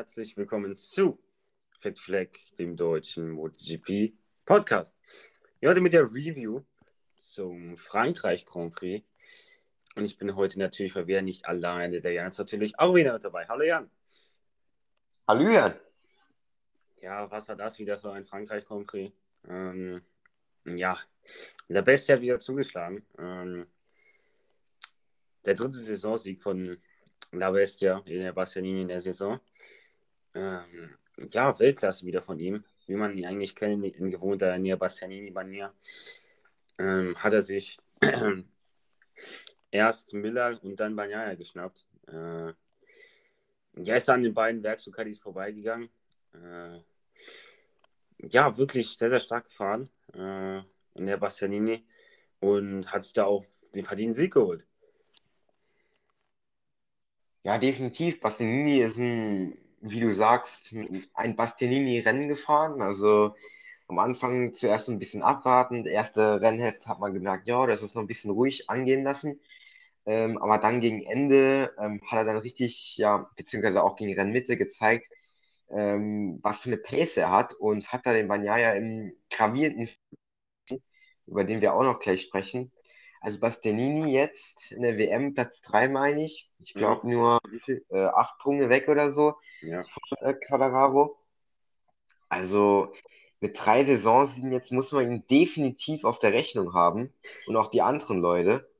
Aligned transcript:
herzlich 0.00 0.34
willkommen 0.34 0.78
zu 0.78 1.22
Fit 1.78 2.00
dem 2.58 2.74
deutschen 2.74 3.32
MotoGP 3.32 4.14
Podcast. 4.46 4.96
Heute 5.62 5.82
mit 5.82 5.92
der 5.92 6.04
Review 6.04 6.62
zum 7.16 7.76
Frankreich 7.76 8.46
Grand 8.46 8.74
Prix. 8.74 9.06
Und 9.96 10.06
ich 10.06 10.16
bin 10.16 10.34
heute 10.36 10.58
natürlich 10.58 10.94
mal 10.94 11.06
wieder 11.06 11.20
nicht 11.20 11.44
alleine. 11.44 12.00
Der 12.00 12.12
Jan 12.12 12.28
ist 12.28 12.38
natürlich 12.38 12.78
auch 12.78 12.94
wieder 12.94 13.12
mit 13.12 13.24
dabei. 13.24 13.46
Hallo 13.46 13.62
Jan. 13.62 13.90
Hallo 15.28 15.50
Jan. 15.50 15.74
Ja, 17.02 17.30
was 17.30 17.48
war 17.48 17.56
das 17.56 17.78
wieder 17.78 17.98
für 17.98 18.10
ein 18.10 18.24
Frankreich 18.24 18.64
Grand 18.64 18.86
Prix? 18.86 19.14
Ähm, 19.50 20.00
ja, 20.64 20.98
der 21.68 21.82
Beste 21.82 22.14
hat 22.14 22.22
wieder 22.22 22.40
zugeschlagen. 22.40 23.04
Ähm, 23.18 23.66
der 25.44 25.52
dritte 25.52 25.76
Saisonsieg 25.76 26.42
von 26.42 26.80
La 27.32 27.50
Bestia 27.50 28.02
in 28.06 28.22
der 28.22 28.32
Bastianini 28.32 28.80
in 28.80 28.88
der 28.88 29.02
Saison. 29.02 29.38
Ähm, 30.34 30.96
ja, 31.30 31.58
Weltklasse 31.58 32.06
wieder 32.06 32.22
von 32.22 32.38
ihm, 32.38 32.64
wie 32.86 32.94
man 32.94 33.16
ihn 33.16 33.26
eigentlich 33.26 33.54
kennt, 33.54 33.84
in 33.84 34.10
gewohnter 34.10 34.56
Nia 34.58 34.76
Bastianini-Manier. 34.76 35.72
Ähm, 36.78 37.16
hat 37.16 37.32
er 37.32 37.42
sich 37.42 37.78
erst 39.70 40.12
Miller 40.12 40.58
und 40.62 40.78
dann 40.80 40.96
Banyaya 40.96 41.34
geschnappt. 41.34 41.86
Äh, 42.08 42.52
ja, 43.76 43.96
ist 43.96 44.08
an 44.08 44.22
den 44.22 44.34
beiden 44.34 44.62
Werkzugkadis 44.62 45.20
vorbeigegangen. 45.20 45.88
Äh, 46.34 46.80
ja, 48.28 48.56
wirklich 48.56 48.96
sehr, 48.96 49.10
sehr 49.10 49.20
stark 49.20 49.44
gefahren 49.44 49.88
äh, 50.14 50.58
in 50.94 51.06
der 51.06 51.16
Bastianini 51.16 51.84
und 52.40 52.90
hat 52.92 53.04
sich 53.04 53.12
da 53.12 53.24
auch 53.24 53.44
den 53.74 53.84
verdienten 53.84 54.14
Sieg 54.14 54.34
geholt. 54.34 54.66
Ja, 57.44 57.58
definitiv. 57.58 58.20
Bastianini 58.20 58.80
ist 58.80 58.98
ein, 58.98 59.56
wie 59.80 60.00
du 60.00 60.14
sagst, 60.14 60.74
ein 61.14 61.36
Bastianini-Rennen 61.36 62.28
gefahren. 62.28 62.82
Also 62.82 63.34
am 63.88 63.98
Anfang 63.98 64.54
zuerst 64.54 64.88
ein 64.88 64.98
bisschen 64.98 65.22
abwartend. 65.22 65.86
Erste 65.86 66.40
Rennhälfte 66.40 66.88
hat 66.88 67.00
man 67.00 67.14
gemerkt, 67.14 67.48
ja, 67.48 67.66
das 67.66 67.82
ist 67.82 67.94
noch 67.94 68.02
ein 68.02 68.06
bisschen 68.08 68.30
ruhig 68.30 68.70
angehen 68.70 69.04
lassen. 69.04 69.40
Ähm, 70.06 70.38
aber 70.38 70.58
dann 70.58 70.80
gegen 70.80 71.02
Ende 71.04 71.74
ähm, 71.78 72.00
hat 72.06 72.18
er 72.20 72.24
dann 72.24 72.38
richtig, 72.38 72.96
ja, 72.98 73.30
beziehungsweise 73.36 73.82
auch 73.84 73.96
gegen 73.96 74.14
Rennmitte 74.18 74.56
gezeigt, 74.56 75.08
ähm, 75.70 76.40
was 76.42 76.58
für 76.60 76.70
eine 76.70 76.78
Pace 76.78 77.16
er 77.18 77.30
hat 77.32 77.54
und 77.54 77.92
hat 77.92 78.06
da 78.06 78.12
den 78.12 78.28
Banyaya 78.28 78.72
im 78.74 79.12
gravierenden, 79.30 79.88
über 81.26 81.44
den 81.44 81.60
wir 81.60 81.74
auch 81.74 81.82
noch 81.82 82.00
gleich 82.00 82.22
sprechen, 82.22 82.72
also 83.20 83.38
Bastianini 83.38 84.12
jetzt 84.12 84.72
in 84.72 84.82
der 84.82 84.96
WM 84.96 85.34
Platz 85.34 85.60
3, 85.62 85.88
meine 85.88 86.24
ich. 86.24 86.50
Ich 86.58 86.72
glaube 86.72 87.06
ja. 87.06 87.14
nur 87.14 87.40
viel, 87.62 87.84
äh, 87.90 88.06
acht 88.06 88.38
Punkte 88.38 88.70
weg 88.70 88.88
oder 88.88 89.12
so 89.12 89.34
ja. 89.60 89.84
von 89.84 90.02
äh, 90.20 90.32
Quadraro. 90.32 91.18
Also 92.30 92.92
mit 93.40 93.58
drei 93.62 93.84
Saisonsiegen 93.84 94.52
jetzt 94.52 94.72
muss 94.72 94.92
man 94.92 95.04
ihn 95.04 95.26
definitiv 95.26 96.04
auf 96.04 96.18
der 96.18 96.32
Rechnung 96.32 96.72
haben 96.72 97.12
und 97.46 97.56
auch 97.56 97.68
die 97.70 97.82
anderen 97.82 98.20
Leute. 98.20 98.70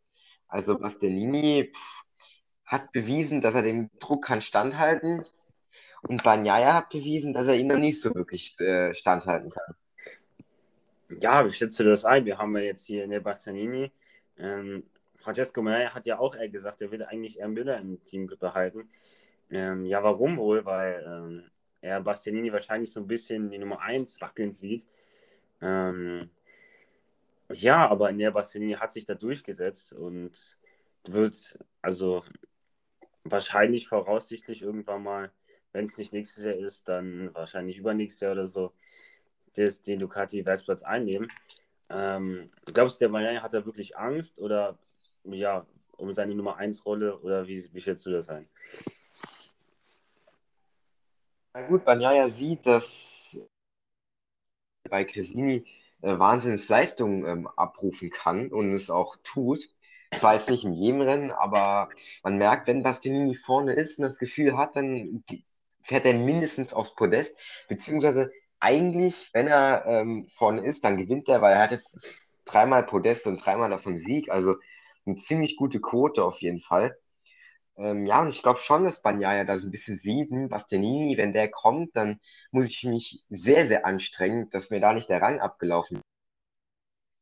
Also 0.48 0.78
Bastianini 0.78 1.70
pff, 1.74 2.04
hat 2.64 2.92
bewiesen, 2.92 3.42
dass 3.42 3.54
er 3.54 3.62
dem 3.62 3.90
Druck 3.98 4.24
kann 4.24 4.40
standhalten 4.40 5.26
und 6.02 6.22
Banyaya 6.22 6.74
hat 6.74 6.88
bewiesen, 6.88 7.34
dass 7.34 7.46
er 7.46 7.56
ihn 7.56 7.66
noch 7.66 7.78
nicht 7.78 8.00
so 8.00 8.14
wirklich 8.14 8.58
äh, 8.58 8.94
standhalten 8.94 9.50
kann. 9.50 9.74
Ja, 11.20 11.44
wie 11.44 11.52
schätzt 11.52 11.78
du 11.78 11.84
das 11.84 12.04
ein? 12.06 12.24
Wir 12.24 12.38
haben 12.38 12.56
ja 12.56 12.62
jetzt 12.62 12.86
hier 12.86 13.04
in 13.04 13.10
der 13.10 13.20
Bastianini 13.20 13.90
ähm, 14.40 14.84
Francesco 15.16 15.62
Meyer 15.62 15.94
hat 15.94 16.06
ja 16.06 16.18
auch 16.18 16.36
gesagt, 16.50 16.82
er 16.82 16.90
will 16.90 17.04
eigentlich 17.04 17.38
eher 17.38 17.48
Müller 17.48 17.78
im 17.78 18.02
Team 18.04 18.26
behalten. 18.26 18.88
Ähm, 19.50 19.84
ja, 19.84 20.02
warum 20.02 20.36
wohl? 20.38 20.64
Weil 20.64 21.04
ähm, 21.06 21.50
er 21.80 22.00
Bastianini 22.00 22.52
wahrscheinlich 22.52 22.92
so 22.92 23.00
ein 23.00 23.06
bisschen 23.06 23.50
die 23.50 23.58
Nummer 23.58 23.80
1 23.80 24.20
wackeln 24.20 24.52
sieht. 24.52 24.86
Ähm, 25.60 26.30
ja, 27.52 27.88
aber 27.88 28.10
in 28.10 28.18
der 28.18 28.30
Bastianini 28.30 28.74
hat 28.74 28.92
sich 28.92 29.04
da 29.04 29.14
durchgesetzt 29.14 29.92
und 29.92 30.58
wird 31.08 31.58
also 31.82 32.22
wahrscheinlich 33.24 33.88
voraussichtlich 33.88 34.62
irgendwann 34.62 35.02
mal, 35.02 35.32
wenn 35.72 35.84
es 35.84 35.98
nicht 35.98 36.12
nächstes 36.12 36.44
Jahr 36.44 36.54
ist, 36.54 36.88
dann 36.88 37.34
wahrscheinlich 37.34 37.78
übernächstes 37.78 38.20
Jahr 38.20 38.32
oder 38.32 38.46
so, 38.46 38.72
des, 39.56 39.82
den 39.82 39.98
Ducati-Werksplatz 39.98 40.82
einnehmen. 40.82 41.30
Ähm, 41.90 42.50
glaubst 42.72 42.96
du, 42.96 43.00
der 43.00 43.08
Maya 43.08 43.42
hat 43.42 43.52
da 43.52 43.66
wirklich 43.66 43.96
Angst 43.96 44.38
oder 44.38 44.78
ja, 45.24 45.66
um 45.96 46.14
seine 46.14 46.34
Nummer 46.34 46.56
1 46.56 46.86
Rolle 46.86 47.18
oder 47.18 47.46
wie, 47.46 47.68
wie 47.72 47.80
schätzt 47.80 48.06
du 48.06 48.10
das 48.10 48.28
ein? 48.28 48.48
Na 51.52 51.66
gut, 51.66 51.84
Banyaya 51.84 52.28
sieht, 52.28 52.64
dass 52.64 53.38
bei 54.88 55.04
Cresini 55.04 55.66
äh, 56.00 56.18
Wahnsinnsleistungen 56.18 57.24
ähm, 57.24 57.48
abrufen 57.56 58.10
kann 58.10 58.50
und 58.52 58.72
es 58.72 58.88
auch 58.88 59.16
tut. 59.24 59.68
Zwar 60.12 60.34
jetzt 60.34 60.48
nicht 60.48 60.64
in 60.64 60.72
jedem 60.72 61.00
Rennen, 61.02 61.30
aber 61.30 61.88
man 62.22 62.36
merkt, 62.36 62.66
wenn 62.66 62.82
Bastianini 62.82 63.34
vorne 63.34 63.74
ist 63.74 63.98
und 63.98 64.04
das 64.04 64.18
Gefühl 64.18 64.56
hat, 64.56 64.74
dann 64.76 65.24
fährt 65.84 66.06
er 66.06 66.14
mindestens 66.14 66.74
aufs 66.74 66.94
Podest, 66.94 67.36
beziehungsweise 67.68 68.32
eigentlich, 68.60 69.30
wenn 69.32 69.48
er 69.48 69.84
ähm, 69.86 70.28
vorne 70.30 70.64
ist, 70.64 70.84
dann 70.84 70.96
gewinnt 70.98 71.28
er, 71.28 71.42
weil 71.42 71.54
er 71.54 71.62
hat 71.62 71.72
jetzt 71.72 71.98
dreimal 72.44 72.84
Podest 72.84 73.26
und 73.26 73.44
dreimal 73.44 73.70
davon 73.70 73.98
Sieg, 73.98 74.30
also 74.30 74.56
eine 75.06 75.16
ziemlich 75.16 75.56
gute 75.56 75.80
Quote 75.80 76.24
auf 76.24 76.40
jeden 76.42 76.60
Fall. 76.60 76.96
Ähm, 77.76 78.06
ja, 78.06 78.20
und 78.22 78.28
ich 78.30 78.42
glaube 78.42 78.60
schon, 78.60 78.84
dass 78.84 79.02
Banyaya 79.02 79.44
da 79.44 79.58
so 79.58 79.66
ein 79.68 79.70
bisschen 79.70 79.96
sieht, 79.96 80.30
hm, 80.30 80.48
Bastianini, 80.48 81.16
wenn 81.16 81.32
der 81.32 81.50
kommt, 81.50 81.96
dann 81.96 82.20
muss 82.50 82.66
ich 82.66 82.84
mich 82.84 83.24
sehr, 83.30 83.66
sehr 83.66 83.86
anstrengen, 83.86 84.50
dass 84.50 84.70
mir 84.70 84.80
da 84.80 84.92
nicht 84.92 85.08
der 85.08 85.22
Rang 85.22 85.40
abgelaufen 85.40 85.98
ist. 85.98 86.04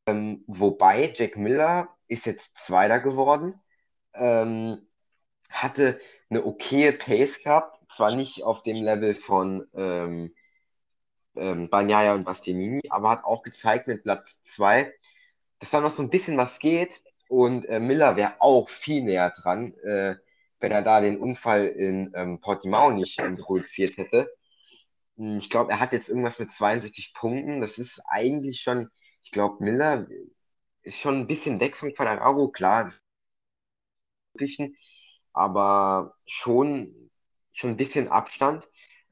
Ähm, 0.09 0.45
wobei 0.47 1.13
Jack 1.15 1.37
Miller 1.37 1.89
ist 2.09 2.27
jetzt 2.27 2.57
Zweiter 2.59 3.01
geworden, 3.01 3.61
ähm, 4.15 4.89
hatte 5.51 6.01
eine 6.31 6.45
okaye 6.45 6.93
Pace 6.93 7.43
gehabt, 7.43 7.79
zwar 7.95 8.15
nicht 8.15 8.43
auf 8.43 8.63
dem 8.63 8.83
Level 8.83 9.15
von 9.15 9.67
ähm, 11.39 11.69
Bagnaia 11.71 12.15
und 12.15 12.25
Bastianini, 12.25 12.81
aber 12.91 13.11
hat 13.11 13.25
auch 13.25 13.43
gezeigt 13.43 13.89
mit 13.89 14.03
Platz 14.03 14.43
2, 14.43 14.93
dass 15.61 15.71
da 15.71 15.81
noch 15.81 15.91
so 15.93 16.03
ein 16.03 16.11
bisschen 16.11 16.37
was 16.37 16.59
geht. 16.59 17.03
Und 17.29 17.67
äh, 17.67 17.81
Miller 17.81 18.17
wäre 18.17 18.41
auch 18.41 18.69
viel 18.69 19.03
näher 19.03 19.31
dran, 19.37 19.75
äh, 19.85 20.17
wenn 20.61 20.73
er 20.73 20.83
da 20.83 21.01
den 21.01 21.19
Unfall 21.21 21.67
in 21.67 22.13
ähm, 22.15 22.41
Portimao 22.41 22.91
nicht 22.91 23.21
ähm, 23.21 23.37
produziert 23.39 23.97
hätte. 23.99 24.31
Hm, 25.17 25.39
ich 25.39 25.51
glaube, 25.51 25.73
er 25.73 25.81
hat 25.81 25.93
jetzt 25.93 26.09
irgendwas 26.09 26.39
mit 26.39 26.53
62 26.53 27.15
Punkten. 27.15 27.61
Das 27.61 27.79
ist 27.79 28.01
eigentlich 28.09 28.61
schon, 28.63 28.91
ich 29.23 29.31
glaube, 29.33 29.65
Miller 29.65 30.07
ist 30.83 30.99
schon 30.99 31.21
ein 31.21 31.27
bisschen 31.27 31.61
weg 31.61 31.77
von 31.77 31.93
Quadraro, 31.95 32.49
klar, 32.51 32.93
aber 35.33 36.15
schon, 36.27 37.11
schon 37.53 37.71
ein 37.71 37.77
bisschen 37.77 38.09
Abstand. 38.09 38.69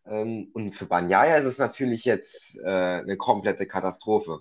Ähm, 0.07 0.51
und 0.55 0.75
für 0.75 0.87
Banyaya 0.87 1.37
ist 1.39 1.47
es 1.47 1.59
natürlich 1.59 2.05
jetzt 2.05 2.59
äh, 2.59 3.01
eine 3.01 3.17
komplette 3.17 3.67
Katastrophe. 3.67 4.41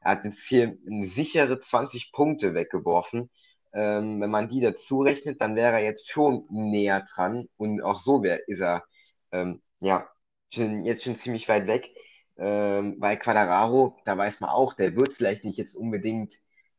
Er 0.00 0.12
hat 0.12 0.24
jetzt 0.24 0.42
hier 0.46 0.76
sichere 1.02 1.60
20 1.60 2.12
Punkte 2.12 2.54
weggeworfen. 2.54 3.30
Ähm, 3.72 4.20
wenn 4.20 4.30
man 4.30 4.48
die 4.48 4.60
dazu 4.60 5.02
rechnet, 5.02 5.40
dann 5.40 5.56
wäre 5.56 5.74
er 5.74 5.84
jetzt 5.84 6.10
schon 6.10 6.46
näher 6.50 7.04
dran. 7.14 7.48
Und 7.56 7.82
auch 7.82 8.00
so 8.00 8.22
wär, 8.22 8.48
ist 8.48 8.60
er 8.60 8.84
ähm, 9.32 9.62
ja, 9.80 10.08
schon, 10.52 10.84
jetzt 10.84 11.04
schon 11.04 11.16
ziemlich 11.16 11.48
weit 11.48 11.66
weg. 11.66 11.90
Ähm, 12.38 12.96
weil 12.98 13.18
Quadraro, 13.18 13.96
da 14.04 14.16
weiß 14.16 14.40
man 14.40 14.50
auch, 14.50 14.74
der 14.74 14.96
wird 14.96 15.14
vielleicht 15.14 15.44
nicht 15.44 15.58
jetzt 15.58 15.74
unbedingt 15.74 16.36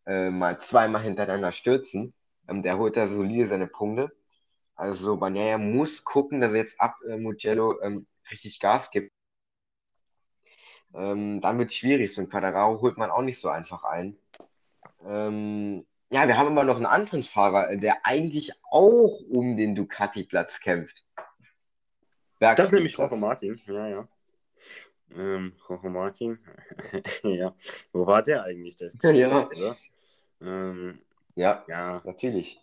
äh, 0.07 0.29
mal 0.29 0.59
zweimal 0.61 1.03
hintereinander 1.03 1.51
stürzen. 1.51 2.13
Ähm, 2.47 2.63
der 2.63 2.77
holt 2.77 2.97
da 2.97 3.07
solide 3.07 3.47
seine 3.47 3.67
Punkte. 3.67 4.11
Also 4.79 5.17
Banaya 5.17 5.57
muss 5.57 6.05
gucken, 6.05 6.39
dass 6.39 6.51
er 6.51 6.59
jetzt 6.59 6.79
ab 6.79 6.95
äh, 7.05 7.17
Mugello 7.17 7.81
ähm, 7.81 8.07
richtig 8.31 8.61
Gas 8.61 8.89
gibt. 8.91 9.11
Ähm, 10.93 11.41
dann 11.41 11.59
wird 11.59 11.71
es 11.71 11.75
schwierig. 11.75 12.13
So 12.13 12.21
ein 12.21 12.29
Quadraro 12.29 12.79
holt 12.79 12.97
man 12.97 13.11
auch 13.11 13.21
nicht 13.21 13.41
so 13.41 13.49
einfach 13.49 13.83
ein. 13.83 14.17
Ähm, 15.05 15.85
ja, 16.11 16.25
wir 16.29 16.37
haben 16.37 16.47
immer 16.47 16.63
noch 16.63 16.77
einen 16.77 16.85
anderen 16.85 17.23
Fahrer, 17.23 17.75
der 17.75 18.05
eigentlich 18.05 18.53
auch 18.71 19.19
um 19.29 19.57
den 19.57 19.75
Ducati-Platz 19.75 20.61
kämpft. 20.61 21.03
Das 22.39 22.57
ist 22.57 22.71
nämlich 22.71 22.97
Rocco 22.97 23.17
Martin. 23.17 23.59
Ja, 23.67 23.85
ja. 23.85 24.07
Ähm, 25.13 25.57
Rocco 25.67 25.89
Martin. 25.89 26.39
ja. 27.23 27.53
Wo 27.91 28.07
war 28.07 28.23
der 28.23 28.43
eigentlich? 28.43 28.77
Der 28.77 28.91
ja. 29.13 29.49
Ähm, 30.39 31.01
ja, 31.35 31.65
ja, 31.67 32.01
natürlich. 32.05 32.61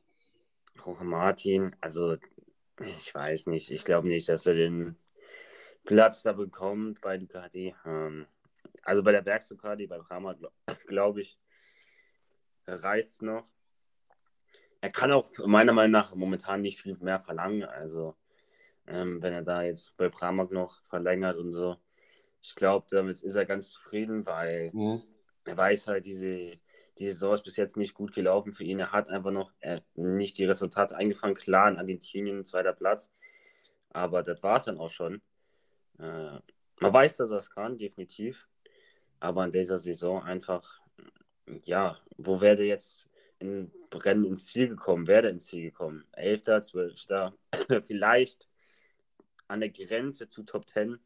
Jorge 0.85 1.05
Martin, 1.05 1.75
also 1.81 2.17
ich 2.81 3.15
weiß 3.15 3.47
nicht, 3.47 3.71
ich 3.71 3.85
glaube 3.85 4.09
nicht, 4.09 4.29
dass 4.29 4.47
er 4.47 4.55
den 4.55 4.97
Platz 5.85 6.23
da 6.23 6.33
bekommt 6.33 7.01
bei 7.01 7.17
Ducati. 7.17 7.75
Ähm, 7.85 8.27
also 8.83 9.03
bei 9.03 9.13
der 9.13 9.23
Ducati, 9.23 9.87
bei 9.87 9.99
Brahma, 9.99 10.35
glaube 10.35 10.55
glaub 10.87 11.17
ich, 11.17 11.39
reicht 12.67 13.09
es 13.09 13.23
noch. 13.23 13.49
Er 14.81 14.91
kann 14.91 15.13
auch 15.13 15.31
meiner 15.47 15.73
Meinung 15.73 15.93
nach 15.93 16.15
momentan 16.15 16.61
nicht 16.61 16.81
viel 16.81 16.97
mehr 16.99 17.21
verlangen. 17.21 17.65
Also 17.65 18.15
ähm, 18.87 19.23
wenn 19.23 19.33
er 19.33 19.43
da 19.43 19.63
jetzt 19.63 19.97
bei 19.97 20.09
Pramac 20.09 20.51
noch 20.51 20.83
verlängert 20.85 21.37
und 21.37 21.53
so. 21.53 21.77
Ich 22.41 22.55
glaube, 22.55 22.87
damit 22.91 23.23
ist 23.23 23.35
er 23.35 23.47
ganz 23.47 23.71
zufrieden, 23.71 24.25
weil 24.27 24.71
mhm. 24.73 25.03
er 25.45 25.57
weiß 25.57 25.89
halt, 25.89 26.07
diese, 26.07 26.59
diese 26.99 27.13
Saison 27.13 27.35
ist 27.35 27.45
bis 27.45 27.57
jetzt 27.57 27.77
nicht 27.77 27.95
gut 27.95 28.15
gelaufen 28.15 28.53
für 28.53 28.65
ihn. 28.65 28.79
Er 28.79 28.93
hat 28.93 29.09
einfach 29.09 29.31
noch 29.31 29.53
äh, 29.61 29.81
nicht 29.95 30.39
die 30.39 30.45
Resultate 30.45 30.97
eingefangen. 30.97 31.35
Klar, 31.35 31.69
in 31.69 31.77
Argentinien 31.77 32.45
zweiter 32.45 32.73
Platz, 32.73 33.13
aber 33.91 34.23
das 34.23 34.43
war 34.43 34.57
es 34.57 34.65
dann 34.65 34.79
auch 34.79 34.91
schon. 34.91 35.21
Äh, 35.99 36.39
man 36.81 36.93
weiß, 36.93 37.17
dass 37.17 37.31
er 37.31 37.39
es 37.39 37.51
kann, 37.51 37.79
definitiv. 37.79 38.49
Aber 39.21 39.45
in 39.45 39.51
dieser 39.51 39.79
Saison 39.79 40.23
einfach, 40.23 40.81
ja, 41.65 41.99
wo 42.17 42.41
wäre 42.41 42.57
der 42.57 42.67
jetzt 42.67 43.09
in 43.39 43.71
Rennen 43.93 44.25
ins 44.25 44.47
Ziel 44.47 44.69
gekommen? 44.69 45.07
Wäre 45.07 45.23
der 45.23 45.31
ins 45.33 45.47
Ziel 45.47 45.63
gekommen? 45.63 46.05
Elfter, 46.13 46.61
Zwölfter, 46.61 47.35
vielleicht 47.87 48.49
an 49.49 49.61
der 49.61 49.71
Grenze 49.71 50.29
zu 50.29 50.43
Top 50.43 50.67
Ten. 50.67 50.99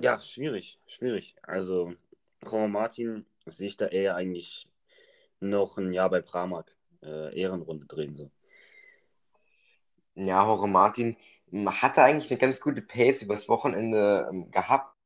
Ja, 0.00 0.20
schwierig, 0.20 0.80
schwierig. 0.86 1.36
Also, 1.42 1.94
Roman 2.44 2.72
Martin 2.72 3.26
sehe 3.46 3.68
ich 3.68 3.76
da 3.76 3.86
eher 3.86 4.16
eigentlich 4.16 4.68
noch 5.40 5.78
ein 5.78 5.92
Jahr 5.92 6.10
bei 6.10 6.20
Pramac 6.20 6.74
äh, 7.02 7.38
Ehrenrunde 7.38 7.86
drehen. 7.86 8.14
So. 8.14 8.30
Ja, 10.14 10.46
Jorge 10.46 10.66
Martin 10.66 11.16
hatte 11.66 12.02
eigentlich 12.02 12.30
eine 12.30 12.38
ganz 12.38 12.60
gute 12.60 12.82
Pace 12.82 13.22
übers 13.22 13.48
Wochenende 13.48 14.28
ähm, 14.30 14.50
gehabt. 14.50 14.96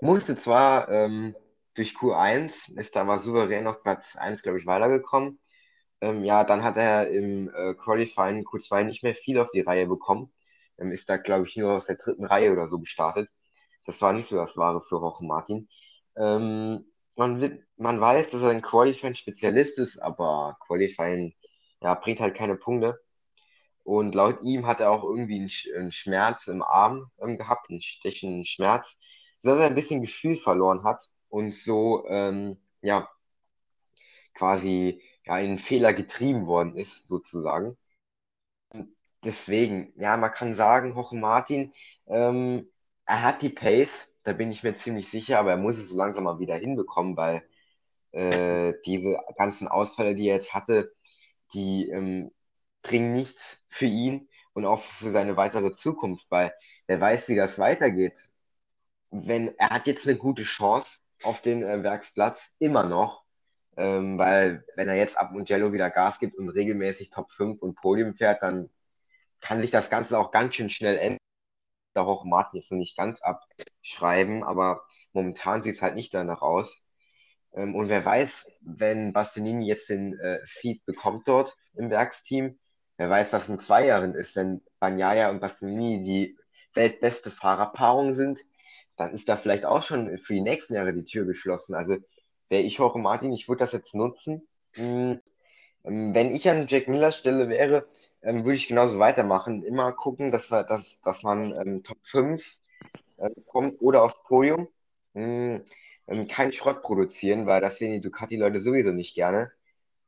Musste 0.00 0.36
zwar 0.36 0.88
ähm, 0.88 1.34
durch 1.74 1.94
Q1, 1.94 2.78
ist 2.78 2.96
da 2.96 3.02
aber 3.02 3.18
souverän 3.18 3.66
auf 3.66 3.82
Platz 3.82 4.16
1, 4.16 4.42
glaube 4.42 4.58
ich, 4.58 4.66
weitergekommen. 4.66 5.38
Ähm, 6.00 6.24
ja, 6.24 6.44
dann 6.44 6.62
hat 6.64 6.76
er 6.76 7.08
im 7.10 7.50
äh, 7.54 7.74
Qualifying 7.74 8.44
Q2 8.44 8.84
nicht 8.84 9.02
mehr 9.02 9.14
viel 9.14 9.38
auf 9.38 9.50
die 9.50 9.60
Reihe 9.60 9.86
bekommen. 9.86 10.32
Ähm, 10.78 10.92
ist 10.92 11.08
da, 11.10 11.18
glaube 11.18 11.46
ich, 11.46 11.56
nur 11.56 11.72
aus 11.74 11.86
der 11.86 11.96
dritten 11.96 12.24
Reihe 12.24 12.52
oder 12.52 12.68
so 12.68 12.78
gestartet. 12.78 13.28
Das 13.86 14.00
war 14.00 14.12
nicht 14.12 14.28
so 14.28 14.36
das 14.36 14.56
Wahre 14.56 14.80
für 14.80 14.96
Roche 14.96 15.24
Martin. 15.24 15.68
Ähm, 16.16 16.89
man, 17.16 17.62
man 17.76 18.00
weiß, 18.00 18.30
dass 18.30 18.42
er 18.42 18.50
ein 18.50 18.62
Qualifying-Spezialist 18.62 19.78
ist, 19.78 19.98
aber 19.98 20.56
Qualifying 20.66 21.34
ja, 21.82 21.94
bringt 21.94 22.20
halt 22.20 22.36
keine 22.36 22.56
Punkte. 22.56 23.00
Und 23.84 24.14
laut 24.14 24.42
ihm 24.42 24.66
hat 24.66 24.80
er 24.80 24.90
auch 24.90 25.04
irgendwie 25.04 25.48
einen, 25.74 25.92
Schmerz 25.92 26.48
im 26.48 26.62
Arm 26.62 27.10
ähm, 27.20 27.38
gehabt, 27.38 27.70
einen 27.70 27.80
stechenden 27.80 28.44
Schmerz, 28.46 28.96
sodass 29.38 29.60
er 29.60 29.66
ein 29.66 29.74
bisschen 29.74 30.02
Gefühl 30.02 30.36
verloren 30.36 30.84
hat 30.84 31.10
und 31.28 31.54
so 31.54 32.06
ähm, 32.08 32.58
ja 32.82 33.08
quasi 34.34 35.02
ja, 35.26 35.38
in 35.38 35.50
einen 35.50 35.58
Fehler 35.58 35.92
getrieben 35.94 36.46
worden 36.46 36.74
ist, 36.76 37.08
sozusagen. 37.08 37.76
Deswegen, 39.24 39.92
ja, 39.96 40.16
man 40.16 40.32
kann 40.32 40.54
sagen, 40.56 40.94
Hoche 40.94 41.16
Martin, 41.16 41.72
ähm, 42.06 42.70
er 43.04 43.22
hat 43.22 43.42
die 43.42 43.50
Pace, 43.50 44.09
da 44.24 44.32
bin 44.32 44.52
ich 44.52 44.62
mir 44.62 44.74
ziemlich 44.74 45.10
sicher, 45.10 45.38
aber 45.38 45.52
er 45.52 45.56
muss 45.56 45.78
es 45.78 45.88
so 45.88 45.96
langsam 45.96 46.24
mal 46.24 46.38
wieder 46.38 46.56
hinbekommen, 46.56 47.16
weil 47.16 47.42
äh, 48.12 48.74
diese 48.86 49.18
ganzen 49.36 49.68
Ausfälle, 49.68 50.14
die 50.14 50.28
er 50.28 50.36
jetzt 50.36 50.54
hatte, 50.54 50.92
die 51.54 51.88
ähm, 51.90 52.32
bringen 52.82 53.12
nichts 53.12 53.64
für 53.68 53.86
ihn 53.86 54.28
und 54.52 54.66
auch 54.66 54.80
für 54.80 55.10
seine 55.10 55.36
weitere 55.36 55.72
Zukunft, 55.72 56.30
weil 56.30 56.52
er 56.86 57.00
weiß, 57.00 57.28
wie 57.28 57.36
das 57.36 57.58
weitergeht. 57.58 58.30
Wenn 59.10 59.56
er 59.58 59.70
hat 59.70 59.86
jetzt 59.86 60.06
eine 60.06 60.16
gute 60.16 60.44
Chance 60.44 60.98
auf 61.22 61.40
den 61.42 61.62
äh, 61.62 61.82
Werksplatz, 61.82 62.54
immer 62.58 62.84
noch, 62.84 63.24
ähm, 63.76 64.18
weil 64.18 64.64
wenn 64.76 64.88
er 64.88 64.96
jetzt 64.96 65.16
ab 65.16 65.32
Mugello 65.32 65.72
wieder 65.72 65.90
Gas 65.90 66.18
gibt 66.18 66.36
und 66.38 66.48
regelmäßig 66.50 67.10
Top 67.10 67.32
5 67.32 67.60
und 67.62 67.76
Podium 67.76 68.14
fährt, 68.14 68.42
dann 68.42 68.70
kann 69.40 69.60
sich 69.60 69.70
das 69.70 69.90
Ganze 69.90 70.18
auch 70.18 70.30
ganz 70.32 70.54
schön 70.56 70.70
schnell 70.70 70.98
ändern. 70.98 71.19
Da 71.92 72.02
auch 72.02 72.24
Martin 72.24 72.60
jetzt 72.60 72.70
noch 72.70 72.78
nicht 72.78 72.96
ganz 72.96 73.20
abschreiben, 73.22 74.42
aber 74.44 74.82
momentan 75.12 75.62
sieht 75.62 75.76
es 75.76 75.82
halt 75.82 75.94
nicht 75.94 76.14
danach 76.14 76.42
aus. 76.42 76.82
Ähm, 77.54 77.74
und 77.74 77.88
wer 77.88 78.04
weiß, 78.04 78.48
wenn 78.62 79.12
Bastianini 79.12 79.66
jetzt 79.66 79.88
den 79.90 80.18
äh, 80.18 80.40
Seed 80.44 80.84
bekommt 80.86 81.28
dort 81.28 81.56
im 81.74 81.90
Werksteam, 81.90 82.58
Wer 83.00 83.08
weiß, 83.08 83.32
was 83.32 83.48
in 83.48 83.58
zwei 83.58 83.86
Jahren 83.86 84.14
ist, 84.14 84.36
wenn 84.36 84.60
Banyaya 84.78 85.30
und 85.30 85.40
Bastianini 85.40 86.02
die 86.02 86.36
weltbeste 86.74 87.30
Fahrerpaarung 87.30 88.12
sind, 88.12 88.40
dann 88.96 89.14
ist 89.14 89.26
da 89.26 89.38
vielleicht 89.38 89.64
auch 89.64 89.82
schon 89.82 90.18
für 90.18 90.34
die 90.34 90.42
nächsten 90.42 90.74
Jahre 90.74 90.92
die 90.92 91.06
Tür 91.06 91.24
geschlossen. 91.24 91.74
Also 91.74 91.96
wäre 92.50 92.62
ich 92.62 92.76
Jorge 92.76 92.98
Martin, 92.98 93.32
ich 93.32 93.48
würde 93.48 93.60
das 93.60 93.72
jetzt 93.72 93.94
nutzen. 93.94 94.46
Hm, 94.74 95.18
ähm, 95.84 96.14
wenn 96.14 96.34
ich 96.34 96.46
an 96.50 96.66
Jack 96.68 96.88
Millers 96.88 97.16
Stelle 97.16 97.48
wäre, 97.48 97.88
ähm, 98.22 98.44
würde 98.44 98.54
ich 98.56 98.68
genauso 98.68 98.98
weitermachen. 98.98 99.62
Immer 99.64 99.92
gucken, 99.92 100.30
dass, 100.32 100.50
wir, 100.50 100.64
dass, 100.64 101.00
dass 101.02 101.22
man 101.22 101.52
ähm, 101.60 101.82
Top 101.82 101.98
5 102.04 102.44
äh, 103.18 103.30
kommt 103.46 103.80
oder 103.80 104.02
aufs 104.04 104.22
Podium. 104.24 104.68
Hm, 105.14 105.62
ähm, 106.08 106.28
kein 106.28 106.52
Schrott 106.52 106.82
produzieren, 106.82 107.46
weil 107.46 107.60
das 107.60 107.78
sehen 107.78 107.92
die 107.92 108.00
Ducati-Leute 108.00 108.60
sowieso 108.60 108.92
nicht 108.92 109.14
gerne. 109.14 109.50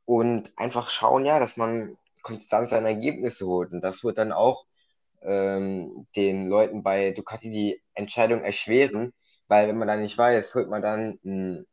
Und 0.05 0.53
einfach 0.57 0.89
schauen, 0.89 1.25
ja, 1.25 1.39
dass 1.39 1.57
man 1.57 1.97
konstant 2.23 2.69
seine 2.69 2.89
Ergebnisse 2.89 3.45
holt. 3.47 3.71
Und 3.73 3.81
das 3.81 4.03
wird 4.03 4.17
dann 4.17 4.31
auch 4.33 4.65
ähm, 5.21 6.07
den 6.15 6.49
Leuten 6.49 6.83
bei 6.83 7.11
Ducati 7.11 7.49
die 7.51 7.81
Entscheidung 7.93 8.41
erschweren, 8.43 9.13
weil 9.47 9.67
wenn 9.67 9.77
man 9.77 9.87
dann 9.87 10.01
nicht 10.01 10.17
weiß, 10.17 10.55
holt 10.55 10.69
man 10.69 10.81
dann 10.81 11.19
mh, 11.23 11.63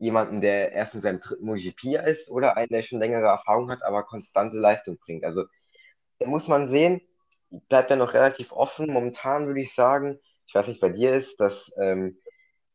jemanden, 0.00 0.40
der 0.40 0.72
erst 0.72 0.94
in 0.94 1.02
seinem 1.02 1.20
dritten 1.20 1.46
MotoGP 1.46 2.06
ist 2.06 2.30
oder 2.30 2.56
einen, 2.56 2.70
der 2.70 2.82
schon 2.82 2.98
längere 2.98 3.26
Erfahrung 3.26 3.70
hat, 3.70 3.82
aber 3.82 4.02
konstante 4.02 4.56
Leistung 4.56 4.98
bringt. 4.98 5.24
Also 5.24 5.44
da 6.18 6.26
muss 6.26 6.48
man 6.48 6.68
sehen, 6.70 7.00
bleibt 7.68 7.90
ja 7.90 7.96
noch 7.96 8.14
relativ 8.14 8.52
offen. 8.52 8.92
Momentan 8.92 9.46
würde 9.46 9.60
ich 9.60 9.74
sagen, 9.74 10.18
ich 10.46 10.54
weiß 10.54 10.68
nicht, 10.68 10.80
bei 10.80 10.88
dir 10.88 11.14
ist, 11.14 11.38
dass 11.40 11.72
ähm, 11.80 12.18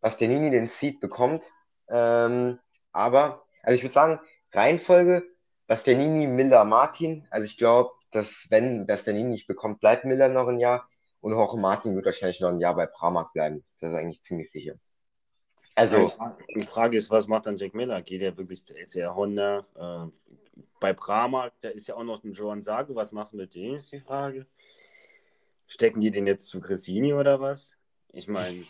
Bastianini 0.02 0.52
den 0.52 0.70
Seed 0.70 1.02
bekommt. 1.02 1.50
Ähm, 1.90 2.60
aber, 2.92 3.46
also 3.64 3.76
ich 3.76 3.84
würde 3.84 3.94
sagen, 3.94 4.20
Reihenfolge 4.54 5.24
Bastianini, 5.68 6.28
Miller, 6.28 6.64
Martin. 6.64 7.28
Also 7.32 7.46
ich 7.46 7.58
glaube, 7.58 7.92
dass 8.12 8.48
wenn 8.50 8.86
Bastianini 8.86 9.30
nicht 9.30 9.48
bekommt, 9.48 9.80
bleibt 9.80 10.06
Miller 10.06 10.30
noch 10.30 10.48
ein 10.48 10.60
Jahr 10.60 10.88
und 11.22 11.34
auch 11.34 11.56
Martin 11.56 11.96
wird 11.96 12.06
wahrscheinlich 12.06 12.40
noch 12.40 12.50
ein 12.50 12.60
Jahr 12.60 12.76
bei 12.76 12.86
Pramac 12.86 13.34
bleiben. 13.34 13.64
Das 13.80 13.92
ist 13.92 13.98
eigentlich 13.98 14.22
ziemlich 14.22 14.52
sicher. 14.52 14.76
Also 15.76 16.12
die 16.56 16.64
Frage 16.64 16.98
ist, 16.98 17.12
was 17.12 17.28
macht 17.28 17.46
dann 17.46 17.58
Jack 17.58 17.74
Miller? 17.74 18.02
Geht 18.02 18.22
er 18.22 18.38
wirklich 18.38 18.66
zu 18.66 18.74
LCR 18.76 19.14
Honda? 19.14 19.66
Äh, 19.76 20.62
bei 20.80 20.94
Pramac, 20.94 21.54
da 21.60 21.70
ist 21.70 21.88
ja 21.88 21.96
auch 21.96 22.04
noch 22.04 22.24
ein 22.24 22.34
Joan 22.34 22.62
Sago. 22.62 22.96
Was 22.96 23.12
machst 23.12 23.34
du 23.34 23.38
mit 23.38 23.54
dem, 23.56 23.76
ist 23.76 23.92
die 23.92 24.00
Frage. 24.00 24.46
Stecken 25.68 26.00
die 26.00 26.12
den 26.12 26.28
jetzt 26.28 26.48
zu 26.48 26.62
Gresini 26.62 27.14
oder 27.14 27.42
was? 27.42 27.76
Ich 28.14 28.28
meine, 28.28 28.64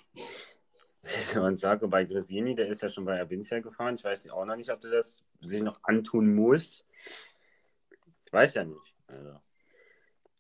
und 1.36 1.60
sage 1.60 1.88
bei 1.88 2.06
Gresini, 2.06 2.56
der 2.56 2.68
ist 2.68 2.82
ja 2.82 2.90
schon 2.90 3.06
bei 3.06 3.22
Abincia 3.22 3.60
gefahren. 3.60 3.96
Ich 3.96 4.04
weiß 4.04 4.30
auch 4.30 4.46
noch 4.46 4.56
nicht, 4.56 4.72
ob 4.72 4.82
der 4.82 4.92
das 4.92 5.24
sich 5.42 5.62
noch 5.62 5.80
antun 5.84 6.34
muss. 6.34 6.86
Ich 8.26 8.34
weiß 8.34 8.56
ja 8.56 8.64
nicht. 8.64 8.96
Also, 9.08 9.38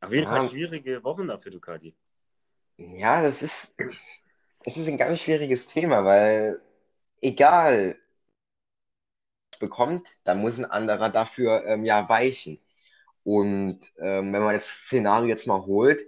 auf 0.01 0.11
jeden 0.11 0.27
ja. 0.27 0.35
Fall 0.35 0.49
schwierige 0.49 1.03
Wochen 1.03 1.27
dafür, 1.27 1.51
Ducati. 1.51 1.95
Ja, 2.77 3.21
das 3.21 3.41
ist, 3.41 3.75
das 4.63 4.77
ist 4.77 4.87
ein 4.87 4.97
ganz 4.97 5.19
schwieriges 5.19 5.67
Thema, 5.67 6.03
weil 6.03 6.61
egal 7.25 7.97
bekommt, 9.59 10.07
dann 10.23 10.39
muss 10.41 10.57
ein 10.57 10.65
anderer 10.65 11.09
dafür 11.09 11.65
ähm, 11.65 11.85
ja 11.85 12.07
weichen. 12.09 12.59
Und 13.23 13.81
ähm, 13.99 14.33
wenn 14.33 14.43
man 14.43 14.55
das 14.55 14.67
Szenario 14.67 15.29
jetzt 15.29 15.47
mal 15.47 15.65
holt, 15.65 16.01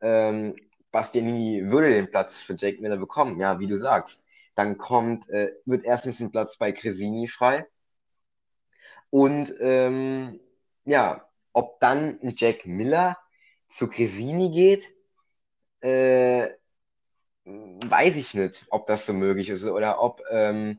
ähm, 0.00 0.56
Bastianini 0.90 1.70
würde 1.70 1.90
den 1.90 2.10
Platz 2.10 2.40
für 2.40 2.54
Jake 2.56 2.80
Miller 2.80 2.96
bekommen, 2.98 3.38
ja, 3.40 3.58
wie 3.60 3.66
du 3.66 3.78
sagst. 3.78 4.24
Dann 4.54 4.78
kommt, 4.78 5.28
äh, 5.30 5.52
wird 5.66 5.84
erstens 5.84 6.20
ein 6.20 6.30
Platz 6.32 6.56
bei 6.58 6.72
Cresini 6.72 7.28
frei. 7.28 7.66
Und 9.10 9.54
ähm, 9.60 10.40
ja, 10.84 11.28
ob 11.52 11.80
dann 11.80 12.18
ein 12.22 12.34
Jack 12.36 12.66
Miller 12.66 13.18
zu 13.68 13.88
Cresini 13.88 14.50
geht, 14.52 14.94
äh, 15.82 16.48
weiß 17.44 18.16
ich 18.16 18.34
nicht, 18.34 18.64
ob 18.70 18.86
das 18.86 19.06
so 19.06 19.12
möglich 19.12 19.48
ist. 19.48 19.64
Oder 19.64 20.00
ob, 20.02 20.22
ähm, 20.30 20.78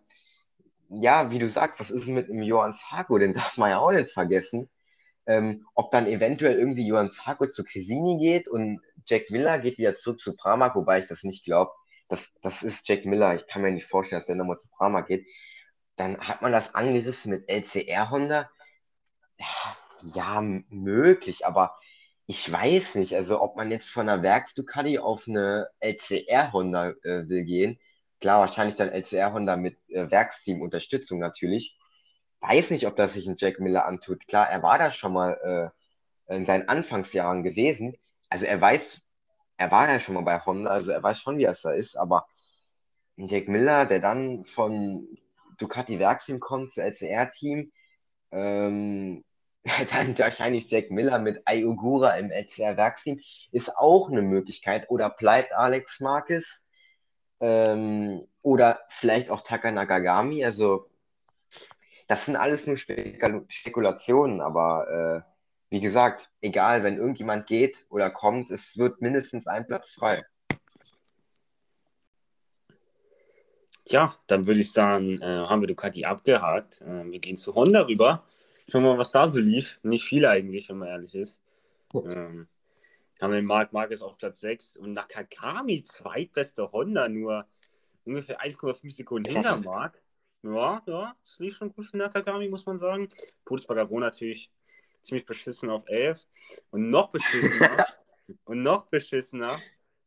ja, 0.90 1.32
wie 1.32 1.40
du 1.40 1.50
sagst, 1.50 1.80
was 1.80 1.92
ist 1.92 2.08
mit 2.08 2.30
dem 2.30 2.42
Johann 2.42 2.74
Zarko? 2.74 3.18
Den 3.18 3.34
darf 3.34 3.58
man 3.58 3.72
ja 3.72 3.80
auch 3.80 3.92
nicht 3.92 4.12
vergessen. 4.12 4.70
Ähm, 5.26 5.66
ob 5.74 5.92
dann 5.92 6.08
eventuell 6.08 6.60
irgendwie 6.60 6.86
Johann 6.86 7.12
Zarko 7.14 7.48
zu 7.48 7.64
Cresini 7.64 8.18
geht 8.20 8.48
und 8.50 8.82
Jack 9.06 9.30
Miller 9.30 9.60
geht 9.60 9.78
wieder 9.78 9.96
zurück 9.96 10.22
zu 10.22 10.36
Pramac, 10.36 10.76
wobei 10.76 11.00
ich 11.00 11.08
das 11.08 11.24
nicht 11.24 11.46
glaube. 11.46 11.72
Das, 12.10 12.34
das 12.42 12.64
ist 12.64 12.88
Jack 12.88 13.06
Miller. 13.06 13.36
Ich 13.36 13.48
kann 13.48 13.62
mir 13.62 13.72
nicht 13.72 13.88
vorstellen, 13.88 14.20
dass 14.20 14.28
der 14.28 14.36
nochmal 14.36 14.58
zu 14.58 14.70
Pramac 14.70 15.08
geht. 15.08 15.28
Dann 15.96 16.20
hat 16.20 16.42
man 16.42 16.52
das 16.52 16.76
angerissen 16.76 17.32
mit 17.32 17.50
LCR 17.50 18.10
Honda. 18.12 18.50
Ja, 19.38 19.78
ja, 20.16 20.42
möglich, 20.70 21.46
aber 21.46 21.78
ich 22.26 22.52
weiß 22.52 22.96
nicht, 22.96 23.16
also 23.16 23.42
ob 23.42 23.58
man 23.58 23.72
jetzt 23.72 23.90
von 23.90 24.08
einer 24.10 24.24
Werks-Ducati 24.24 25.00
auf 25.00 25.28
eine 25.28 25.68
LCR-Honda 25.80 26.90
äh, 27.04 27.28
will 27.30 27.44
gehen. 27.44 27.80
Klar, 28.20 28.40
wahrscheinlich 28.40 28.76
dann 28.76 28.90
LCR-Honda 28.90 29.58
mit 29.58 29.78
äh, 29.90 30.10
Werksteam-Unterstützung 30.10 31.20
natürlich. 31.20 31.78
Weiß 32.40 32.72
nicht, 32.72 32.88
ob 32.88 32.96
das 32.96 33.14
sich 33.14 33.28
ein 33.28 33.36
Jack 33.38 33.60
Miller 33.60 33.86
antut. 33.86 34.28
Klar, 34.28 34.50
er 34.50 34.64
war 34.64 34.78
da 34.78 34.92
schon 34.92 35.14
mal 35.14 35.72
äh, 36.28 36.36
in 36.36 36.46
seinen 36.46 36.70
Anfangsjahren 36.70 37.44
gewesen, 37.44 37.98
also 38.30 38.46
er 38.46 38.60
weiß, 38.60 39.02
er 39.58 39.72
war 39.72 39.90
ja 39.90 40.00
schon 40.00 40.16
mal 40.16 40.24
bei 40.24 40.40
Honda, 40.40 40.72
also 40.72 40.92
er 40.92 41.04
weiß 41.04 41.20
schon, 41.20 41.38
wie 41.38 41.46
es 41.46 41.62
da 41.62 41.72
ist, 41.72 41.96
aber 41.96 42.26
Jack 43.16 43.48
Miller, 43.48 43.86
der 43.86 44.00
dann 44.00 44.44
von 44.44 45.08
Ducati 45.60 46.00
Werksteam 46.00 46.40
kommt 46.40 46.72
zu 46.72 46.82
LCR-Team, 46.82 47.72
ähm, 48.32 49.24
dann 49.92 50.18
wahrscheinlich 50.18 50.70
Jack 50.70 50.92
Miller 50.92 51.20
mit 51.20 51.42
Ayugura 51.46 52.18
im 52.18 52.32
LCR 52.32 52.78
Werksteam 52.78 53.20
ist 53.52 53.76
auch 53.78 54.10
eine 54.10 54.22
Möglichkeit. 54.22 54.90
Oder 54.90 55.10
bleibt 55.10 55.54
Alex 55.54 56.00
Marquez? 56.00 56.66
Ähm, 57.40 58.28
oder 58.42 58.82
vielleicht 58.90 59.30
auch 59.30 59.42
Taka 59.42 59.72
Nakagami. 59.72 60.44
Also, 60.44 60.90
das 62.08 62.26
sind 62.26 62.36
alles 62.36 62.68
nur 62.68 62.78
Spekul 62.78 63.46
Spekulationen, 63.48 64.42
aber 64.42 65.24
äh, 65.26 65.34
wie 65.70 65.80
gesagt, 65.80 66.30
egal, 66.42 66.84
wenn 66.84 66.98
irgendjemand 66.98 67.48
geht 67.48 67.86
oder 67.90 68.12
kommt, 68.12 68.52
es 68.52 68.78
wird 68.78 69.02
mindestens 69.02 69.48
ein 69.48 69.66
Platz 69.66 69.94
frei. 69.94 70.24
Ja, 73.88 74.16
dann 74.28 74.46
würde 74.46 74.62
ich 74.62 74.72
sagen, 74.72 75.22
äh, 75.22 75.26
haben 75.26 75.62
wir 75.62 75.68
Ducati 75.68 76.06
abgehakt. 76.06 76.82
Äh, 76.82 77.12
wir 77.12 77.20
gehen 77.20 77.38
zu 77.38 77.56
Honda 77.56 77.82
rüber. 77.82 78.24
Schauen 78.70 78.84
wir 78.84 78.92
mal, 78.92 78.98
was 78.98 79.12
da 79.12 79.28
so 79.28 79.40
lief. 79.40 79.80
Nicht 79.84 80.06
viel 80.06 80.26
eigentlich, 80.26 80.70
wenn 80.70 80.78
man 80.78 80.90
ehrlich 80.90 81.16
ist. 81.16 81.42
Ähm, 81.94 82.48
haben 83.22 83.32
wir 83.32 83.38
den 83.38 83.46
Marc 83.46 83.72
Marquez 83.74 84.02
auf 84.02 84.18
Platz 84.18 84.40
6 84.40 84.78
und 84.78 84.94
Nakagami, 84.94 85.84
zweitbeste 85.84 86.72
Honda, 86.72 87.08
nur 87.08 87.48
ungefähr 88.06 88.42
1,5 88.42 88.94
Sekunden 88.94 89.32
hinter 89.32 89.58
Marc. 89.58 90.02
Ja, 90.44 90.82
ja, 90.88 91.16
das 91.22 91.40
lief 91.40 91.56
schon 91.56 91.74
gut 91.74 91.86
für 91.86 91.98
Nakagami, 91.98 92.50
muss 92.50 92.66
man 92.66 92.78
sagen. 92.78 93.08
Bagaro 93.46 94.00
natürlich 94.00 94.52
ziemlich 95.02 95.26
beschissen 95.26 95.70
auf 95.70 95.84
11. 95.88 96.28
Und 96.72 96.90
noch 96.90 97.12
beschissener, 97.12 97.86
und 98.46 98.62
noch 98.62 98.88
beschissener, 98.88 99.60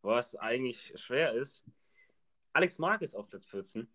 was 0.03 0.35
eigentlich 0.37 0.93
schwer 0.97 1.33
ist, 1.33 1.65
Alex 2.53 2.79
Marquez 2.79 3.15
auf 3.15 3.29
Platz 3.29 3.47
14. 3.47 3.89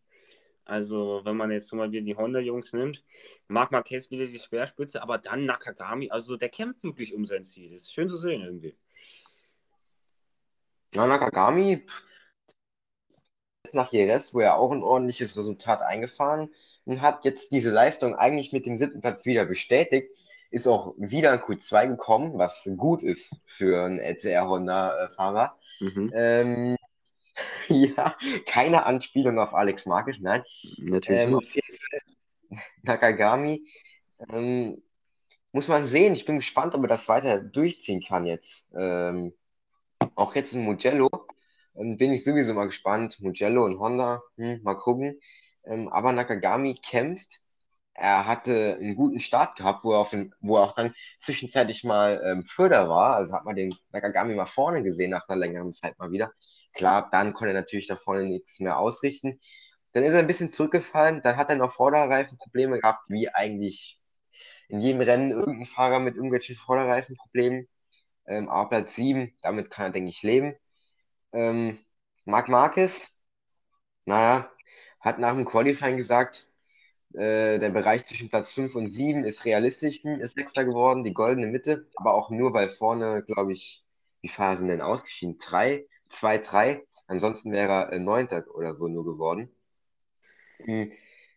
Also, 0.65 1.21
wenn 1.23 1.35
man 1.35 1.51
jetzt 1.51 1.73
mal 1.73 1.91
wieder 1.91 2.05
die 2.05 2.15
Honda-Jungs 2.15 2.73
nimmt, 2.73 3.03
Marc 3.47 3.71
Marquez 3.71 4.09
wieder 4.11 4.25
die 4.25 4.39
Speerspitze, 4.39 5.01
aber 5.01 5.17
dann 5.17 5.45
Nakagami, 5.45 6.11
also 6.11 6.37
der 6.37 6.49
kämpft 6.49 6.83
wirklich 6.83 7.13
um 7.13 7.25
sein 7.25 7.43
Ziel. 7.43 7.71
Das 7.71 7.81
ist 7.81 7.93
schön 7.93 8.09
zu 8.09 8.17
sehen 8.17 8.41
irgendwie. 8.41 8.75
Ja, 10.93 11.07
Nakagami 11.07 11.85
ist 13.63 13.75
nach 13.75 13.91
Jerez, 13.91 14.33
wo 14.33 14.39
er 14.39 14.57
auch 14.57 14.71
ein 14.71 14.83
ordentliches 14.83 15.37
Resultat 15.37 15.81
eingefahren 15.81 16.49
hat, 16.99 17.25
jetzt 17.25 17.51
diese 17.51 17.69
Leistung 17.69 18.15
eigentlich 18.15 18.51
mit 18.51 18.65
dem 18.65 18.77
siebten 18.77 19.01
Platz 19.01 19.25
wieder 19.25 19.45
bestätigt, 19.45 20.09
ist 20.49 20.67
auch 20.67 20.93
wieder 20.97 21.31
ein 21.31 21.39
Q2 21.39 21.87
gekommen, 21.87 22.37
was 22.37 22.69
gut 22.75 23.03
ist 23.03 23.35
für 23.45 23.85
einen 23.85 23.99
LCR-Honda-Fahrer. 23.99 25.57
Mhm. 25.79 26.11
Ähm, 26.13 26.77
ja, 27.95 28.15
keine 28.45 28.85
Anspielung 28.85 29.39
auf 29.39 29.53
Alex 29.53 29.85
Markisch, 29.85 30.19
nein. 30.19 30.43
Natürlich 30.77 31.23
ähm, 31.23 31.35
nicht. 31.35 31.59
Nakagami. 32.83 33.65
Ähm, 34.29 34.81
muss 35.51 35.67
man 35.67 35.87
sehen. 35.87 36.13
Ich 36.13 36.25
bin 36.25 36.37
gespannt, 36.37 36.75
ob 36.75 36.83
er 36.83 36.87
das 36.87 37.07
weiter 37.07 37.39
durchziehen 37.39 38.01
kann 38.01 38.25
jetzt. 38.25 38.69
Ähm, 38.75 39.33
auch 40.15 40.35
jetzt 40.35 40.53
in 40.53 40.63
Mugello 40.63 41.09
ähm, 41.75 41.97
bin 41.97 42.13
ich 42.13 42.23
sowieso 42.23 42.53
mal 42.53 42.65
gespannt. 42.65 43.19
Mugello 43.21 43.65
und 43.65 43.79
Honda, 43.79 44.21
hm, 44.37 44.61
mal 44.63 44.75
gucken. 44.75 45.19
Ähm, 45.65 45.89
aber 45.89 46.11
Nakagami 46.11 46.75
kämpft. 46.75 47.39
Er 47.93 48.25
hatte 48.25 48.77
einen 48.79 48.95
guten 48.95 49.19
Start 49.19 49.57
gehabt, 49.57 49.83
wo 49.83 49.91
er, 49.93 49.99
auf 49.99 50.11
den, 50.11 50.33
wo 50.39 50.57
er 50.57 50.63
auch 50.63 50.73
dann 50.73 50.93
zwischenzeitlich 51.19 51.83
mal 51.83 52.21
ähm, 52.25 52.45
Förder 52.45 52.89
war. 52.89 53.15
Also 53.15 53.33
hat 53.33 53.45
man 53.45 53.55
den 53.55 53.75
Nakagami 53.91 54.33
mal 54.33 54.45
vorne 54.45 54.81
gesehen 54.83 55.11
nach 55.11 55.27
einer 55.27 55.37
längeren 55.39 55.73
Zeit 55.73 55.99
mal 55.99 56.11
wieder. 56.11 56.31
Klar, 56.73 57.09
dann 57.11 57.33
konnte 57.33 57.53
er 57.53 57.59
natürlich 57.59 57.87
da 57.87 57.95
vorne 57.95 58.23
nichts 58.25 58.59
mehr 58.59 58.77
ausrichten. 58.79 59.39
Dann 59.93 60.03
ist 60.03 60.13
er 60.13 60.19
ein 60.19 60.27
bisschen 60.27 60.51
zurückgefallen. 60.51 61.21
Dann 61.21 61.37
hat 61.37 61.49
er 61.49 61.55
noch 61.57 61.73
Vorderreifenprobleme 61.73 62.79
gehabt, 62.79 63.05
wie 63.09 63.29
eigentlich 63.29 64.01
in 64.69 64.79
jedem 64.79 65.01
Rennen 65.01 65.31
irgendein 65.31 65.65
Fahrer 65.67 65.99
mit 65.99 66.15
irgendwelchen 66.15 66.55
Vorderreifenproblemen. 66.55 67.67
Ähm, 68.27 68.49
aber 68.49 68.69
Platz 68.69 68.95
7, 68.95 69.33
damit 69.43 69.71
kann 69.71 69.87
er, 69.87 69.91
denke 69.93 70.09
ich, 70.11 70.23
leben. 70.23 70.55
Ähm, 71.33 71.79
Marc 72.25 72.49
Marquez, 72.49 73.09
naja, 74.05 74.51
hat 74.99 75.19
nach 75.19 75.33
dem 75.35 75.45
Qualifying 75.45 75.97
gesagt, 75.97 76.47
äh, 77.13 77.59
der 77.59 77.69
Bereich 77.71 78.05
zwischen 78.07 78.29
Platz 78.29 78.53
5 78.53 78.75
und 78.75 78.89
7 78.89 79.25
ist 79.25 79.45
realistisch, 79.45 80.03
ist 80.05 80.35
Sechster 80.35 80.65
geworden, 80.65 81.03
die 81.03 81.13
goldene 81.13 81.47
Mitte, 81.47 81.89
aber 81.95 82.13
auch 82.15 82.29
nur, 82.31 82.53
weil 82.53 82.69
vorne, 82.69 83.23
glaube 83.23 83.53
ich, 83.53 83.85
wie 84.21 84.29
sind 84.29 84.67
denn 84.69 84.81
ausgeschieden? 84.81 85.37
Drei 85.39 85.87
2-3. 86.11 86.85
Ansonsten 87.07 87.51
wäre 87.51 87.71
er 87.71 87.93
äh, 87.93 87.99
Neunter 87.99 88.45
oder 88.53 88.75
so 88.75 88.87
nur 88.87 89.05
geworden. 89.05 89.51
Mhm. 90.59 90.91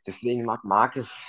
Deswegen 0.07 0.45
Marc 0.45 0.65
Marquez 0.65 1.27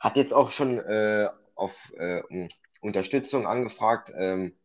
hat 0.00 0.16
jetzt 0.16 0.34
auch 0.34 0.50
schon 0.50 0.78
äh, 0.78 1.28
auf 1.54 1.92
äh, 1.96 2.48
Unterstützung 2.80 3.46
angefragt. 3.46 4.12
Ähm, 4.16 4.56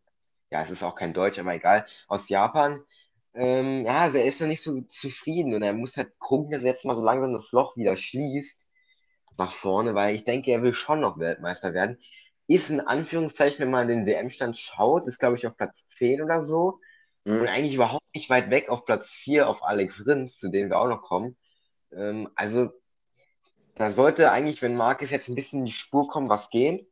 ja, 0.52 0.62
es 0.62 0.70
ist 0.70 0.84
auch 0.84 0.96
kein 0.96 1.14
Deutsch, 1.14 1.40
aber 1.40 1.54
egal. 1.56 1.86
Aus 2.08 2.30
Japan. 2.30 2.84
Ähm, 3.34 3.86
ja, 3.86 4.02
also 4.04 4.18
er 4.20 4.26
ist 4.26 4.40
noch 4.42 4.48
nicht 4.48 4.64
so 4.64 4.82
zufrieden 4.82 5.56
und 5.56 5.64
er 5.64 5.74
muss 5.74 5.98
halt 5.98 6.18
gucken, 6.20 6.52
dass 6.52 6.62
er 6.62 6.68
jetzt 6.68 6.86
mal 6.86 6.96
so 6.96 7.02
langsam 7.02 7.34
das 7.34 7.52
Loch 7.52 7.76
wieder 7.78 7.98
schließt 7.98 8.68
nach 9.38 9.52
vorne, 9.52 9.96
weil 9.96 10.16
ich 10.16 10.26
denke, 10.26 10.52
er 10.52 10.62
will 10.62 10.74
schon 10.76 11.00
noch 11.00 11.18
Weltmeister 11.18 11.74
werden. 11.74 11.98
Ist 12.48 12.70
in 12.70 12.82
Anführungszeichen, 12.82 13.60
wenn 13.60 13.72
man 13.72 13.88
den 13.88 14.06
WM-Stand 14.06 14.58
schaut, 14.58 15.08
ist 15.08 15.20
glaube 15.20 15.38
ich 15.38 15.48
auf 15.48 15.58
Platz 15.58 15.88
10 15.88 16.22
oder 16.22 16.44
so. 16.44 16.80
Und 17.26 17.48
eigentlich 17.48 17.76
überhaupt 17.76 18.04
nicht 18.14 18.30
weit 18.30 18.50
weg 18.50 18.70
auf 18.70 18.86
Platz 18.86 19.12
4 19.12 19.48
auf 19.48 19.64
Alex 19.64 20.06
Rins, 20.06 20.38
zu 20.38 20.50
dem 20.50 20.70
wir 20.70 20.80
auch 20.80 20.88
noch 20.88 21.02
kommen. 21.02 21.38
Ähm, 21.92 22.30
also, 22.36 22.72
da 23.76 23.92
sollte 23.92 24.32
eigentlich, 24.32 24.62
wenn 24.62 24.76
Marcus 24.76 25.10
jetzt 25.10 25.30
ein 25.30 25.36
bisschen 25.36 25.60
in 25.60 25.66
die 25.66 25.72
Spur 25.72 26.08
kommen, 26.08 26.30
was 26.30 26.50
gehen. 26.50 26.86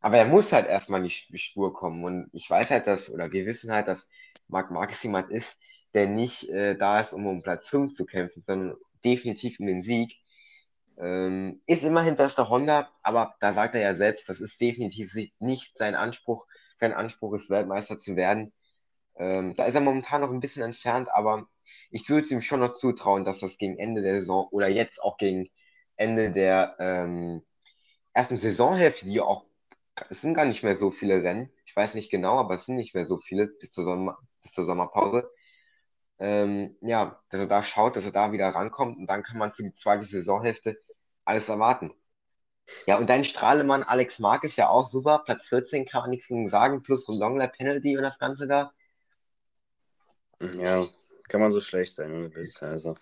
Aber 0.00 0.16
er 0.18 0.24
muss 0.26 0.52
halt 0.52 0.66
erstmal 0.66 1.00
in 1.02 1.08
die 1.08 1.38
Spur 1.38 1.74
kommen. 1.74 2.04
Und 2.04 2.30
ich 2.32 2.48
weiß 2.48 2.70
halt, 2.70 2.86
dass, 2.86 3.10
oder 3.10 3.32
wir 3.32 3.46
wissen 3.46 3.72
halt, 3.72 3.88
dass 3.88 4.08
Marc 4.48 4.70
Marquez 4.70 5.02
jemand 5.02 5.30
ist, 5.30 5.58
der 5.94 6.06
nicht 6.06 6.48
äh, 6.48 6.76
da 6.76 7.00
ist, 7.00 7.12
um 7.12 7.26
um 7.26 7.42
Platz 7.42 7.68
5 7.68 7.92
zu 7.92 8.06
kämpfen, 8.06 8.42
sondern 8.42 8.76
definitiv 9.04 9.60
um 9.60 9.66
den 9.66 9.82
Sieg. 9.82 10.16
Ähm, 10.98 11.62
ist 11.66 11.84
immerhin 11.84 12.16
bester 12.16 12.48
Honda, 12.50 12.90
aber 13.02 13.34
da 13.40 13.52
sagt 13.52 13.74
er 13.74 13.80
ja 13.80 13.94
selbst, 13.94 14.28
das 14.28 14.40
ist 14.40 14.60
definitiv 14.60 15.14
nicht 15.38 15.76
sein 15.76 15.94
Anspruch. 15.94 16.46
Sein 16.76 16.92
Anspruch 16.92 17.34
ist, 17.34 17.50
Weltmeister 17.50 17.98
zu 17.98 18.16
werden. 18.16 18.52
Ähm, 19.20 19.54
da 19.54 19.66
ist 19.66 19.74
er 19.74 19.82
momentan 19.82 20.22
noch 20.22 20.30
ein 20.30 20.40
bisschen 20.40 20.62
entfernt, 20.64 21.10
aber 21.12 21.46
ich 21.90 22.08
würde 22.08 22.28
ihm 22.28 22.42
schon 22.42 22.60
noch 22.60 22.74
zutrauen, 22.74 23.24
dass 23.24 23.40
das 23.40 23.58
gegen 23.58 23.78
Ende 23.78 24.02
der 24.02 24.20
Saison 24.20 24.48
oder 24.50 24.68
jetzt 24.68 25.02
auch 25.02 25.18
gegen 25.18 25.50
Ende 25.96 26.32
der 26.32 26.76
ähm, 26.80 27.44
ersten 28.14 28.38
Saisonhälfte, 28.38 29.06
die 29.06 29.20
auch, 29.20 29.44
es 30.10 30.22
sind 30.22 30.34
gar 30.34 30.46
nicht 30.46 30.62
mehr 30.62 30.76
so 30.76 30.90
viele 30.90 31.22
Rennen, 31.22 31.52
ich 31.66 31.76
weiß 31.76 31.94
nicht 31.94 32.10
genau, 32.10 32.38
aber 32.38 32.54
es 32.54 32.66
sind 32.66 32.76
nicht 32.76 32.94
mehr 32.94 33.06
so 33.06 33.18
viele 33.18 33.48
bis 33.48 33.70
zur, 33.72 33.84
Sommer, 33.84 34.18
bis 34.42 34.52
zur 34.52 34.64
Sommerpause. 34.66 35.30
Ähm, 36.18 36.76
ja, 36.82 37.22
dass 37.30 37.40
er 37.40 37.46
da 37.46 37.62
schaut, 37.62 37.96
dass 37.96 38.04
er 38.04 38.12
da 38.12 38.32
wieder 38.32 38.48
rankommt 38.50 38.98
und 38.98 39.06
dann 39.06 39.22
kann 39.22 39.38
man 39.38 39.52
für 39.52 39.62
die 39.62 39.72
zweite 39.72 40.04
Saisonhälfte 40.04 40.78
alles 41.24 41.48
erwarten. 41.48 41.92
Ja, 42.86 42.98
und 42.98 43.08
dein 43.10 43.24
Strahlemann 43.24 43.82
Alex 43.82 44.18
Mark 44.18 44.44
ist 44.44 44.56
ja 44.56 44.68
auch 44.68 44.88
super. 44.88 45.22
Platz 45.24 45.48
14 45.48 45.86
kann 45.86 46.02
man 46.02 46.10
nichts 46.10 46.28
gegen 46.28 46.48
sagen, 46.50 46.82
plus 46.82 47.06
Longlap 47.08 47.52
Penalty 47.56 47.96
und 47.96 48.02
das 48.02 48.18
Ganze 48.18 48.46
da. 48.46 48.72
Ja, 50.40 50.86
kann 51.28 51.40
man 51.40 51.50
so 51.50 51.60
schlecht 51.60 51.94
sein, 51.94 52.12
ohne 52.12 52.34
Witz. 52.34 52.62
Also, 52.62 52.96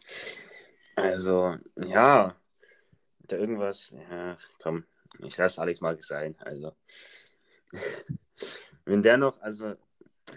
also 0.97 1.57
ja, 1.77 2.37
da 3.21 3.37
irgendwas, 3.37 3.91
ja, 3.91 4.37
komm, 4.61 4.85
ich 5.21 5.37
lasse 5.37 5.61
Alex 5.61 5.81
mal 5.81 5.97
sein. 6.01 6.37
Also, 6.41 6.73
wenn 8.85 9.03
der 9.03 9.17
noch, 9.17 9.41
also, 9.41 9.75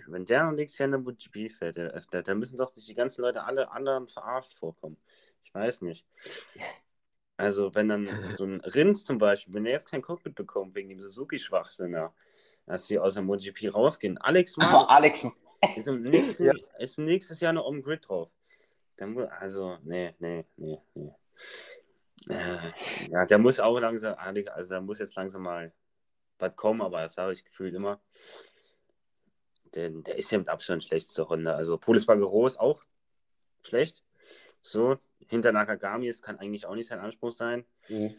wenn 0.08 0.25
der 0.25 0.43
noch 0.43 0.51
nächstes 0.51 0.79
Jahr 0.79 0.86
in 0.86 0.91
der 0.91 1.00
MotoGP 1.01 1.51
fährt, 1.51 1.77
da, 1.77 2.22
da 2.22 2.36
müssen 2.36 2.58
doch 2.58 2.74
die 2.74 2.93
ganzen 2.93 3.22
Leute 3.22 3.43
alle 3.43 3.72
anderen 3.72 4.08
verarscht 4.08 4.53
vorkommen. 4.53 4.98
Ich 5.43 5.53
weiß 5.53 5.81
nicht. 5.81 6.05
Also, 7.38 7.74
wenn 7.74 7.89
dann 7.89 8.08
so 8.38 8.46
ein 8.46 8.62
Rins 8.62 9.03
zum 9.03 9.17
Beispiel, 9.17 9.53
wenn 9.55 9.65
er 9.65 9.74
jetzt 9.74 9.89
kein 9.89 10.01
Cockpit 10.01 10.36
bekommt 10.36 10.75
wegen 10.75 10.89
dem 10.89 11.01
Suzuki-Schwachsinn, 11.01 11.98
dass 12.67 12.88
sie 12.88 13.00
aus 13.00 13.15
der 13.15 13.24
MotoGP 13.24 13.74
rausgehen. 13.74 14.17
Alex 14.20 14.55
Marquez. 14.58 14.89
Alex, 14.89 15.27
ist, 15.75 15.88
nächsten, 15.88 16.46
ja. 16.46 16.53
ist 16.80 16.98
nächstes 17.00 17.39
Jahr 17.39 17.53
noch 17.53 17.65
um 17.65 17.82
Grid 17.82 18.08
drauf. 18.08 18.30
Dann, 18.98 19.18
also, 19.18 19.77
nee, 19.84 20.13
nee, 20.20 20.46
nee, 20.58 20.80
nee. 20.94 21.13
Äh, 22.30 22.72
ja, 23.10 23.25
der 23.25 23.38
muss 23.39 23.60
auch 23.60 23.80
langsam, 23.80 24.15
also 24.18 24.70
der 24.70 24.82
muss 24.82 25.00
jetzt 25.00 25.15
langsam 25.15 25.44
mal 25.44 25.74
was 26.38 26.56
kommen, 26.56 26.82
aber 26.82 27.01
das 27.01 27.18
habe 27.18 27.34
ich 27.34 27.44
gefühlt 27.44 27.74
immer. 27.74 28.00
Denn 29.75 30.03
der 30.03 30.18
ist 30.18 30.32
ja 30.32 30.38
mit 30.38 30.50
Abstand 30.50 30.84
schlechteste 30.84 31.22
Runde. 31.24 31.56
Also 31.56 31.77
Polis 31.77 32.06
Bagero 32.06 32.46
ist 32.46 32.60
auch 32.60 32.84
schlecht. 33.63 34.03
So, 34.62 35.00
hinter 35.27 35.51
Nakagami, 35.51 36.08
es 36.08 36.22
kann 36.22 36.39
eigentlich 36.39 36.65
auch 36.65 36.75
nicht 36.75 36.88
sein 36.88 37.00
Anspruch 37.00 37.32
sein. 37.32 37.65
Mhm. 37.89 38.15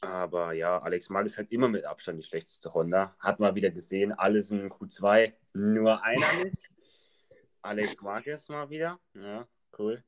Aber 0.00 0.52
ja, 0.52 0.78
Alex 0.80 1.08
Mark 1.08 1.26
ist 1.26 1.38
halt 1.38 1.50
immer 1.50 1.68
mit 1.68 1.84
Abstand 1.84 2.18
die 2.18 2.26
schlechteste 2.26 2.72
Honda. 2.74 3.14
Hat 3.18 3.40
mal 3.40 3.54
wieder 3.54 3.70
gesehen, 3.70 4.12
alle 4.12 4.42
sind 4.42 4.70
Q2, 4.72 5.32
nur 5.54 6.02
einer 6.02 6.44
nicht. 6.44 6.70
Alex 7.62 7.96
ist 8.26 8.50
mal 8.50 8.68
wieder. 8.68 9.00
Ja, 9.14 9.48
cool. 9.78 10.04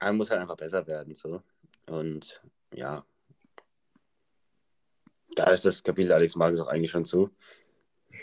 Er 0.00 0.12
muss 0.12 0.30
halt 0.30 0.40
einfach 0.40 0.56
besser 0.56 0.86
werden. 0.86 1.14
So. 1.14 1.42
Und 1.86 2.42
ja, 2.72 3.04
da 5.38 5.50
ist 5.50 5.64
das 5.64 5.82
Kapitel 5.82 6.12
Alex 6.12 6.34
Marquez 6.34 6.60
auch 6.60 6.68
eigentlich 6.68 6.90
schon 6.90 7.04
zu. 7.04 7.30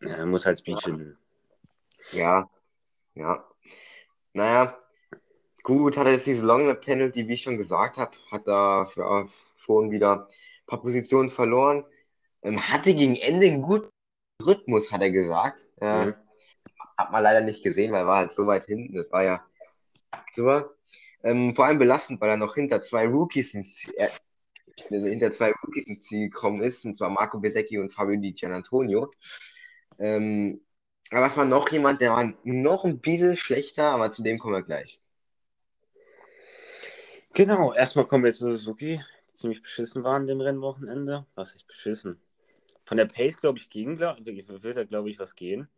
er 0.00 0.26
muss 0.26 0.46
halt 0.46 0.58
Speed 0.58 0.82
finden. 0.82 1.18
Ja, 2.12 2.48
ja. 3.14 3.44
Naja, 4.32 4.78
gut, 5.76 5.96
hat 5.98 6.06
er 6.06 6.14
jetzt 6.14 6.26
diese 6.26 6.42
Long 6.42 6.74
Penalty, 6.80 7.28
wie 7.28 7.34
ich 7.34 7.42
schon 7.42 7.58
gesagt 7.58 7.98
habe, 7.98 8.12
hat 8.30 8.48
da 8.48 8.86
für, 8.86 9.28
schon 9.56 9.90
wieder 9.90 10.26
ein 10.26 10.66
paar 10.66 10.80
Positionen 10.80 11.30
verloren. 11.30 11.84
Ähm, 12.42 12.60
hatte 12.60 12.94
gegen 12.94 13.16
Ende 13.16 13.46
einen 13.46 13.62
guten 13.62 13.90
Rhythmus, 14.44 14.90
hat 14.90 15.02
er 15.02 15.10
gesagt. 15.10 15.68
Äh, 15.80 16.06
mhm. 16.06 16.14
Hat 16.96 17.12
man 17.12 17.22
leider 17.22 17.42
nicht 17.42 17.62
gesehen, 17.62 17.92
weil 17.92 18.00
er 18.00 18.06
war 18.06 18.16
halt 18.16 18.32
so 18.32 18.46
weit 18.46 18.64
hinten. 18.64 18.94
Das 18.94 19.10
war 19.12 19.22
ja 19.22 19.44
super. 20.34 20.70
Ähm, 21.22 21.54
vor 21.54 21.66
allem 21.66 21.78
belastend, 21.78 22.20
weil 22.20 22.30
er 22.30 22.36
noch 22.36 22.54
hinter 22.54 22.80
zwei 22.80 23.06
Rookies 23.06 23.52
ins, 23.54 23.68
äh, 23.96 24.08
hinter 24.88 25.32
zwei 25.32 25.52
Rookies 25.52 25.86
ins 25.86 26.04
Ziel 26.04 26.30
gekommen 26.30 26.62
ist, 26.62 26.84
und 26.86 26.96
zwar 26.96 27.10
Marco 27.10 27.38
Besecchi 27.38 27.78
und 27.78 27.92
Fabio 27.92 28.18
Di 28.18 28.32
Gianantonio. 28.32 29.10
Ähm, 29.98 30.62
aber 31.10 31.26
es 31.26 31.36
war 31.36 31.44
noch 31.44 31.70
jemand, 31.70 32.00
der 32.00 32.12
war 32.12 32.32
noch 32.44 32.84
ein 32.84 33.00
bisschen 33.00 33.36
schlechter, 33.36 33.90
aber 33.90 34.12
zu 34.12 34.22
dem 34.22 34.38
kommen 34.38 34.54
wir 34.54 34.62
gleich. 34.62 35.00
Genau, 37.34 37.72
erstmal 37.72 38.06
kommen 38.06 38.24
wir 38.24 38.32
zu 38.32 38.50
Suzuki, 38.50 39.00
die 39.30 39.34
ziemlich 39.34 39.62
beschissen 39.62 40.04
waren 40.04 40.26
dem 40.26 40.40
Rennwochenende. 40.40 41.26
Was 41.34 41.54
ist 41.54 41.66
beschissen? 41.66 42.20
Von 42.84 42.96
der 42.96 43.06
Pace, 43.06 43.36
glaube 43.38 43.58
ich, 43.58 43.70
ging, 43.70 43.96
glaub, 43.96 44.16
wird 44.24 44.76
da, 44.76 44.84
glaube 44.84 45.10
ich, 45.10 45.18
was 45.18 45.34
gehen. 45.34 45.68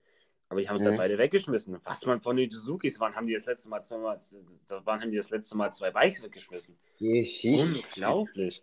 Aber 0.49 0.61
die 0.61 0.69
haben 0.69 0.77
es 0.77 0.83
mhm. 0.83 0.93
ja 0.93 0.97
beide 0.97 1.17
weggeschmissen. 1.17 1.79
Was 1.85 2.05
man 2.07 2.21
von 2.21 2.37
den 2.37 2.51
Suzukis 2.51 2.99
waren, 2.99 3.15
haben 3.15 3.27
die 3.27 3.35
das 3.35 3.47
letzte 3.47 3.69
Mal 3.69 3.83
zweimal, 3.83 4.19
da 4.67 4.85
waren, 4.85 5.01
haben 5.01 5.11
die 5.11 5.17
das 5.17 5.31
letzte 5.31 5.57
Mal 5.57 5.71
zwei 5.71 5.93
Bikes 5.93 6.23
weggeschmissen. 6.23 6.77
Geschichte. 6.99 7.63
Unglaublich. 7.63 8.63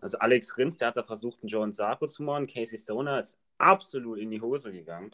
Also 0.00 0.18
Alex 0.18 0.56
Rins, 0.56 0.78
der 0.78 0.88
hat 0.88 0.96
da 0.96 1.02
versucht, 1.02 1.42
einen 1.42 1.48
John 1.48 1.72
Sarko 1.72 2.06
zu 2.06 2.22
machen. 2.22 2.46
Casey 2.46 2.78
Stoner 2.78 3.18
ist 3.18 3.38
absolut 3.58 4.18
in 4.18 4.30
die 4.30 4.40
Hose 4.40 4.72
gegangen. 4.72 5.10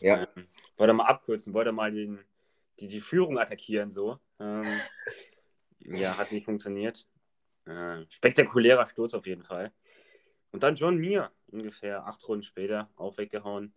Ja. 0.00 0.26
Ähm, 0.36 0.48
wollte 0.76 0.92
mal 0.92 1.04
abkürzen, 1.04 1.54
wollte 1.54 1.70
mal 1.72 1.92
den, 1.92 2.18
die, 2.80 2.88
die 2.88 3.00
Führung 3.00 3.38
attackieren, 3.38 3.90
so. 3.90 4.18
Ähm, 4.40 4.64
ja, 5.90 6.16
hat 6.16 6.32
nicht 6.32 6.44
funktioniert. 6.44 7.06
Äh, 7.66 8.04
spektakulärer 8.08 8.86
Sturz 8.86 9.14
auf 9.14 9.26
jeden 9.26 9.42
Fall. 9.42 9.72
Und 10.52 10.62
dann 10.62 10.74
John 10.74 10.96
Mir, 10.96 11.30
ungefähr 11.48 12.06
acht 12.06 12.26
Runden 12.26 12.42
später, 12.42 12.90
auch 12.96 13.18
weggehauen. 13.18 13.74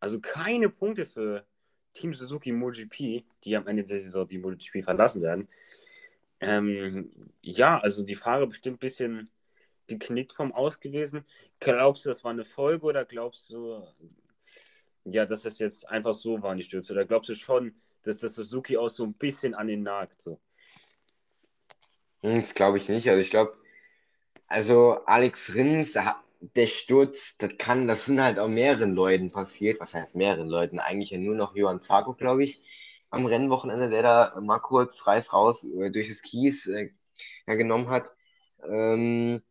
Also 0.00 0.20
keine 0.20 0.68
Punkte 0.68 1.06
für 1.06 1.46
Team 1.94 2.14
Suzuki 2.14 2.52
MotoGP, 2.52 3.24
die 3.44 3.56
am 3.56 3.66
Ende 3.66 3.84
der 3.84 4.00
Saison 4.00 4.26
die 4.26 4.38
MotoGP 4.38 4.82
verlassen 4.82 5.22
werden. 5.22 5.48
Ähm, 6.40 7.12
ja, 7.40 7.78
also 7.78 8.02
die 8.02 8.16
Fahrer 8.16 8.46
bestimmt 8.46 8.76
ein 8.76 8.80
bisschen 8.80 9.30
geknickt 9.86 10.32
vom 10.32 10.52
Aus 10.52 10.80
gewesen. 10.80 11.24
Glaubst 11.60 12.04
du, 12.04 12.08
das 12.10 12.24
war 12.24 12.32
eine 12.32 12.44
Folge 12.44 12.86
oder 12.86 13.04
glaubst 13.04 13.50
du, 13.50 13.86
ja, 15.04 15.26
dass 15.26 15.42
das 15.42 15.58
jetzt 15.58 15.88
einfach 15.88 16.14
so 16.14 16.42
waren, 16.42 16.56
die 16.56 16.64
Stürze? 16.64 16.92
Oder 16.92 17.04
glaubst 17.04 17.28
du 17.28 17.34
schon, 17.34 17.74
dass 18.02 18.18
das 18.18 18.34
Suzuki 18.34 18.76
auch 18.76 18.88
so 18.88 19.04
ein 19.04 19.14
bisschen 19.14 19.54
an 19.54 19.66
den 19.66 19.82
nagt? 19.82 20.20
So? 20.20 20.40
Hm, 22.22 22.40
das 22.40 22.54
glaube 22.54 22.78
ich 22.78 22.88
nicht. 22.88 23.08
Also 23.08 23.20
ich 23.20 23.30
glaube, 23.30 23.56
also 24.48 24.94
Alex 25.06 25.54
Rins, 25.54 25.94
der 26.40 26.66
Sturz, 26.68 27.36
das 27.38 27.52
kann, 27.58 27.88
das 27.88 28.06
sind 28.06 28.22
halt 28.22 28.38
auch 28.38 28.48
mehreren 28.48 28.94
Leuten 28.94 29.32
passiert. 29.32 29.80
Was 29.80 29.94
heißt 29.94 30.14
mehreren 30.14 30.48
Leuten? 30.48 30.80
Eigentlich 30.80 31.10
ja 31.10 31.18
nur 31.18 31.36
noch 31.36 31.56
Johann 31.56 31.82
Zarko, 31.82 32.14
glaube 32.14 32.44
ich, 32.44 32.62
am 33.10 33.26
Rennwochenende, 33.26 33.90
der 33.90 34.02
da 34.02 34.40
mal 34.40 34.60
kurz 34.60 35.06
reiß 35.06 35.32
raus 35.32 35.64
äh, 35.64 35.90
durch 35.90 36.08
das 36.08 36.22
Kies 36.22 36.66
äh, 36.68 36.90
genommen 37.46 37.90
hat. 37.90 38.14
Ähm, 38.68 39.42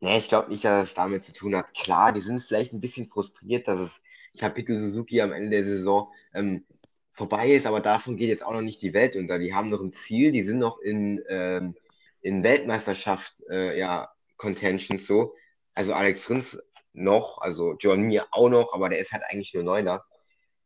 Nee, 0.00 0.18
ich 0.18 0.28
glaube 0.28 0.50
nicht, 0.50 0.64
dass 0.64 0.88
es 0.90 0.94
damit 0.94 1.22
zu 1.22 1.32
tun 1.32 1.54
hat. 1.56 1.72
Klar, 1.74 2.12
die 2.12 2.20
sind 2.20 2.40
vielleicht 2.42 2.72
ein 2.72 2.80
bisschen 2.80 3.08
frustriert, 3.08 3.68
dass 3.68 3.78
es 3.78 4.02
Kapitel 4.38 4.78
Suzuki 4.78 5.20
am 5.20 5.32
Ende 5.32 5.50
der 5.50 5.64
Saison 5.64 6.10
ähm, 6.34 6.64
vorbei 7.12 7.50
ist, 7.52 7.66
aber 7.66 7.80
davon 7.80 8.16
geht 8.16 8.28
jetzt 8.28 8.44
auch 8.44 8.52
noch 8.52 8.62
nicht 8.62 8.82
die 8.82 8.94
Welt 8.94 9.16
unter. 9.16 9.38
Die 9.38 9.54
haben 9.54 9.70
noch 9.70 9.82
ein 9.82 9.92
Ziel, 9.92 10.32
die 10.32 10.42
sind 10.42 10.58
noch 10.58 10.78
in, 10.80 11.22
ähm, 11.28 11.74
in 12.20 12.42
Weltmeisterschaft, 12.42 13.42
äh, 13.50 13.78
ja, 13.78 14.10
Contention 14.36 14.98
so. 14.98 15.34
Also 15.74 15.92
Alex 15.92 16.28
Rins 16.30 16.58
noch, 16.92 17.38
also 17.38 17.74
John 17.78 18.02
Mir 18.02 18.26
auch 18.32 18.48
noch, 18.48 18.72
aber 18.74 18.88
der 18.88 18.98
ist 18.98 19.12
halt 19.12 19.22
eigentlich 19.28 19.54
nur 19.54 19.62
Neuner. 19.62 20.04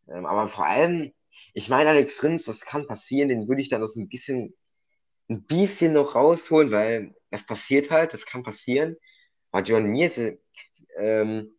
Ähm, 0.09 0.27
aber 0.27 0.49
vor 0.49 0.67
allem, 0.67 1.13
ich 1.55 1.69
meine, 1.69 1.91
Alex 1.91 2.23
Rins, 2.23 2.45
das 2.45 2.61
kann 2.63 2.87
passieren, 2.87 3.29
den 3.29 3.49
würde 3.49 3.63
ich 3.63 3.69
dann 3.69 3.81
noch 3.81 3.89
so 3.89 4.01
ein 4.01 4.09
bisschen, 4.09 4.55
ein 5.29 5.45
bisschen 5.45 5.93
noch 5.93 6.15
rausholen, 6.15 6.71
weil 6.71 7.15
das 7.31 7.45
passiert 7.45 7.91
halt, 7.91 8.15
das 8.15 8.27
kann 8.27 8.43
passieren. 8.43 8.97
Aber 9.51 9.65
John 9.65 9.87
Mir 9.87 10.07
ist, 10.07 10.21
ähm, 10.99 11.56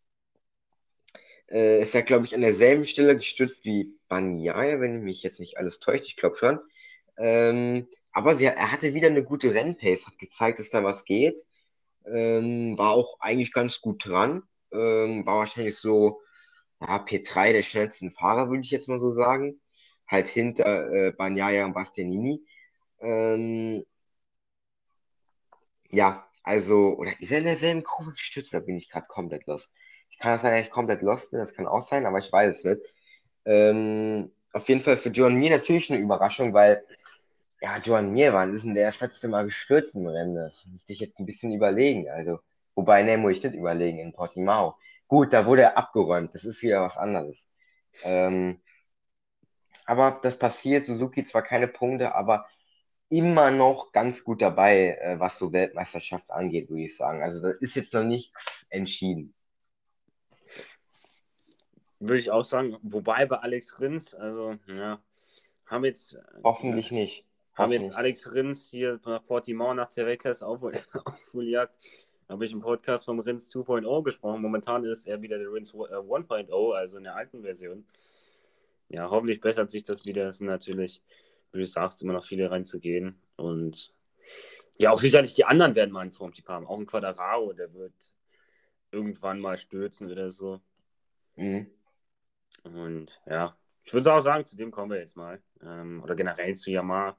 äh, 1.49 1.81
ist 1.81 1.93
ja, 1.93 2.01
glaube 2.01 2.25
ich, 2.25 2.35
an 2.35 2.41
derselben 2.41 2.85
Stelle 2.85 3.15
gestützt 3.15 3.65
wie 3.65 3.93
Banyaya, 4.07 4.79
wenn 4.79 5.01
mich 5.03 5.23
jetzt 5.23 5.39
nicht 5.39 5.57
alles 5.57 5.79
täuscht, 5.79 6.05
ich 6.05 6.17
glaube 6.17 6.37
schon. 6.37 6.59
Ähm, 7.17 7.87
aber 8.11 8.35
sie, 8.35 8.45
er 8.45 8.71
hatte 8.71 8.93
wieder 8.93 9.07
eine 9.07 9.23
gute 9.23 9.53
Rennpace, 9.53 10.07
hat 10.07 10.17
gezeigt, 10.19 10.59
dass 10.59 10.69
da 10.69 10.83
was 10.83 11.05
geht. 11.05 11.35
Ähm, 12.05 12.77
war 12.77 12.91
auch 12.91 13.19
eigentlich 13.19 13.53
ganz 13.53 13.81
gut 13.81 14.05
dran. 14.05 14.43
Ähm, 14.71 15.25
war 15.25 15.37
wahrscheinlich 15.37 15.77
so 15.77 16.21
ja, 16.81 16.97
P3 17.05 17.53
der 17.53 17.63
schnellsten 17.63 18.11
Fahrer, 18.11 18.49
würde 18.49 18.61
ich 18.61 18.71
jetzt 18.71 18.87
mal 18.89 18.99
so 18.99 19.11
sagen. 19.11 19.59
Halt 20.07 20.27
hinter 20.27 20.91
äh, 20.93 21.11
Banyaya 21.11 21.65
und 21.65 21.73
Bastianini. 21.73 22.45
Ähm, 23.01 23.85
ja, 25.89 26.27
also, 26.43 26.95
oder 26.97 27.19
ist 27.19 27.31
er 27.31 27.39
in 27.39 27.43
derselben 27.45 27.83
Kurve 27.83 28.11
gestürzt? 28.13 28.53
Da 28.53 28.59
bin 28.59 28.77
ich 28.77 28.89
gerade 28.89 29.07
komplett 29.07 29.45
lost. 29.47 29.69
Kann 30.19 30.33
das 30.33 30.41
sein, 30.41 30.53
dass 30.57 30.65
ich 30.65 30.71
komplett 30.71 31.01
lost 31.01 31.31
bin, 31.31 31.39
das 31.39 31.53
kann 31.53 31.67
auch 31.67 31.87
sein, 31.87 32.05
aber 32.05 32.19
ich 32.19 32.31
weiß 32.31 32.57
es 32.57 32.63
nicht. 32.63 32.93
Ähm, 33.45 34.31
auf 34.53 34.67
jeden 34.69 34.81
Fall 34.81 34.97
für 34.97 35.09
Joan 35.09 35.35
Mir 35.35 35.51
natürlich 35.51 35.91
eine 35.91 35.99
Überraschung, 36.01 36.53
weil, 36.53 36.83
ja, 37.61 37.77
Joan 37.79 38.11
Mir, 38.11 38.33
wann 38.33 38.55
ist 38.55 38.65
denn 38.65 38.75
der 38.75 38.87
das 38.87 38.99
letzte 39.01 39.27
Mal 39.27 39.45
gestürzt 39.45 39.95
im 39.95 40.07
Rennen? 40.07 40.35
Das 40.35 40.65
müsste 40.67 40.93
ich 40.93 40.99
jetzt 40.99 41.19
ein 41.19 41.25
bisschen 41.25 41.53
überlegen. 41.53 42.09
Also, 42.09 42.39
wobei, 42.75 43.03
ne, 43.03 43.17
muss 43.17 43.37
ich 43.37 43.43
nicht 43.43 43.55
überlegen, 43.55 43.99
in 43.99 44.13
Portimao. 44.13 44.77
Gut, 45.07 45.33
da 45.33 45.45
wurde 45.45 45.63
er 45.63 45.77
abgeräumt, 45.77 46.33
das 46.33 46.45
ist 46.45 46.61
wieder 46.63 46.81
was 46.83 46.97
anderes. 46.97 47.45
Ähm, 48.03 48.61
aber 49.85 50.19
das 50.21 50.37
passiert, 50.37 50.85
Suzuki 50.85 51.23
zwar 51.23 51.41
keine 51.43 51.67
Punkte, 51.67 52.13
aber 52.15 52.47
immer 53.09 53.51
noch 53.51 53.91
ganz 53.93 54.23
gut 54.23 54.41
dabei, 54.41 54.97
äh, 55.01 55.19
was 55.19 55.39
so 55.39 55.53
Weltmeisterschaft 55.53 56.31
angeht, 56.31 56.69
würde 56.69 56.83
ich 56.83 56.97
sagen. 56.97 57.23
Also 57.23 57.41
da 57.41 57.51
ist 57.61 57.75
jetzt 57.75 57.93
noch 57.93 58.03
nichts 58.03 58.67
entschieden. 58.69 59.33
Würde 61.99 62.19
ich 62.19 62.31
auch 62.31 62.43
sagen. 62.43 62.77
Wobei 62.81 63.25
bei 63.25 63.37
Alex 63.37 63.79
Rins, 63.79 64.13
also 64.13 64.55
ja, 64.67 65.01
haben 65.65 65.85
jetzt. 65.85 66.17
Hoffentlich 66.43 66.91
nicht. 66.91 67.25
Haben 67.55 67.71
jetzt 67.71 67.91
Alex 67.91 68.31
Rins 68.33 68.69
hier 68.69 68.99
nach 69.03 69.25
Portimao 69.25 69.73
nach 69.73 69.89
Tereklas 69.89 70.43
aufholjagt. 70.43 71.73
habe 72.29 72.45
ich 72.45 72.51
im 72.51 72.61
Podcast 72.61 73.05
vom 73.05 73.19
Rins 73.19 73.49
2.0 73.51 74.03
gesprochen. 74.03 74.41
Momentan 74.43 74.83
ist 74.83 75.07
er 75.07 75.21
wieder 75.23 75.39
der 75.39 75.51
Rins 75.51 75.73
1.0, 75.73 76.49
äh, 76.49 76.77
also 76.77 76.97
in 76.97 77.03
der 77.03 77.15
alten 77.15 77.41
Version. 77.41 77.87
Ja, 78.89 79.09
hoffentlich 79.09 79.41
bessert 79.41 79.71
sich 79.71 79.83
das 79.83 80.05
wieder. 80.05 80.25
Das 80.25 80.37
sind 80.37 80.47
natürlich 80.47 81.01
wie 81.51 81.59
du 81.59 81.65
sagst, 81.65 82.01
immer 82.01 82.13
noch 82.13 82.23
viele 82.23 82.49
reinzugehen. 82.49 83.19
Und 83.35 83.93
ja, 84.79 84.91
auch 84.91 84.99
sicherlich 84.99 85.33
die 85.33 85.45
anderen 85.45 85.75
werden 85.75 85.91
mal 85.91 86.01
einen 86.01 86.11
Formtipp 86.11 86.47
haben. 86.47 86.67
Auch 86.67 86.79
ein 86.79 86.85
Quadraro, 86.85 87.53
der 87.53 87.73
wird 87.73 87.93
irgendwann 88.91 89.39
mal 89.39 89.57
stürzen 89.57 90.11
oder 90.11 90.29
so. 90.29 90.61
Mhm. 91.35 91.67
Und 92.63 93.21
ja, 93.25 93.55
ich 93.83 93.93
würde 93.93 94.13
auch 94.13 94.19
sagen, 94.19 94.45
zu 94.45 94.57
dem 94.57 94.71
kommen 94.71 94.91
wir 94.91 94.99
jetzt 94.99 95.15
mal. 95.15 95.41
Ähm, 95.61 96.01
oder 96.03 96.15
generell 96.15 96.55
zu 96.55 96.71
Yamaha. 96.71 97.17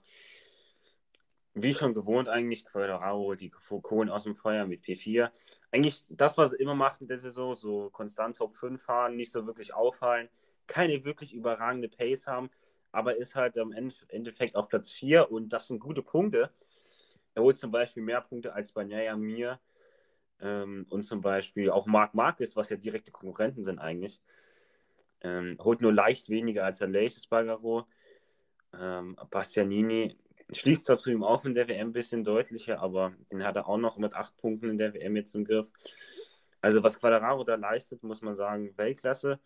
Wie 1.55 1.75
schon 1.75 1.95
gewohnt 1.95 2.29
eigentlich, 2.29 2.65
Quadraro 2.65 3.19
holt 3.19 3.41
die 3.41 3.51
Kohlen 3.51 4.11
aus 4.11 4.25
dem 4.25 4.37
Feuer 4.37 4.67
mit 4.67 4.85
P4. 4.85 5.31
Eigentlich 5.73 6.05
das, 6.09 6.39
was 6.39 6.51
sie 6.51 6.57
immer 6.57 6.75
macht 6.75 7.01
in 7.01 7.09
der 7.09 7.19
Saison, 7.19 7.55
so 7.55 7.91
konstant 7.91 8.37
Top 8.37 8.55
5 8.55 8.81
fahren, 8.81 9.17
nicht 9.17 9.33
so 9.33 9.47
wirklich 9.47 9.75
auffallen, 9.75 10.29
keine 10.67 11.05
wirklich 11.05 11.35
überragende 11.35 11.89
Pace 11.89 12.29
haben, 12.29 12.51
aber 12.93 13.17
ist 13.17 13.35
halt 13.35 13.57
im 13.57 13.73
Endeffekt 13.73 14.55
auf 14.55 14.69
Platz 14.69 14.91
4 14.91 15.33
und 15.33 15.49
das 15.53 15.67
sind 15.67 15.81
gute 15.81 16.03
Punkte. 16.03 16.53
Er 17.35 17.43
holt 17.43 17.57
zum 17.57 17.71
Beispiel 17.71 18.03
mehr 18.03 18.21
Punkte 18.21 18.53
als 18.53 18.73
Banyaya 18.73 19.17
Mir 19.17 19.59
ähm, 20.41 20.87
und 20.91 21.03
zum 21.03 21.21
Beispiel 21.21 21.71
auch 21.71 21.87
Marc 21.87 22.15
Marquez, 22.15 22.55
was 22.57 22.71
ja 22.71 22.77
direkte 22.77 23.11
Konkurrenten 23.11 23.65
sind 23.65 23.79
eigentlich. 23.79 24.21
Ähm, 25.23 25.59
holt 25.61 25.81
nur 25.81 25.93
leicht 25.93 26.29
weniger 26.29 26.65
als 26.65 26.79
der 26.79 26.89
Laces 26.89 27.27
Bagaro. 27.27 27.87
Ähm, 28.79 29.17
Bastianini 29.31 30.17
schließt 30.51 30.87
zwar 30.87 30.99
zu 30.99 31.11
ihm 31.11 31.23
auf 31.23 31.45
in 31.45 31.55
der 31.55 31.69
WM 31.69 31.89
ein 31.89 31.93
bisschen 31.93 32.25
deutlicher, 32.25 32.81
aber 32.81 33.13
den 33.31 33.45
hat 33.45 33.57
er 33.57 33.69
auch 33.69 33.79
noch 33.79 33.99
mit 33.99 34.15
acht 34.15 34.37
Punkten 34.37 34.69
in 34.69 34.79
der 34.79 34.95
WM 34.95 35.17
jetzt 35.17 35.35
im 35.35 35.45
Griff. 35.45 35.69
Also 36.61 36.83
was 36.83 36.99
Quadraro 36.99 37.45
da 37.45 37.55
leistet, 37.55 38.03
muss 38.03 38.21
man 38.21 38.35
sagen, 38.35 38.77
Weltklasse. 38.77 39.39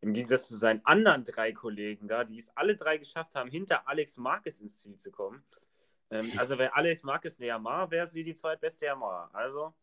Im 0.00 0.12
Gegensatz 0.12 0.48
zu 0.48 0.56
seinen 0.56 0.84
anderen 0.84 1.24
drei 1.24 1.52
Kollegen 1.52 2.08
da, 2.08 2.24
die 2.24 2.38
es 2.38 2.50
alle 2.56 2.76
drei 2.76 2.98
geschafft 2.98 3.34
haben, 3.36 3.50
hinter 3.50 3.88
Alex 3.88 4.18
Marquez 4.18 4.60
ins 4.60 4.80
Ziel 4.80 4.96
zu 4.96 5.10
kommen. 5.10 5.42
Ähm, 6.10 6.30
also 6.36 6.58
wäre 6.58 6.74
Alex 6.74 7.02
Marquez 7.02 7.36
eine 7.38 7.46
Yamaha, 7.46 7.90
wäre 7.90 8.06
sie 8.06 8.22
die 8.22 8.34
zweitbeste 8.34 8.86
Yamaha. 8.86 9.30
Also 9.32 9.74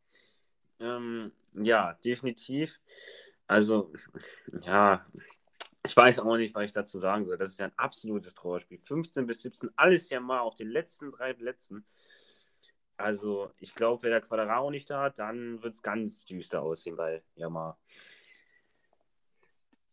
ähm, 0.79 1.31
ja, 1.53 1.93
definitiv. 2.05 2.79
Also 3.47 3.91
ja, 4.61 5.05
ich 5.85 5.95
weiß 5.95 6.19
auch 6.19 6.37
nicht, 6.37 6.55
was 6.55 6.65
ich 6.65 6.71
dazu 6.71 6.99
sagen 6.99 7.23
soll. 7.25 7.37
Das 7.37 7.51
ist 7.51 7.59
ja 7.59 7.65
ein 7.65 7.77
absolutes 7.77 8.33
Trauerspiel. 8.33 8.79
15 8.79 9.25
bis 9.27 9.41
17, 9.41 9.69
alles 9.75 10.09
Yamaha 10.09 10.41
auf 10.41 10.55
den 10.55 10.69
letzten 10.69 11.11
drei 11.11 11.33
Plätzen. 11.33 11.85
Also, 12.97 13.51
ich 13.59 13.75
glaube, 13.75 14.03
wenn 14.03 14.11
der 14.11 14.21
Quadraro 14.21 14.71
nicht 14.71 14.89
da 14.89 15.03
hat, 15.03 15.19
dann 15.19 15.61
wird 15.61 15.75
es 15.75 15.81
ganz 15.81 16.25
düster 16.25 16.61
aussehen 16.61 16.95
bei 16.95 17.23
Yamaha. 17.35 17.77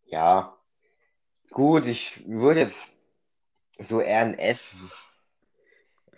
Ja, 0.07 0.57
gut, 1.51 1.87
ich 1.87 2.27
würde 2.29 2.61
jetzt 2.61 2.87
so 3.79 4.01
RNF 4.01 4.75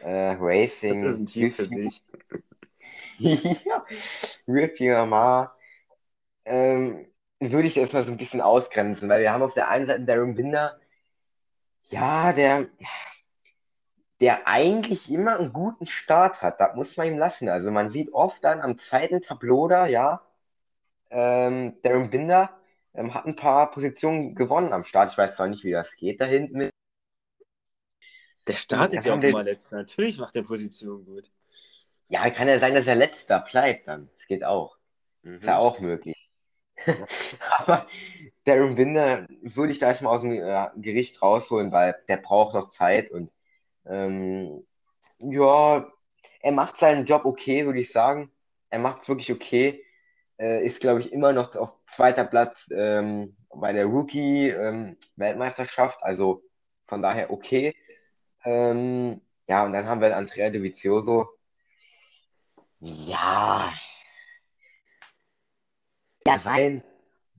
äh, 0.00 0.36
Racing. 0.38 1.02
Das 1.02 1.14
ist 1.14 1.20
ein 1.20 1.26
Team 1.26 1.52
für 1.52 1.66
sich. 1.66 2.02
ja, 3.18 3.86
Rip 4.46 4.78
Yamaha. 4.78 5.56
Ähm, 6.44 7.06
würde 7.40 7.68
ich 7.68 7.76
erstmal 7.76 8.04
so 8.04 8.10
ein 8.10 8.16
bisschen 8.16 8.40
ausgrenzen, 8.40 9.08
weil 9.08 9.20
wir 9.20 9.32
haben 9.32 9.42
auf 9.42 9.54
der 9.54 9.68
einen 9.68 9.86
Seite 9.86 10.04
Darren 10.04 10.34
Binder, 10.34 10.78
ja, 11.84 12.32
der, 12.32 12.68
der 14.20 14.46
eigentlich 14.46 15.10
immer 15.10 15.38
einen 15.38 15.52
guten 15.52 15.86
Start 15.86 16.42
hat. 16.42 16.60
Das 16.60 16.74
muss 16.74 16.96
man 16.96 17.08
ihm 17.08 17.18
lassen. 17.18 17.48
Also 17.48 17.70
man 17.70 17.90
sieht 17.90 18.12
oft 18.12 18.42
dann 18.44 18.60
am 18.60 18.78
zweiten 18.78 19.20
Tableau 19.20 19.68
da, 19.68 19.86
ja, 19.86 20.22
ähm, 21.10 21.76
Darren 21.82 22.10
Binder 22.10 22.50
ähm, 22.94 23.12
hat 23.12 23.26
ein 23.26 23.36
paar 23.36 23.70
Positionen 23.70 24.34
gewonnen 24.34 24.72
am 24.72 24.84
Start. 24.84 25.10
Ich 25.12 25.18
weiß 25.18 25.36
zwar 25.36 25.48
nicht, 25.48 25.64
wie 25.64 25.72
das 25.72 25.96
geht 25.96 26.20
da 26.20 26.24
hinten. 26.24 26.70
Der 28.46 28.54
startet 28.54 29.04
ja 29.04 29.14
auch 29.14 29.22
immer 29.22 29.42
letzter. 29.42 29.76
Natürlich 29.76 30.18
macht 30.18 30.34
der 30.34 30.42
Position 30.42 31.04
gut. 31.04 31.30
Ja, 32.08 32.28
kann 32.30 32.48
ja 32.48 32.58
sein, 32.58 32.74
dass 32.74 32.86
er 32.86 32.94
letzter 32.94 33.40
bleibt 33.40 33.88
dann. 33.88 34.10
Das 34.16 34.26
geht 34.26 34.44
auch. 34.44 34.76
Mhm. 35.22 35.36
Ist 35.36 35.46
ja 35.46 35.58
auch 35.58 35.80
möglich. 35.80 36.13
Aber 37.58 37.86
Darren 38.44 38.74
Binder 38.74 39.26
würde 39.42 39.72
ich 39.72 39.78
da 39.78 39.88
erstmal 39.88 40.16
aus 40.16 40.22
dem 40.22 40.32
äh, 40.32 40.68
Gericht 40.76 41.22
rausholen, 41.22 41.72
weil 41.72 41.96
der 42.08 42.18
braucht 42.18 42.54
noch 42.54 42.70
Zeit 42.70 43.10
und 43.10 43.30
ähm, 43.86 44.66
ja, 45.18 45.90
er 46.40 46.52
macht 46.52 46.78
seinen 46.78 47.06
Job 47.06 47.24
okay, 47.24 47.66
würde 47.66 47.80
ich 47.80 47.92
sagen. 47.92 48.30
Er 48.70 48.78
macht 48.78 49.02
es 49.02 49.08
wirklich 49.08 49.32
okay. 49.32 49.84
Äh, 50.38 50.64
ist, 50.64 50.80
glaube 50.80 51.00
ich, 51.00 51.12
immer 51.12 51.32
noch 51.32 51.54
auf 51.56 51.70
zweiter 51.86 52.24
Platz 52.24 52.68
ähm, 52.74 53.36
bei 53.54 53.72
der 53.72 53.86
Rookie-Weltmeisterschaft. 53.86 55.98
Ähm, 56.02 56.06
also 56.06 56.42
von 56.86 57.02
daher 57.02 57.30
okay. 57.30 57.74
Ähm, 58.44 59.20
ja, 59.48 59.64
und 59.64 59.72
dann 59.72 59.86
haben 59.86 60.00
wir 60.00 60.16
Andrea 60.16 60.50
De 60.50 60.62
Vizioso. 60.62 61.28
Ja. 62.80 63.72
Ja, 66.26 66.38
sein. 66.38 66.82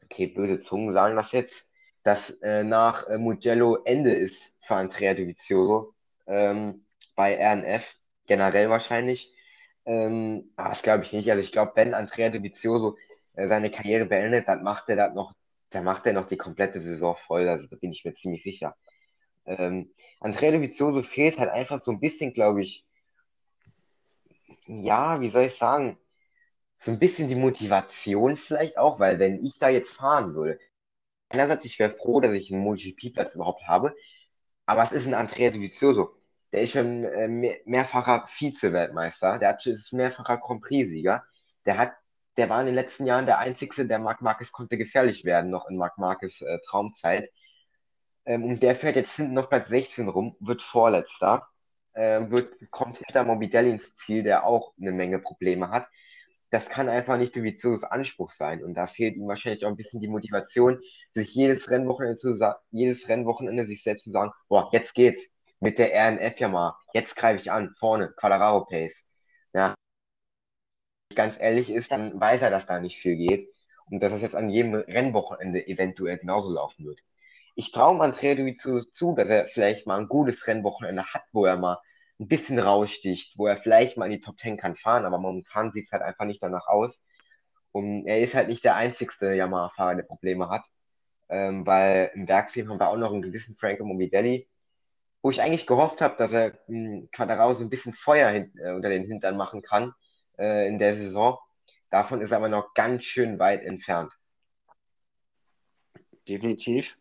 Okay, 0.03 0.27
böse 0.27 0.59
Zungen 0.59 0.93
sagen 0.93 1.15
das 1.15 1.31
jetzt, 1.31 1.65
dass 2.03 2.29
äh, 2.41 2.63
nach 2.63 3.07
äh, 3.07 3.17
Mugello 3.17 3.77
Ende 3.83 4.13
ist 4.13 4.53
für 4.61 4.75
Andrea 4.75 5.13
De 5.15 5.27
Vizioso 5.27 5.95
ähm, 6.27 6.85
bei 7.15 7.35
RNF, 7.35 7.95
generell 8.27 8.69
wahrscheinlich. 8.69 9.33
Ähm, 9.85 10.51
aber 10.55 10.69
das 10.69 10.83
glaube 10.83 11.03
ich 11.03 11.13
nicht. 11.13 11.29
Also 11.31 11.41
ich 11.41 11.51
glaube, 11.51 11.71
wenn 11.75 11.93
Andrea 11.95 12.29
De 12.29 12.43
Vizioso 12.43 12.97
äh, 13.33 13.47
seine 13.47 13.71
Karriere 13.71 14.05
beendet, 14.05 14.47
dann 14.47 14.61
macht 14.63 14.87
er 14.89 14.95
das 14.97 15.13
noch, 15.15 15.33
dann 15.71 15.83
macht 15.83 16.05
er 16.05 16.13
noch 16.13 16.27
die 16.27 16.37
komplette 16.37 16.79
Saison 16.79 17.15
voll. 17.15 17.47
Also 17.49 17.67
da 17.67 17.75
bin 17.77 17.91
ich 17.91 18.05
mir 18.05 18.13
ziemlich 18.13 18.43
sicher. 18.43 18.75
Ähm, 19.45 19.91
Andrea 20.19 20.51
De 20.51 20.61
Vizioso 20.61 21.01
fehlt 21.03 21.39
halt 21.39 21.49
einfach 21.49 21.81
so 21.81 21.91
ein 21.91 21.99
bisschen, 21.99 22.33
glaube 22.33 22.61
ich, 22.61 22.85
ja, 24.67 25.19
wie 25.21 25.29
soll 25.29 25.45
ich 25.45 25.55
sagen, 25.55 25.97
so 26.85 26.91
ein 26.91 26.99
bisschen 26.99 27.27
die 27.27 27.35
Motivation 27.35 28.37
vielleicht 28.37 28.77
auch, 28.77 28.99
weil 28.99 29.17
wenn 29.19 29.43
ich 29.43 29.57
da 29.57 29.69
jetzt 29.69 29.91
fahren 29.91 30.35
würde, 30.35 30.59
einerseits, 31.29 31.65
ich 31.65 31.79
wäre 31.79 31.89
froh, 31.91 32.21
dass 32.21 32.33
ich 32.33 32.53
einen 32.53 32.61
MotoGP-Platz 32.63 33.33
überhaupt 33.33 33.67
habe, 33.67 33.95
aber 34.67 34.83
es 34.83 34.91
ist 34.91 35.07
ein 35.07 35.15
Andrea 35.15 35.49
Dovizioso. 35.49 36.15
Der 36.51 36.61
ist 36.61 36.73
schon 36.73 37.03
äh, 37.05 37.27
mehr, 37.27 37.57
mehrfacher 37.65 38.25
Vize-Weltmeister. 38.27 39.39
Der 39.39 39.57
ist 39.65 39.93
mehrfacher 39.93 40.37
Grand 40.37 40.61
Prix-Sieger. 40.61 41.23
Der 41.65 41.77
hat, 41.79 41.93
der 42.37 42.49
war 42.49 42.59
in 42.61 42.67
den 42.67 42.75
letzten 42.75 43.07
Jahren 43.07 43.25
der 43.25 43.39
Einzige, 43.39 43.87
der 43.87 43.99
Marc 43.99 44.21
Marquez 44.21 44.51
konnte 44.51 44.77
gefährlich 44.77 45.25
werden, 45.25 45.49
noch 45.49 45.67
in 45.69 45.77
Marc 45.77 45.97
Marquez 45.97 46.41
äh, 46.41 46.59
Traumzeit. 46.67 47.31
Ähm, 48.25 48.43
und 48.43 48.61
der 48.63 48.75
fährt 48.75 48.95
jetzt 48.95 49.15
hinten 49.15 49.33
noch 49.33 49.49
Platz 49.49 49.69
16 49.69 50.07
rum, 50.07 50.35
wird 50.39 50.61
Vorletzter. 50.61 51.47
Ähm, 51.95 52.29
wird, 52.31 52.69
kommt 52.71 52.97
hinter 52.97 53.23
Morbidelli 53.23 53.71
ins 53.71 53.95
Ziel, 53.95 54.21
der 54.23 54.45
auch 54.45 54.73
eine 54.79 54.91
Menge 54.91 55.19
Probleme 55.19 55.69
hat 55.69 55.87
das 56.49 56.69
kann 56.69 56.89
einfach 56.89 57.17
nicht 57.17 57.35
Doviziosos 57.35 57.83
Anspruch 57.83 58.31
sein. 58.31 58.63
Und 58.63 58.75
da 58.75 58.87
fehlt 58.87 59.15
ihm 59.15 59.27
wahrscheinlich 59.27 59.65
auch 59.65 59.69
ein 59.69 59.75
bisschen 59.75 59.99
die 59.99 60.07
Motivation, 60.07 60.79
sich 61.13 61.33
jedes 61.33 61.69
Rennwochenende, 61.69 62.17
zu 62.17 62.37
jedes 62.71 63.09
Rennwochenende 63.09 63.65
sich 63.65 63.83
selbst 63.83 64.03
zu 64.03 64.11
sagen, 64.11 64.31
boah, 64.47 64.69
jetzt 64.71 64.93
geht's 64.93 65.27
mit 65.59 65.79
der 65.79 65.91
RNF 65.93 66.39
ja 66.39 66.47
mal, 66.47 66.75
jetzt 66.93 67.15
greife 67.15 67.41
ich 67.41 67.51
an, 67.51 67.73
vorne, 67.79 68.13
Colorado 68.15 68.65
Pace. 68.65 69.03
Ja. 69.53 69.73
Ganz 71.15 71.37
ehrlich 71.39 71.69
ist, 71.69 71.91
dann 71.91 72.19
weiß 72.19 72.41
er, 72.41 72.51
dass 72.51 72.65
da 72.65 72.79
nicht 72.79 72.97
viel 72.97 73.15
geht 73.15 73.49
und 73.89 74.01
dass 74.01 74.11
das 74.11 74.21
jetzt 74.21 74.35
an 74.35 74.49
jedem 74.49 74.75
Rennwochenende 74.75 75.65
eventuell 75.67 76.17
genauso 76.17 76.49
laufen 76.49 76.85
wird. 76.85 76.99
Ich 77.55 77.71
traue 77.71 78.01
Andrea 78.01 78.35
Dovizioso 78.35 78.89
zu, 78.91 79.15
dass 79.15 79.29
er 79.29 79.47
vielleicht 79.47 79.87
mal 79.87 79.99
ein 79.99 80.07
gutes 80.07 80.45
Rennwochenende 80.47 81.05
hat, 81.05 81.23
wo 81.31 81.45
er 81.45 81.57
mal 81.57 81.79
ein 82.19 82.27
bisschen 82.27 82.59
raussticht, 82.59 83.37
wo 83.37 83.47
er 83.47 83.57
vielleicht 83.57 83.97
mal 83.97 84.05
in 84.05 84.13
die 84.13 84.19
Top 84.19 84.39
10 84.39 84.57
kann 84.57 84.75
fahren, 84.75 85.05
aber 85.05 85.17
momentan 85.17 85.71
sieht 85.71 85.85
es 85.85 85.91
halt 85.91 86.01
einfach 86.03 86.25
nicht 86.25 86.41
danach 86.41 86.67
aus. 86.67 87.01
Und 87.71 88.07
er 88.07 88.21
ist 88.21 88.35
halt 88.35 88.47
nicht 88.47 88.63
der 88.63 88.75
einzigste 88.75 89.33
Yamaha-Fahrer, 89.33 89.95
der 89.95 90.03
Probleme 90.03 90.49
hat. 90.49 90.65
Ähm, 91.27 91.65
weil 91.65 92.11
im 92.13 92.27
Werksteam 92.27 92.69
haben 92.69 92.79
wir 92.79 92.89
auch 92.89 92.97
noch 92.97 93.11
einen 93.11 93.21
gewissen 93.21 93.55
Franco 93.55 93.83
Morbidelli, 93.83 94.47
wo 95.21 95.31
ich 95.31 95.41
eigentlich 95.41 95.67
gehofft 95.67 96.01
habe, 96.01 96.15
dass 96.17 96.31
er 96.31 96.59
hm, 96.67 97.09
Quadrao 97.11 97.53
so 97.53 97.63
ein 97.63 97.69
bisschen 97.69 97.93
Feuer 97.93 98.31
äh, 98.31 98.71
unter 98.71 98.89
den 98.89 99.05
Hintern 99.05 99.35
machen 99.37 99.61
kann 99.61 99.93
äh, 100.37 100.67
in 100.67 100.79
der 100.79 100.95
Saison. 100.95 101.37
Davon 101.89 102.21
ist 102.21 102.31
er 102.31 102.37
aber 102.37 102.49
noch 102.49 102.73
ganz 102.73 103.05
schön 103.05 103.39
weit 103.39 103.63
entfernt. 103.63 104.13
Definitiv. 106.27 106.97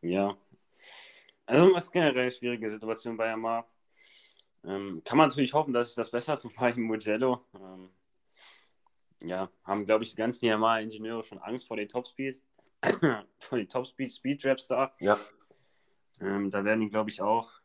Ja, 0.00 0.36
also, 1.52 1.76
es 1.76 1.84
ist 1.84 1.92
generell 1.92 2.22
eine 2.22 2.30
schwierige 2.30 2.68
Situation 2.68 3.16
bei 3.16 3.26
Yamaha. 3.26 3.66
Ähm, 4.64 5.02
kann 5.04 5.18
man 5.18 5.28
natürlich 5.28 5.54
hoffen, 5.54 5.72
dass 5.72 5.88
sich 5.88 5.96
das 5.96 6.10
bessert, 6.10 6.44
wobei 6.44 6.72
Mugello. 6.74 7.46
Ähm, 7.54 7.90
ja, 9.20 9.50
haben, 9.64 9.84
glaube 9.84 10.04
ich, 10.04 10.10
die 10.10 10.16
ganzen 10.16 10.46
Yamaha-Ingenieure 10.46 11.24
schon 11.24 11.38
Angst 11.38 11.66
vor 11.66 11.76
den 11.76 11.88
Topspeed, 11.88 12.40
vor 13.38 13.58
den 13.58 13.68
Topspeed 13.68 14.12
Speed-Traps 14.12 14.68
da. 14.68 14.94
Ja. 14.98 15.18
Ähm, 16.20 16.50
da 16.50 16.64
werden 16.64 16.80
die, 16.80 16.90
glaube 16.90 17.10
ich, 17.10 17.20
auch 17.20 17.60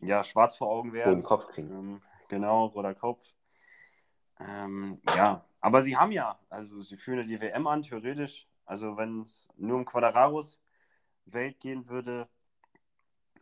ja, 0.00 0.22
schwarz 0.22 0.56
vor 0.56 0.68
Augen 0.68 0.92
werden. 0.92 1.14
Roten 1.14 1.26
Kopf 1.26 1.46
kriegen. 1.48 1.70
Ähm, 1.70 2.02
genau, 2.28 2.66
roter 2.66 2.94
Kopf. 2.94 3.32
Ähm, 4.38 5.00
ja, 5.14 5.44
aber 5.60 5.82
sie 5.82 5.96
haben 5.96 6.12
ja, 6.12 6.38
also 6.50 6.80
sie 6.82 6.96
führen 6.96 7.18
ja 7.18 7.24
die 7.24 7.40
WM 7.40 7.66
an, 7.66 7.82
theoretisch. 7.82 8.48
Also 8.64 8.96
wenn 8.96 9.22
es 9.22 9.48
nur 9.56 9.76
um 9.76 9.84
Quadraros 9.84 10.60
Welt 11.26 11.60
gehen 11.60 11.88
würde, 11.88 12.28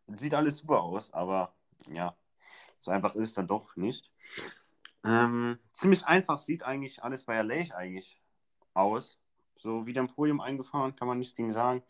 sieht 0.06 0.34
alles 0.34 0.58
super 0.58 0.82
aus, 0.82 1.12
aber 1.12 1.54
ja, 1.88 2.16
so 2.78 2.90
einfach 2.90 3.14
ist 3.14 3.28
es 3.28 3.34
dann 3.34 3.46
doch 3.46 3.76
nicht. 3.76 4.10
Ähm, 5.04 5.58
ziemlich 5.72 6.04
einfach 6.04 6.38
sieht 6.38 6.62
eigentlich 6.62 7.02
alles 7.02 7.24
bei 7.24 7.40
LA 7.40 7.74
eigentlich 7.74 8.20
aus. 8.74 9.18
So 9.56 9.86
wieder 9.86 10.00
im 10.00 10.08
Podium 10.08 10.40
eingefahren, 10.40 10.96
kann 10.96 11.08
man 11.08 11.18
nichts 11.18 11.34
gegen 11.34 11.52
sagen. 11.52 11.82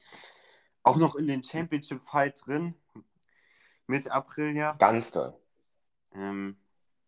Auch 0.83 0.96
noch 0.96 1.14
in 1.14 1.27
den 1.27 1.42
Championship 1.42 2.03
Fight 2.03 2.44
drin. 2.44 2.75
Mitte 3.87 4.12
April 4.12 4.57
ja. 4.57 4.72
Ganz 4.75 5.11
toll. 5.11 5.35
Ähm, 6.14 6.57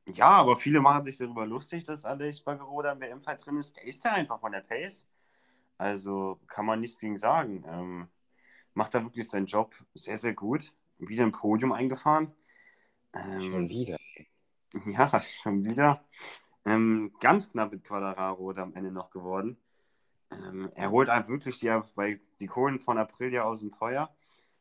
ja, 0.06 0.30
aber 0.30 0.56
viele 0.56 0.80
machen 0.80 1.04
sich 1.04 1.16
darüber 1.16 1.46
lustig, 1.46 1.84
dass 1.84 2.04
Alex 2.04 2.40
Bagaro 2.40 2.82
im 2.82 3.00
WM-Fight 3.00 3.44
drin 3.44 3.56
ist. 3.56 3.76
Der 3.76 3.84
ist 3.84 4.04
ja 4.04 4.12
einfach 4.12 4.40
von 4.40 4.52
der 4.52 4.60
Pace. 4.60 5.06
Also 5.76 6.40
kann 6.46 6.66
man 6.66 6.80
nichts 6.80 6.98
gegen 6.98 7.18
sagen. 7.18 7.64
Ähm, 7.66 8.08
macht 8.74 8.94
da 8.94 9.02
wirklich 9.02 9.28
seinen 9.28 9.46
Job 9.46 9.74
sehr, 9.94 10.16
sehr 10.16 10.34
gut 10.34 10.72
wieder 11.08 11.24
ein 11.24 11.32
Podium 11.32 11.72
eingefahren. 11.72 12.32
Ähm, 13.14 13.52
schon 13.52 13.68
wieder. 13.68 13.98
Ja, 14.86 15.20
schon 15.20 15.64
wieder. 15.64 16.04
Ähm, 16.64 17.12
ganz 17.20 17.50
knapp 17.50 17.72
mit 17.72 17.84
Quadraro 17.84 18.50
am 18.52 18.74
Ende 18.74 18.90
noch 18.90 19.10
geworden. 19.10 19.58
Ähm, 20.32 20.70
er 20.74 20.90
holt 20.90 21.08
einfach 21.08 21.30
wirklich 21.30 21.58
die, 21.58 21.72
bei, 21.94 22.20
die 22.40 22.46
Kohlen 22.46 22.80
von 22.80 22.98
April 22.98 23.32
ja 23.32 23.44
aus 23.44 23.60
dem 23.60 23.70
Feuer. 23.70 24.14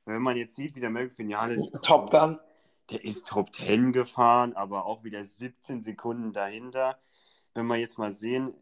Wenn 0.05 0.21
man 0.21 0.35
jetzt 0.35 0.55
sieht, 0.55 0.75
wie 0.75 0.81
der 0.81 0.89
Melvin 0.89 1.17
Vinales. 1.17 1.71
Top 1.81 2.11
Gun. 2.11 2.37
der 2.89 3.03
ist 3.03 3.27
Top 3.27 3.53
10 3.53 3.93
gefahren, 3.93 4.53
aber 4.53 4.85
auch 4.85 5.03
wieder 5.03 5.23
17 5.23 5.81
Sekunden 5.81 6.33
dahinter. 6.33 6.99
Wenn 7.53 7.67
wir 7.67 7.77
jetzt 7.77 7.97
mal 7.97 8.11
sehen, 8.11 8.53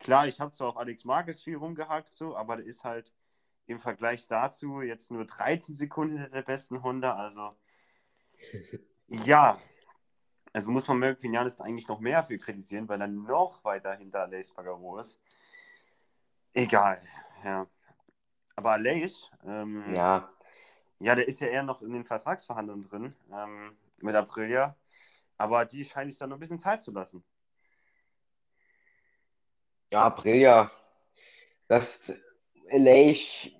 klar, 0.00 0.26
ich 0.26 0.40
habe 0.40 0.50
zwar 0.50 0.68
auf 0.68 0.76
Alex 0.76 1.04
Marquez 1.04 1.42
viel 1.42 1.56
rumgehackt, 1.56 2.12
so, 2.12 2.36
aber 2.36 2.56
der 2.56 2.66
ist 2.66 2.82
halt 2.82 3.12
im 3.68 3.78
Vergleich 3.78 4.26
dazu 4.26 4.80
jetzt 4.82 5.10
nur 5.10 5.24
13 5.26 5.74
Sekunden 5.74 6.16
hinter 6.16 6.30
der 6.30 6.42
besten 6.42 6.82
Honda. 6.82 7.16
Also, 7.16 7.56
ja, 9.08 9.60
also 10.52 10.70
muss 10.70 10.88
man 10.88 10.98
Merck 10.98 11.22
Vinales 11.22 11.60
eigentlich 11.60 11.88
noch 11.88 12.00
mehr 12.00 12.24
für 12.24 12.38
kritisieren, 12.38 12.88
weil 12.88 13.00
er 13.00 13.08
noch 13.08 13.64
weiter 13.64 13.94
hinter 13.94 14.22
Aleix 14.22 14.52
Bagaro 14.52 14.98
ist. 14.98 15.20
Egal, 16.54 17.02
ja. 17.44 17.66
Aber 18.56 18.72
Aleix, 18.72 19.30
ähm, 19.46 19.84
Ja, 19.94 20.32
ja, 21.00 21.14
der 21.14 21.28
ist 21.28 21.40
ja 21.40 21.48
eher 21.48 21.62
noch 21.62 21.82
in 21.82 21.92
den 21.92 22.04
Vertragsverhandlungen 22.04 22.84
drin 22.88 23.14
ähm, 23.32 23.76
mit 23.98 24.14
Aprilia. 24.16 24.76
Aber 25.36 25.64
die 25.64 25.84
scheint 25.84 26.10
sich 26.10 26.18
da 26.18 26.26
noch 26.26 26.36
ein 26.36 26.40
bisschen 26.40 26.58
Zeit 26.58 26.80
zu 26.80 26.90
lassen. 26.90 27.24
ja, 29.92 30.04
Aprilia, 30.04 30.70
das 31.68 32.12
mh, 32.70 33.57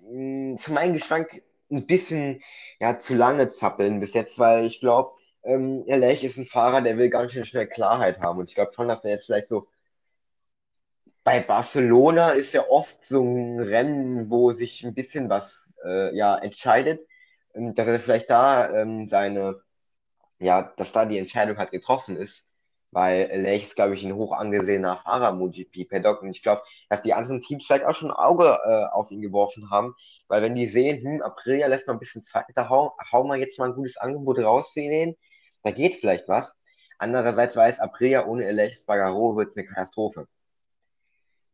für 0.61 0.73
meinen 0.73 0.93
Geschmack 0.93 1.41
ein 1.71 1.85
bisschen 1.85 2.41
ja, 2.79 2.99
zu 2.99 3.15
lange 3.15 3.49
zappeln 3.49 3.99
bis 3.99 4.13
jetzt, 4.13 4.39
weil 4.39 4.65
ich 4.65 4.79
glaube, 4.79 5.11
ähm, 5.43 5.83
Leish 5.87 6.23
ist 6.23 6.37
ein 6.37 6.45
Fahrer, 6.45 6.81
der 6.81 6.97
will 6.97 7.09
ganz 7.09 7.33
schön 7.33 7.45
schnell 7.45 7.67
Klarheit 7.67 8.19
haben. 8.19 8.39
Und 8.39 8.49
ich 8.49 8.55
glaube 8.55 8.73
schon, 8.73 8.87
dass 8.87 9.03
er 9.05 9.11
jetzt 9.11 9.25
vielleicht 9.25 9.49
so 9.49 9.67
bei 11.23 11.41
Barcelona 11.41 12.31
ist 12.31 12.53
ja 12.53 12.67
oft 12.69 13.05
so 13.05 13.21
ein 13.23 13.59
Rennen, 13.59 14.29
wo 14.31 14.51
sich 14.51 14.83
ein 14.83 14.93
bisschen 14.95 15.29
was 15.29 15.71
äh, 15.85 16.15
ja, 16.15 16.35
entscheidet, 16.37 17.07
ähm, 17.53 17.75
dass 17.75 17.87
er 17.87 17.99
vielleicht 17.99 18.29
da 18.29 18.69
ähm, 18.73 19.07
seine, 19.07 19.61
ja, 20.39 20.73
dass 20.77 20.91
da 20.91 21.05
die 21.05 21.17
Entscheidung 21.19 21.57
halt 21.57 21.71
getroffen 21.71 22.15
ist, 22.15 22.45
weil 22.91 23.29
Lech 23.33 23.63
ist, 23.63 23.75
glaube 23.75 23.95
ich, 23.95 24.03
ein 24.03 24.15
hoch 24.15 24.31
angesehener 24.33 24.97
Fahrer 24.97 25.29
im 25.29 25.37
MotoGP-Paddock 25.37 26.21
und 26.21 26.29
ich 26.29 26.43
glaube, 26.43 26.61
dass 26.89 27.01
die 27.01 27.13
anderen 27.13 27.41
Teams 27.41 27.65
vielleicht 27.65 27.85
auch 27.85 27.95
schon 27.95 28.11
ein 28.11 28.17
Auge 28.17 28.59
äh, 28.65 28.85
auf 28.93 29.11
ihn 29.11 29.21
geworfen 29.21 29.69
haben, 29.69 29.95
weil 30.27 30.41
wenn 30.41 30.55
die 30.55 30.67
sehen, 30.67 31.01
hm, 31.03 31.21
Aprilia 31.21 31.67
lässt 31.67 31.87
mal 31.87 31.93
ein 31.93 31.99
bisschen 31.99 32.23
Zeit, 32.23 32.45
da 32.55 32.69
hau, 32.69 32.95
hau 33.11 33.23
mal 33.23 33.39
jetzt 33.39 33.59
mal 33.59 33.69
ein 33.69 33.75
gutes 33.75 33.97
Angebot 33.97 34.39
raus 34.39 34.71
für 34.73 34.81
ihn, 34.81 35.15
da 35.63 35.71
geht 35.71 35.95
vielleicht 35.95 36.27
was. 36.27 36.55
Andererseits 36.97 37.55
weiß 37.55 37.79
Aprilia, 37.79 38.25
ohne 38.25 38.45
Elech 38.45 38.75
Spargaro 38.77 39.35
wird 39.37 39.49
es 39.49 39.57
eine 39.57 39.67
Katastrophe. 39.67 40.27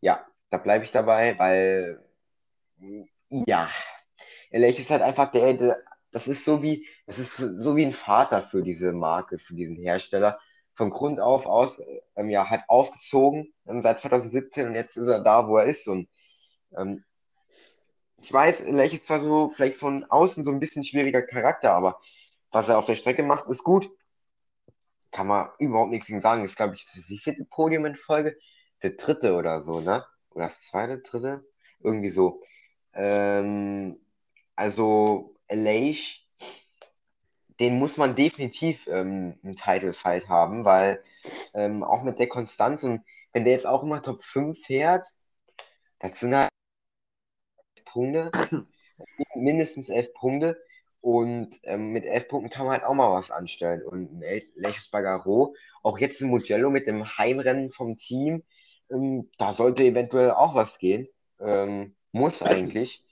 Ja, 0.02 0.26
da 0.50 0.58
bleibe 0.58 0.86
ich 0.86 0.91
dabei, 0.91 1.38
weil 1.38 2.02
ja, 3.30 3.69
Elech 4.50 4.80
ist 4.80 4.89
halt 4.89 5.02
einfach 5.02 5.32
der, 5.32 5.54
der, 5.54 5.78
das 6.12 6.28
ist 6.28 6.45
so 6.45 6.63
wie, 6.63 6.88
das 7.08 7.19
ist 7.19 7.36
so 7.36 7.76
wie 7.76 7.86
ein 7.86 7.91
Vater 7.91 8.41
für 8.41 8.63
diese 8.63 8.93
Marke, 8.93 9.38
für 9.38 9.54
diesen 9.54 9.76
Hersteller. 9.76 10.39
Von 10.75 10.89
Grund 10.89 11.19
auf 11.19 11.45
aus, 11.45 11.81
ähm, 12.15 12.29
ja, 12.29 12.49
hat 12.49 12.63
aufgezogen 12.67 13.53
ähm, 13.67 13.81
seit 13.81 13.99
2017 13.99 14.67
und 14.67 14.75
jetzt 14.75 14.97
ist 14.97 15.07
er 15.07 15.21
da, 15.21 15.47
wo 15.47 15.57
er 15.57 15.65
ist. 15.65 15.88
Und 15.88 16.09
ähm, 16.77 17.03
ich 18.17 18.31
weiß, 18.31 18.61
Elech 18.61 18.93
ist 18.93 19.05
zwar 19.05 19.21
so 19.21 19.49
vielleicht 19.49 19.77
von 19.77 20.03
außen 20.05 20.43
so 20.43 20.51
ein 20.51 20.59
bisschen 20.59 20.83
schwieriger 20.83 21.21
Charakter, 21.21 21.71
aber 21.71 21.99
was 22.51 22.67
er 22.69 22.77
auf 22.77 22.85
der 22.85 22.95
Strecke 22.95 23.23
macht, 23.23 23.47
ist 23.49 23.63
gut. 23.63 23.89
Kann 25.11 25.27
man 25.27 25.49
überhaupt 25.59 25.91
nichts 25.91 26.07
gegen 26.07 26.21
sagen. 26.21 26.45
Ist, 26.45 26.55
glaube 26.55 26.75
ich, 26.75 26.85
das 26.85 27.03
vierte 27.21 27.45
Podium 27.45 27.85
in 27.85 27.95
Folge? 27.95 28.38
Der 28.83 28.91
dritte 28.91 29.35
oder 29.35 29.61
so, 29.63 29.79
ne? 29.81 30.05
Oder 30.31 30.45
das 30.45 30.61
zweite, 30.61 30.99
dritte? 30.99 31.45
Irgendwie 31.79 32.11
so. 32.11 32.41
Ähm, 32.93 33.99
also, 34.55 35.35
Leish, 35.49 36.24
den 37.60 37.80
muss 37.80 37.98
man 37.98 38.15
definitiv 38.15 38.88
ähm, 38.88 39.39
einen 39.44 39.56
Title 39.56 39.94
Fight 39.94 40.30
haben, 40.30 40.65
weil 40.65 41.04
ähm, 41.54 41.84
auch 41.84 42.04
mit 42.04 42.20
der 42.20 42.28
Konstanz 42.28 42.84
und 42.84 43.02
wenn 43.34 43.46
der 43.46 43.54
jetzt 43.54 43.68
auch 43.68 43.84
immer 43.84 44.02
Top 44.02 44.24
5 44.24 44.60
fährt, 44.65 45.06
das 46.00 46.20
sind 46.20 46.36
halt 46.36 46.50
Punkte, 47.86 48.32
mindestens 49.36 49.89
11 49.89 50.13
Punkte. 50.13 50.62
Und 51.02 51.50
ähm, 51.63 51.91
mit 51.91 52.04
11 52.04 52.28
Punkten 52.28 52.50
kann 52.50 52.65
man 52.65 52.74
halt 52.74 52.84
auch 52.84 52.96
mal 52.96 53.12
was 53.12 53.30
anstellen. 53.32 53.84
Und 53.84 54.12
ein 54.12 54.41
Lech 54.56 54.89
Bagaro, 54.91 55.56
auch 55.84 56.00
jetzt 56.00 56.22
in 56.22 56.30
Mugello 56.30 56.72
mit 56.72 56.88
dem 56.88 57.06
Heimrennen 57.06 57.72
vom 57.72 57.96
Team, 57.96 58.44
ähm, 58.91 59.30
da 59.38 59.54
sollte 59.54 59.84
eventuell 59.84 60.32
auch 60.32 60.56
was 60.56 60.80
gehen. 60.80 61.08
Ähm, 61.39 61.96
muss 62.12 62.41
eigentlich. 62.41 63.05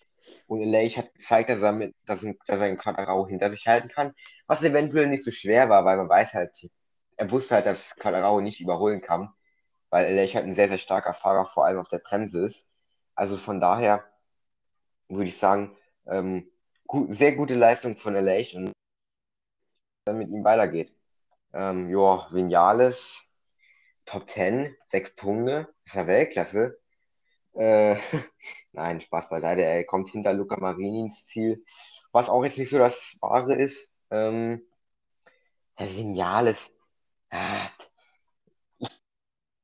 Und 0.48 0.62
Lech 0.64 0.98
hat 0.98 1.14
gezeigt, 1.14 1.50
dass 1.50 1.62
er, 1.62 1.72
mit, 1.72 1.96
dass, 2.06 2.22
dass 2.22 2.60
er 2.60 2.66
einen 2.66 2.78
Quadraro 2.78 3.28
hinter 3.28 3.50
sich 3.52 3.68
halten 3.68 3.90
kann. 3.90 4.14
Was 4.48 4.64
eventuell 4.64 5.08
nicht 5.08 5.24
so 5.24 5.32
schwer 5.32 5.70
war, 5.70 5.86
weil 5.86 5.98
man 5.98 6.10
weiß 6.10 6.34
halt, 6.34 6.70
er 7.18 7.32
wusste 7.32 7.56
halt, 7.56 7.66
dass 7.66 7.96
Quadraro 7.96 8.42
nicht 8.42 8.60
überholen 8.62 9.02
kann. 9.02 9.30
Weil 9.90 10.14
Lech 10.16 10.36
halt 10.36 10.46
ein 10.46 10.56
sehr, 10.56 10.70
sehr 10.70 10.78
starker 10.80 11.14
Fahrer, 11.14 11.46
vor 11.46 11.66
allem 11.66 11.80
auf 11.80 11.90
der 11.90 12.00
Bremse 12.00 12.46
ist. 12.46 12.68
Also 13.16 13.38
von 13.38 13.60
daher 13.60 14.04
würde 15.10 15.30
ich 15.30 15.38
sagen, 15.38 15.78
ähm, 16.08 16.50
gu 16.88 17.12
sehr 17.14 17.34
gute 17.36 17.56
Leistung 17.56 17.98
von 17.98 18.14
Lech 18.14 18.56
und 18.56 18.72
dann 20.06 20.18
mit 20.18 20.30
ihm 20.30 20.44
weitergeht. 20.44 20.96
Ähm, 21.54 21.90
ja, 21.90 22.28
Vinales, 22.32 23.24
Top 24.06 24.30
10, 24.30 24.76
6 24.90 25.16
Punkte, 25.16 25.74
ist 25.86 25.96
ja 25.96 26.08
Weltklasse. 26.08 26.80
Äh, 27.56 27.96
nein, 28.72 29.02
Spaß 29.02 29.30
beiseite, 29.30 29.64
er 29.64 29.84
kommt 29.86 30.10
hinter 30.10 30.34
Luca 30.34 30.58
Marini 30.60 31.02
ins 31.02 31.26
Ziel, 31.28 31.64
was 32.12 32.30
auch 32.30 32.44
jetzt 32.44 32.58
nicht 32.58 32.70
so 32.70 32.78
das 32.80 33.18
Wahre 33.22 33.56
ist. 33.56 33.92
Ähm, 34.12 34.62
Herr 35.76 35.88
Vinales, 35.96 36.72
ah, 37.30 37.70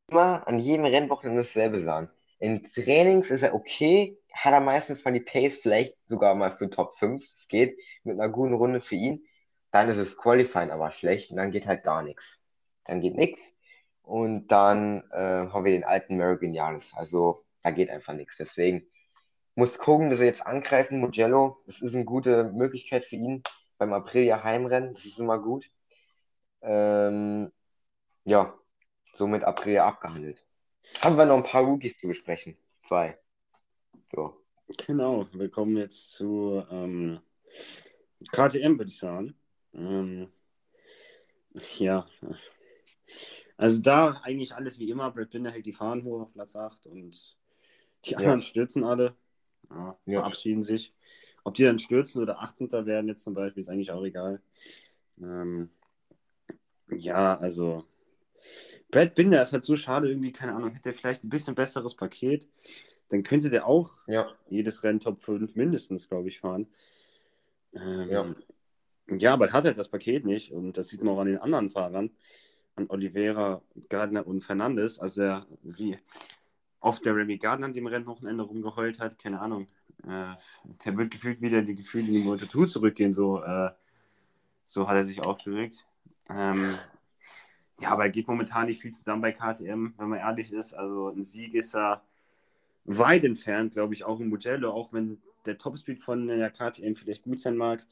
immer 0.10 0.48
an 0.48 0.58
jedem 0.60 0.86
Rennwochenende 0.86 1.44
dasselbe 1.44 1.82
sagen. 1.82 2.10
In 2.40 2.64
Trainings 2.64 3.32
ist 3.32 3.44
er 3.44 3.54
okay, 3.54 4.18
hat 4.34 4.54
er 4.54 4.62
meistens 4.62 5.04
mal 5.04 5.12
die 5.12 5.20
Pace, 5.20 5.60
vielleicht 5.62 5.96
sogar 6.08 6.36
mal 6.36 6.52
für 6.56 6.70
Top 6.70 6.94
5, 6.98 7.24
es 7.34 7.48
geht, 7.48 7.78
mit 8.04 8.20
einer 8.20 8.30
guten 8.30 8.54
Runde 8.54 8.82
für 8.82 8.96
ihn. 8.96 9.26
Dann 9.72 9.90
ist 9.90 9.98
es 9.98 10.18
Qualifying 10.18 10.72
aber 10.72 10.92
schlecht 10.92 11.32
und 11.32 11.38
dann 11.38 11.52
geht 11.52 11.68
halt 11.68 11.84
gar 11.84 12.02
nichts. 12.04 12.40
Dann 12.86 13.02
geht 13.02 13.16
nichts 13.16 13.56
und 14.02 14.48
dann 14.48 15.04
äh, 15.12 15.50
haben 15.52 15.66
wir 15.66 15.72
den 15.74 15.84
alten 15.84 16.14
American 16.14 16.54
Jahres. 16.54 16.92
Also 16.96 17.40
da 17.64 17.72
geht 17.72 17.90
einfach 17.90 18.14
nichts. 18.14 18.38
Deswegen 18.38 18.88
muss 19.56 19.78
gucken, 19.78 20.10
dass 20.10 20.20
er 20.20 20.26
jetzt 20.26 20.46
angreifen, 20.46 21.00
Mugello. 21.00 21.62
Das 21.66 21.82
ist 21.82 21.96
eine 21.96 22.06
gute 22.06 22.46
Möglichkeit 22.46 23.06
für 23.06 23.16
ihn 23.16 23.44
beim 23.78 23.94
Aprilia 23.94 24.44
Heimrennen. 24.44 24.94
Das 24.94 25.06
ist 25.06 25.20
immer 25.20 25.40
gut. 25.40 25.70
Ähm, 26.62 27.52
ja, 28.24 28.58
somit 29.14 29.44
Aprilia 29.44 29.86
abgehandelt. 29.86 30.46
Haben 31.02 31.18
wir 31.18 31.26
noch 31.26 31.38
ein 31.38 31.44
paar 31.44 31.64
Rookies 31.64 32.00
zu 32.00 32.08
besprechen? 32.08 32.58
Zwei. 32.88 33.18
So. 34.14 34.42
Genau, 34.86 35.28
wir 35.34 35.50
kommen 35.50 35.78
jetzt 35.78 36.12
zu 36.14 36.64
ähm, 36.70 37.20
KTM, 38.32 38.78
würde 38.78 38.90
ich 38.90 38.98
sagen. 38.98 39.36
Ähm, 39.74 40.32
ja, 41.78 42.08
also 43.58 43.82
da 43.82 44.22
eigentlich 44.24 44.54
alles 44.54 44.80
wie 44.80 44.90
immer. 44.90 45.12
Brad 45.12 45.32
Binder 45.32 45.52
hält 45.52 45.66
die 45.66 45.74
Fahnen 45.74 46.04
hoch 46.04 46.22
auf 46.22 46.34
Platz 46.34 46.56
8 46.56 46.88
und 46.88 47.38
die 48.06 48.16
anderen 48.16 48.42
stürzen 48.42 48.84
alle. 48.84 49.16
Ja, 49.70 49.98
Ja. 50.06 50.20
verabschieden 50.22 50.64
sich. 50.64 50.94
Ob 51.44 51.56
die 51.56 51.64
dann 51.64 51.80
stürzen 51.80 52.22
oder 52.22 52.42
18. 52.42 52.86
werden 52.86 53.08
jetzt 53.08 53.24
zum 53.24 53.34
Beispiel, 53.34 53.62
ist 53.62 53.70
eigentlich 53.70 53.92
auch 53.92 54.04
egal. 54.04 54.42
Ähm, 55.22 55.70
ja, 56.90 57.38
also 57.38 57.86
Brad 58.92 59.16
Binder 59.16 59.42
ist 59.42 59.54
halt 59.54 59.64
so 59.66 59.76
schade, 59.76 60.10
irgendwie, 60.10 60.32
keine 60.32 60.56
Ahnung, 60.56 60.72
hätte 60.72 60.90
er 60.90 60.96
vielleicht 60.96 61.24
ein 61.24 61.30
bisschen 61.30 61.56
besseres 61.56 61.96
Paket, 61.96 62.48
dann 63.10 63.24
könnte 63.24 63.50
der 63.50 63.68
auch 63.68 63.92
Ja, 64.08 64.28
jedes 64.50 64.84
Rennen 64.84 65.00
Top 65.00 65.22
5 65.22 65.56
mindestens, 65.56 66.10
glaube 66.10 66.28
ich, 66.30 66.40
fahren. 66.40 66.68
Ähm, 67.74 68.10
Ja. 68.10 68.36
ja, 69.18 69.34
aber 69.34 69.48
er 69.48 69.54
hat 69.54 69.66
halt 69.66 69.78
das 69.78 69.90
Paket 69.90 70.26
nicht 70.26 70.52
und 70.52 70.78
das 70.78 70.88
sieht 70.88 71.04
man 71.04 71.14
auch 71.16 71.20
an 71.20 71.28
den 71.28 71.38
anderen 71.38 71.70
Fahrern, 71.70 72.12
an 72.76 72.90
Oliveira, 72.90 73.62
Gardner 73.90 74.26
und 74.26 74.42
Fernandes, 74.42 75.00
also 75.00 75.22
er, 75.24 75.48
wie 75.62 76.00
oft 76.80 77.06
der 77.06 77.16
Remy 77.16 77.38
Gardner 77.38 77.68
an 77.68 77.74
dem 77.74 77.88
Rennwochenende 77.88 78.44
rumgeheult 78.44 79.00
hat, 79.00 79.20
keine 79.20 79.40
Ahnung. 79.42 79.68
Äh, 80.08 80.36
der 80.86 80.98
wird 80.98 81.12
gefühlt 81.12 81.42
wieder 81.42 81.62
die 81.62 81.76
Gefühle 81.76 82.08
in 82.08 82.38
die 82.38 82.48
2 82.48 82.66
zurückgehen, 82.66 83.12
so, 83.12 83.44
äh, 83.44 83.72
so 84.64 84.88
hat 84.88 84.96
er 84.96 85.04
sich 85.04 85.22
aufgeregt. 85.22 85.86
Ähm, 86.30 86.78
ja, 87.80 87.92
aber 87.92 88.04
er 88.04 88.10
geht 88.10 88.28
momentan 88.28 88.68
nicht 88.68 88.82
viel 88.82 88.92
zusammen 88.92 89.22
bei 89.22 89.32
KTM, 89.32 89.94
wenn 89.98 90.10
man 90.10 90.20
ehrlich 90.20 90.52
ist. 90.52 90.74
Also 90.74 91.10
ein 91.10 91.24
Sieg 91.24 91.54
ist 91.54 91.76
er 91.76 92.04
weit 92.86 93.24
entfernt, 93.24 93.74
glaube 93.74 93.94
ich, 93.94 94.04
auch 94.04 94.20
im 94.20 94.30
Mugello, 94.30 94.72
auch 94.72 94.92
wenn 94.94 95.22
der 95.46 95.58
Topspeed 95.58 96.00
von 96.00 96.28
der 96.28 96.50
KTM 96.50 96.96
vielleicht 96.96 97.24
gut 97.24 97.40
sein 97.40 97.58
mag. 97.58 97.86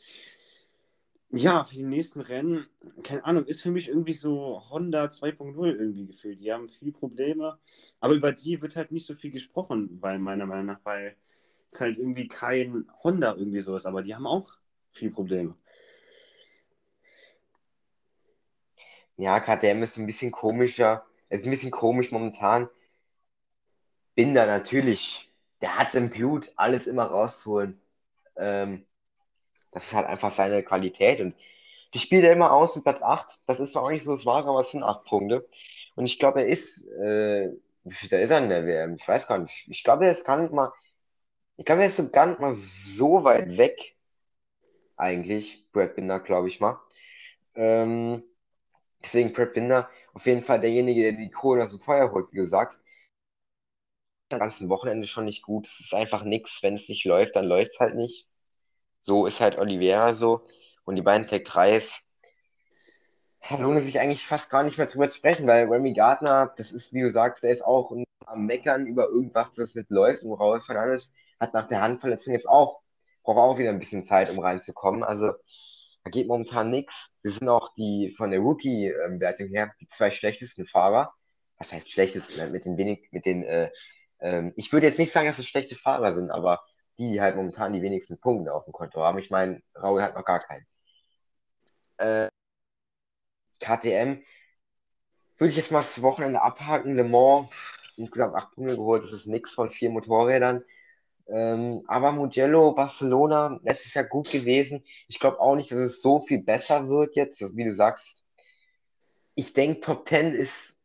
Ja, 1.32 1.64
für 1.66 1.76
die 1.76 1.84
nächsten 1.84 2.22
Rennen, 2.22 2.68
keine 3.04 3.26
Ahnung, 3.26 3.46
ist 3.46 3.62
für 3.62 3.70
mich 3.72 3.90
irgendwie 3.90 4.14
so 4.14 4.62
Honda 4.70 5.10
2.0 5.10 5.76
irgendwie 5.78 6.06
gefühlt. 6.08 6.40
Die 6.40 6.52
haben 6.54 6.70
viele 6.70 6.94
Probleme, 6.94 7.60
aber 8.00 8.14
über 8.14 8.32
die 8.32 8.62
wird 8.62 8.78
halt 8.78 8.92
nicht 8.94 9.06
so 9.06 9.14
viel 9.14 9.32
gesprochen, 9.32 9.98
weil 10.02 10.20
meiner 10.20 10.46
Meinung 10.46 10.68
nach, 10.68 10.80
weil 10.86 11.18
es 11.70 11.82
halt 11.82 11.98
irgendwie 11.98 12.28
kein 12.30 12.88
Honda 13.04 13.36
irgendwie 13.36 13.60
so 13.60 13.76
ist, 13.76 13.86
aber 13.86 14.04
die 14.04 14.16
haben 14.16 14.26
auch 14.28 14.58
viele 14.92 15.12
Probleme. 15.12 15.56
ja, 19.18 19.40
KTM 19.42 19.84
ist 19.84 19.98
ein 19.98 20.06
bisschen 20.08 20.32
komischer. 20.32 21.06
Ist 21.30 21.44
ein 21.46 21.52
bisschen 21.52 21.72
komisch 21.72 22.12
momentan. 22.12 22.70
Binder 24.16 24.46
natürlich, 24.46 25.32
der 25.62 25.78
hat 25.80 25.96
im 25.96 26.10
Blut, 26.10 26.52
alles 26.58 26.88
immer 26.88 27.06
rauszuholen. 27.06 27.80
Ähm, 28.38 28.87
das 29.72 29.88
ist 29.88 29.94
halt 29.94 30.08
einfach 30.08 30.34
seine 30.34 30.64
Qualität 30.64 31.22
und 31.22 31.36
die 31.94 32.00
spielt 32.00 32.24
er 32.26 32.34
immer 32.34 32.52
aus 32.52 32.76
mit 32.76 32.84
Platz 32.84 33.02
8. 33.02 33.40
Das 33.48 33.60
ist 33.60 33.74
zwar 33.74 33.84
auch 33.84 33.92
nicht 33.92 34.04
so 34.04 34.18
schwach, 34.18 34.46
aber 34.46 34.62
es 34.62 34.72
sind 34.72 34.84
8 34.84 35.06
Punkte. 35.06 35.48
Und 35.96 36.06
ich 36.06 36.20
glaube, 36.20 36.42
er 36.42 36.48
ist, 36.48 36.86
äh, 36.88 37.50
da 38.10 38.18
ist 38.18 38.32
er 38.32 38.40
in 38.40 38.50
der 38.50 38.66
WM? 38.66 38.96
Ich 39.00 39.08
weiß 39.08 39.28
gar 39.28 39.38
nicht. 39.40 39.66
Ich 39.70 39.84
glaube, 39.84 40.06
er 40.06 40.12
ist 40.12 40.26
gar 40.26 40.38
nicht 40.40 40.54
mal, 40.54 40.72
ich 41.58 41.66
glaube, 41.66 41.84
er 41.84 41.90
ist 41.90 41.98
so 41.98 42.10
gar 42.10 42.28
nicht 42.28 42.40
mal 42.40 42.56
so 42.56 43.24
weit 43.24 43.58
weg. 43.58 43.96
Eigentlich, 44.98 45.66
Brad 45.72 45.96
Binder, 45.96 46.20
glaube 46.20 46.48
ich 46.50 46.60
mal. 46.60 46.80
Ähm, 47.56 48.24
deswegen 49.04 49.34
Brad 49.34 49.54
Binder 49.54 49.90
auf 50.14 50.26
jeden 50.26 50.42
Fall 50.42 50.60
derjenige, 50.62 51.04
der 51.04 51.12
die 51.14 51.32
Kohle 51.32 51.64
aus 51.66 51.72
dem 51.72 51.82
Feuer 51.82 52.12
holt, 52.12 52.32
wie 52.34 52.38
du 52.38 52.48
sagst. 52.48 52.84
Am 54.32 54.40
ganzen 54.40 54.70
Wochenende 54.70 55.06
schon 55.06 55.26
nicht 55.26 55.42
gut. 55.44 55.68
Es 55.68 55.82
ist 55.82 55.94
einfach 55.94 56.24
nichts. 56.24 56.64
Wenn 56.64 56.76
es 56.76 56.88
nicht 56.88 57.04
läuft, 57.04 57.36
dann 57.36 57.46
läuft 57.46 57.74
es 57.74 57.80
halt 57.82 57.96
nicht. 57.96 58.27
So 59.08 59.26
ist 59.26 59.40
halt 59.40 59.58
Oliveira 59.60 60.14
so. 60.14 60.46
Und 60.84 60.98
die 60.98 61.02
beiden 61.02 61.28
Tag 61.28 61.44
3s, 61.44 61.94
da 63.50 63.56
lohnt 63.56 63.80
es 63.80 63.86
sich 63.86 64.00
eigentlich 64.00 64.26
fast 64.28 64.50
gar 64.50 64.64
nicht 64.64 64.78
mehr 64.78 64.88
drüber 64.88 65.10
zu 65.10 65.16
sprechen, 65.16 65.48
weil 65.48 65.68
Remy 65.68 65.94
Gardner, 65.94 66.54
das 66.58 66.74
ist, 66.74 66.94
wie 66.94 67.02
du 67.02 67.10
sagst, 67.10 67.44
der 67.44 67.52
ist 67.52 67.64
auch 67.64 67.96
am 68.26 68.46
Meckern 68.46 68.86
über 68.86 69.08
irgendwas, 69.08 69.52
das 69.56 69.76
nicht 69.76 69.90
läuft. 69.90 70.24
Und 70.24 70.34
Raul 70.34 70.60
Fernandes 70.60 71.12
hat 71.40 71.54
nach 71.54 71.68
der 71.68 71.82
Handverletzung 71.82 72.34
jetzt 72.34 72.50
auch, 72.50 72.82
braucht 73.24 73.38
auch 73.38 73.58
wieder 73.58 73.70
ein 73.70 73.80
bisschen 73.80 74.04
Zeit, 74.04 74.30
um 74.30 74.40
reinzukommen. 74.40 75.04
Also 75.04 75.32
da 76.04 76.12
geht 76.12 76.28
momentan 76.28 76.70
nichts. 76.70 77.10
Wir 77.22 77.32
sind 77.32 77.48
auch 77.48 77.74
die 77.76 78.14
von 78.18 78.32
der 78.32 78.42
Rookie-Wertung 78.42 79.48
her 79.48 79.74
die 79.80 79.88
zwei 79.88 80.12
schlechtesten 80.12 80.66
Fahrer. 80.66 81.14
Was 81.58 81.72
heißt 81.72 81.90
schlechtesten? 81.90 82.52
Mit 82.52 82.66
den 82.66 82.78
wenig, 82.78 83.08
mit 83.12 83.26
den, 83.26 83.44
äh, 83.44 83.72
ähm, 84.20 84.52
ich 84.58 84.74
würde 84.74 84.88
jetzt 84.88 85.00
nicht 85.00 85.14
sagen, 85.14 85.28
dass 85.28 85.40
es 85.40 85.48
schlechte 85.48 85.78
Fahrer 85.78 86.14
sind, 86.14 86.30
aber 86.30 86.62
die, 86.98 87.12
die 87.12 87.22
halt 87.22 87.36
momentan 87.36 87.74
die 87.74 87.82
wenigsten 87.82 88.20
Punkte 88.20 88.54
auf 88.54 88.66
dem 88.66 88.74
Konto 88.74 89.02
haben. 89.02 89.20
Ich 89.20 89.30
meine, 89.30 89.62
Raul 89.76 90.02
hat 90.02 90.16
noch 90.16 90.26
gar 90.26 90.40
keinen. 90.40 90.66
Äh, 91.98 92.30
KTM 93.60 94.24
würde 95.38 95.50
ich 95.50 95.58
jetzt 95.58 95.72
mal 95.72 95.80
das 95.80 96.02
Wochenende 96.02 96.42
abhaken. 96.42 96.96
Le 96.96 97.04
Mans, 97.04 97.50
insgesamt 97.96 98.36
acht 98.36 98.52
Punkte 98.54 98.76
geholt, 98.76 99.04
das 99.04 99.12
ist 99.12 99.28
nichts 99.28 99.54
von 99.54 99.70
vier 99.70 99.90
Motorrädern. 99.90 100.64
Ähm, 101.28 101.84
aber 101.88 102.12
Mugello, 102.12 102.74
Barcelona, 102.74 103.60
letztes 103.64 103.94
Jahr 103.94 104.06
gut 104.06 104.32
gewesen. 104.32 104.84
Ich 105.08 105.20
glaube 105.20 105.40
auch 105.40 105.56
nicht, 105.56 105.72
dass 105.72 105.80
es 105.80 106.02
so 106.02 106.20
viel 106.22 106.40
besser 106.42 106.88
wird 106.88 107.16
jetzt, 107.16 107.42
wie 107.56 107.66
du 107.66 107.74
sagst. 107.74 108.24
Ich 109.36 109.54
denke, 109.54 109.82
Top 109.82 110.08
10 110.08 110.34
ist 110.34 110.76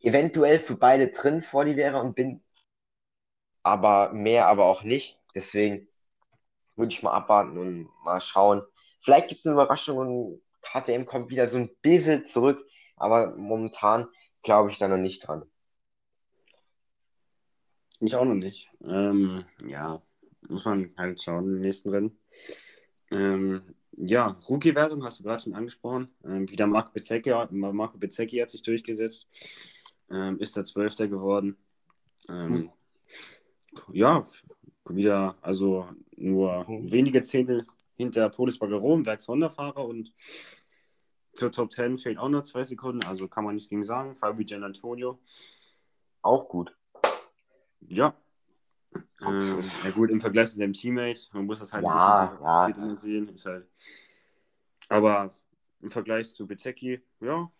eventuell 0.00 0.58
für 0.58 0.76
beide 0.76 1.08
drin 1.08 1.42
vor 1.42 1.64
die 1.64 1.76
wäre 1.76 2.00
und 2.00 2.14
bin 2.14 2.42
aber 3.62 4.12
mehr, 4.12 4.46
aber 4.46 4.64
auch 4.64 4.82
nicht. 4.82 5.18
Deswegen 5.36 5.86
würde 6.76 6.92
ich 6.92 7.02
mal 7.02 7.12
abwarten 7.12 7.58
und 7.58 7.90
mal 8.02 8.20
schauen. 8.22 8.62
Vielleicht 9.02 9.28
gibt 9.28 9.40
es 9.40 9.46
eine 9.46 9.52
Überraschung 9.52 9.98
und 9.98 10.42
KTM 10.62 11.04
kommt 11.04 11.30
wieder 11.30 11.46
so 11.46 11.58
ein 11.58 11.70
bisschen 11.82 12.24
zurück, 12.24 12.66
aber 12.96 13.36
momentan 13.36 14.08
glaube 14.42 14.70
ich 14.70 14.78
da 14.78 14.88
noch 14.88 14.96
nicht 14.96 15.20
dran. 15.20 15.44
Ich 18.00 18.16
auch 18.16 18.24
noch 18.24 18.34
nicht. 18.34 18.70
Ähm, 18.82 19.44
ja, 19.66 20.02
muss 20.48 20.64
man 20.64 20.94
halt 20.96 21.22
schauen 21.22 21.44
im 21.44 21.60
nächsten 21.60 21.90
Rennen. 21.90 22.18
Ähm, 23.10 23.74
ja, 23.92 24.38
Rookie-Wertung 24.48 25.04
hast 25.04 25.20
du 25.20 25.24
gerade 25.24 25.42
schon 25.42 25.54
angesprochen. 25.54 26.14
Ähm, 26.24 26.48
wieder 26.50 26.66
Marco 26.66 26.92
Bezzecchi, 26.92 27.30
Marco 27.50 27.98
Bezzecchi 27.98 28.38
hat 28.38 28.50
sich 28.50 28.62
durchgesetzt. 28.62 29.28
Ähm, 30.10 30.38
ist 30.38 30.56
der 30.56 30.64
Zwölfter 30.64 31.08
geworden. 31.08 31.56
Ähm, 32.28 32.54
hm. 32.54 32.70
Ja, 33.92 34.26
wieder, 34.88 35.36
also 35.42 35.88
nur 36.16 36.66
hm. 36.66 36.90
wenige 36.90 37.22
Zehntel 37.22 37.66
hinter 37.96 38.28
Polis 38.28 38.58
Baggeron, 38.58 39.06
Werks 39.06 39.28
Honda-Fahrer 39.28 39.84
und 39.84 40.12
zur 41.32 41.52
Top 41.52 41.72
10 41.72 41.98
fehlt 41.98 42.18
auch 42.18 42.28
nur 42.28 42.44
zwei 42.44 42.64
Sekunden, 42.64 43.04
also 43.04 43.28
kann 43.28 43.44
man 43.44 43.54
nichts 43.54 43.68
gegen 43.68 43.84
sagen. 43.84 44.16
Fabio 44.16 44.44
Gian 44.44 44.64
Antonio. 44.64 45.18
Auch 46.22 46.48
gut. 46.48 46.74
Ja. 47.80 48.14
Ähm, 49.20 49.62
ja 49.84 49.90
gut, 49.90 50.10
im 50.10 50.20
Vergleich 50.20 50.50
zu 50.50 50.56
seinem 50.56 50.72
Teammate, 50.72 51.28
man 51.32 51.44
muss 51.44 51.58
das 51.58 51.72
halt 51.72 51.84
ja, 51.84 52.64
ein 52.64 52.72
bisschen 52.72 52.90
ja. 52.90 52.96
sehen. 52.96 53.28
Ist 53.28 53.46
halt... 53.46 53.66
Aber 54.88 55.34
im 55.82 55.90
Vergleich 55.90 56.34
zu 56.34 56.46
Bezecki, 56.46 57.02
ja. 57.20 57.50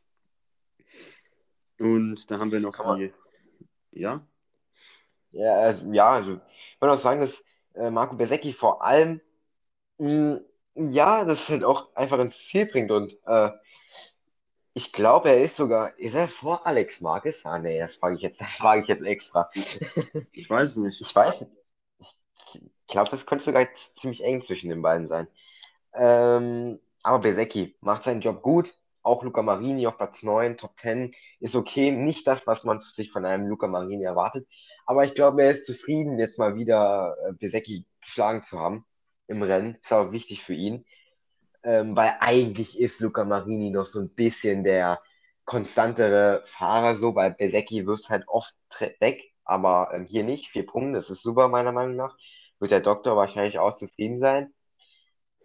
Und 1.78 2.30
da 2.30 2.38
haben 2.38 2.52
wir 2.52 2.60
noch 2.60 2.72
Kann 2.72 2.98
die. 2.98 3.12
Ja? 3.92 4.26
Ja, 5.36 5.54
also, 5.56 5.84
ja, 5.92 6.10
also 6.10 6.32
ich 6.34 6.80
würde 6.80 6.94
auch 6.94 6.98
sagen, 6.98 7.20
dass 7.20 7.44
äh, 7.74 7.90
Marco 7.90 8.16
Bezecki 8.16 8.52
vor 8.52 8.82
allem 8.82 9.20
mh, 9.98 10.40
mm, 10.74 10.90
ja, 10.90 11.24
das 11.24 11.48
halt 11.48 11.64
auch 11.64 11.94
einfach 11.96 12.18
ins 12.20 12.38
Ziel 12.46 12.66
bringt 12.66 12.90
und 12.90 13.16
äh, 13.26 13.50
ich 14.74 14.92
glaube, 14.92 15.30
er 15.30 15.42
ist 15.42 15.56
sogar, 15.56 15.98
ist 15.98 16.14
er 16.14 16.28
vor 16.28 16.66
Alex 16.66 17.00
Marquez? 17.00 17.40
Ah, 17.44 17.58
nee, 17.58 17.78
das 17.78 17.94
frage 17.94 18.16
ich 18.16 18.22
jetzt, 18.22 18.40
das 18.40 18.56
frage 18.56 18.82
ich 18.82 18.88
jetzt 18.88 19.04
extra. 19.04 19.50
Ich 20.32 20.50
weiß 20.50 20.70
es 20.70 20.76
nicht. 20.76 21.00
Ich 21.00 21.16
weiß 21.16 21.40
nicht. 21.40 21.52
Ich 22.50 22.86
glaube, 22.86 23.10
das 23.10 23.24
könnte 23.24 23.44
sogar 23.46 23.66
ziemlich 23.98 24.22
eng 24.22 24.42
zwischen 24.42 24.68
den 24.68 24.82
beiden 24.82 25.08
sein. 25.08 25.28
Ähm, 25.94 26.78
aber 27.02 27.20
Besecki 27.20 27.74
macht 27.80 28.04
seinen 28.04 28.20
Job 28.20 28.42
gut. 28.42 28.74
Auch 29.06 29.22
Luca 29.22 29.42
Marini 29.42 29.86
auf 29.86 29.96
Platz 29.96 30.22
9, 30.22 30.56
Top 30.58 30.78
10 30.80 31.14
ist 31.40 31.56
okay. 31.56 31.92
Nicht 31.92 32.26
das, 32.26 32.46
was 32.46 32.64
man 32.64 32.82
sich 32.94 33.10
von 33.12 33.24
einem 33.24 33.46
Luca 33.46 33.66
Marini 33.68 34.04
erwartet. 34.04 34.46
Aber 34.86 35.04
ich 35.04 35.14
glaube, 35.14 35.42
er 35.42 35.50
ist 35.52 35.64
zufrieden, 35.64 36.18
jetzt 36.18 36.38
mal 36.38 36.56
wieder 36.56 37.16
äh, 37.28 37.32
Besecki 37.32 37.86
geschlagen 38.00 38.42
zu 38.44 38.58
haben 38.58 38.84
im 39.28 39.42
Rennen. 39.42 39.76
Ist 39.82 39.92
auch 39.92 40.12
wichtig 40.12 40.42
für 40.42 40.54
ihn 40.54 40.84
ähm, 41.66 41.96
weil 41.96 42.14
eigentlich 42.20 42.80
ist 42.80 43.00
Luca 43.00 43.24
Marini 43.24 43.70
noch 43.70 43.86
so 43.86 44.00
ein 44.00 44.10
bisschen 44.10 44.62
der 44.64 45.00
konstantere 45.44 46.42
Fahrer, 46.46 46.96
so, 46.96 47.12
bei 47.12 47.30
Besecchi 47.30 47.86
wirft 47.86 48.08
halt 48.08 48.26
oft 48.28 48.54
weg, 49.00 49.22
aber 49.44 49.90
ähm, 49.92 50.04
hier 50.06 50.24
nicht. 50.24 50.48
Vier 50.48 50.66
Punkte, 50.66 50.98
das 50.98 51.10
ist 51.10 51.22
super, 51.22 51.48
meiner 51.48 51.72
Meinung 51.72 51.96
nach. 51.96 52.16
Wird 52.60 52.70
der 52.70 52.80
Doktor 52.80 53.16
wahrscheinlich 53.16 53.58
auch 53.58 53.74
zufrieden 53.76 54.18
sein. 54.18 54.54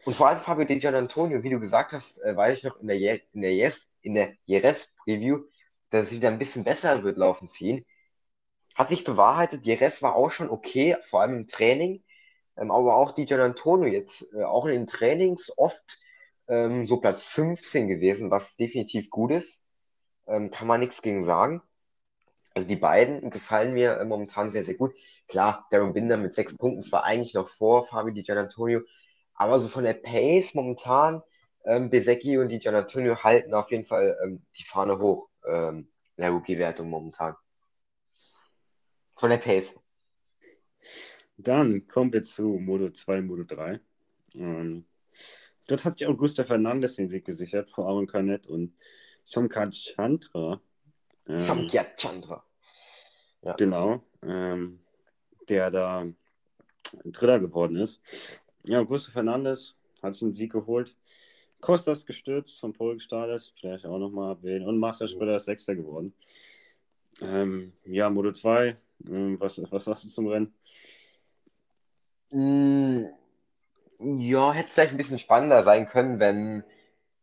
Und 0.05 0.15
vor 0.15 0.27
allem 0.27 0.39
Fabio 0.39 0.65
Di 0.65 0.79
Gian 0.79 0.95
Antonio, 0.95 1.43
wie 1.43 1.49
du 1.49 1.59
gesagt 1.59 1.91
hast, 1.91 2.21
äh, 2.23 2.35
weiß 2.35 2.57
ich 2.57 2.63
noch 2.63 2.79
in 2.79 2.87
der, 2.87 2.97
Je 2.97 3.21
in 3.33 3.41
der, 3.41 3.53
yes 3.53 3.87
in 4.01 4.15
der 4.15 4.33
Jerez-Preview, 4.45 5.43
dass 5.91 6.05
es 6.05 6.11
wieder 6.11 6.29
ein 6.29 6.39
bisschen 6.39 6.63
besser 6.63 7.03
wird 7.03 7.17
laufen 7.17 7.49
für 7.49 7.65
ihn. 7.65 7.85
Hat 8.75 8.89
sich 8.89 9.03
bewahrheitet, 9.03 9.65
Jerez 9.65 10.01
war 10.01 10.15
auch 10.15 10.31
schon 10.31 10.49
okay, 10.49 10.97
vor 11.03 11.21
allem 11.21 11.35
im 11.35 11.47
Training. 11.47 12.03
Ähm, 12.57 12.71
aber 12.71 12.95
auch 12.95 13.11
Di 13.11 13.25
Gian 13.25 13.41
Antonio 13.41 13.87
jetzt, 13.87 14.27
äh, 14.33 14.43
auch 14.43 14.65
in 14.65 14.71
den 14.71 14.87
Trainings 14.87 15.51
oft 15.57 15.99
ähm, 16.47 16.87
so 16.87 16.97
Platz 16.97 17.23
15 17.23 17.87
gewesen, 17.87 18.31
was 18.31 18.55
definitiv 18.57 19.09
gut 19.09 19.31
ist. 19.31 19.63
Ähm, 20.27 20.51
kann 20.51 20.67
man 20.67 20.79
nichts 20.79 21.01
gegen 21.01 21.25
sagen. 21.25 21.61
Also 22.53 22.67
die 22.67 22.75
beiden 22.75 23.29
gefallen 23.29 23.73
mir 23.73 23.97
äh, 23.97 24.05
momentan 24.05 24.51
sehr, 24.51 24.65
sehr 24.65 24.75
gut. 24.75 24.93
Klar, 25.27 25.67
Darren 25.71 25.93
Binder 25.93 26.17
mit 26.17 26.35
sechs 26.35 26.55
Punkten 26.57 26.83
zwar 26.83 27.03
eigentlich 27.03 27.33
noch 27.33 27.47
vor 27.49 27.85
Fabi 27.85 28.13
Di 28.13 28.23
Gianantonio, 28.23 28.81
aber 29.41 29.59
so 29.59 29.67
von 29.67 29.83
der 29.83 29.95
Pace 29.95 30.53
momentan, 30.53 31.23
ähm, 31.65 31.89
Besecchi 31.89 32.37
und 32.37 32.49
Di 32.49 32.59
Gianantonio 32.59 33.23
halten 33.23 33.55
auf 33.55 33.71
jeden 33.71 33.85
Fall 33.85 34.15
ähm, 34.23 34.45
die 34.55 34.63
Fahne 34.63 34.99
hoch 34.99 35.29
ähm, 35.47 35.89
in 36.15 36.21
der 36.21 36.29
Rookie-Wertung 36.29 36.87
momentan. 36.87 37.35
Von 39.15 39.31
der 39.31 39.37
Pace. 39.37 39.73
Dann 41.37 41.87
kommen 41.87 42.13
wir 42.13 42.21
zu 42.21 42.43
Modo 42.43 42.91
2, 42.91 43.21
Modo 43.21 43.43
3. 43.43 43.79
Ähm, 44.35 44.85
Dort 45.67 45.85
hat 45.85 45.97
sich 45.97 46.07
Augusta 46.07 46.43
Fernandes 46.43 46.97
den 46.97 47.09
Sieg 47.09 47.25
gesichert 47.25 47.71
vor 47.71 47.87
Aaron 47.87 48.05
Canet 48.05 48.45
und 48.45 48.75
Somkat 49.23 49.73
Chandra. 49.73 50.61
Ähm, 51.27 51.39
Somkat 51.39 51.97
Chandra. 51.97 52.45
Ja. 53.41 53.53
Genau. 53.53 54.03
Ähm, 54.21 54.81
der 55.49 55.71
da 55.71 56.05
Dritter 57.05 57.39
geworden 57.39 57.77
ist. 57.77 58.01
Ja, 58.65 58.79
Augusto 58.79 59.11
Fernandes 59.11 59.75
hat 60.03 60.13
sich 60.13 60.23
einen 60.23 60.33
Sieg 60.33 60.51
geholt. 60.51 60.95
Kostas 61.61 62.05
gestürzt, 62.05 62.59
von 62.59 62.73
Pol 62.73 62.95
gestartet, 62.95 63.53
vielleicht 63.59 63.85
auch 63.85 63.97
nochmal 63.97 64.35
erwähnen. 64.35 64.67
Und 64.67 64.77
Master 64.77 65.07
Spiller 65.07 65.35
ist 65.35 65.45
Sechster 65.45 65.75
geworden. 65.75 66.13
Ähm, 67.21 67.73
ja, 67.85 68.09
Modo 68.09 68.31
2, 68.31 68.77
ähm, 69.07 69.39
was, 69.39 69.61
was 69.71 69.85
sagst 69.85 70.05
du 70.05 70.09
zum 70.09 70.27
Rennen? 70.27 70.53
Mm, 72.31 73.05
ja, 73.99 74.53
hätte 74.53 74.69
vielleicht 74.69 74.91
ein 74.91 74.97
bisschen 74.97 75.19
spannender 75.19 75.63
sein 75.63 75.85
können, 75.87 76.19
wenn 76.19 76.63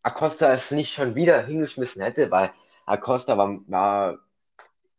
Acosta 0.02 0.52
es 0.52 0.70
nicht 0.70 0.92
schon 0.92 1.14
wieder 1.14 1.44
hingeschmissen 1.44 2.02
hätte, 2.02 2.30
weil 2.30 2.52
Acosta 2.86 3.36
war, 3.36 3.60
war 3.66 4.18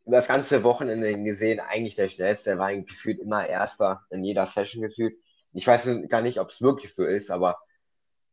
über 0.06 0.16
das 0.16 0.28
ganze 0.28 0.62
Wochenende 0.62 1.22
gesehen 1.22 1.60
eigentlich 1.60 1.96
der 1.96 2.08
schnellste. 2.08 2.50
Er 2.50 2.58
war 2.58 2.74
gefühlt 2.74 3.20
immer 3.20 3.46
Erster 3.46 4.04
in 4.10 4.24
jeder 4.24 4.46
Session 4.46 4.82
gefühlt. 4.82 5.16
Ich 5.52 5.66
weiß 5.66 5.88
gar 6.08 6.22
nicht, 6.22 6.40
ob 6.40 6.50
es 6.50 6.60
wirklich 6.62 6.94
so 6.94 7.04
ist, 7.04 7.30
aber 7.30 7.58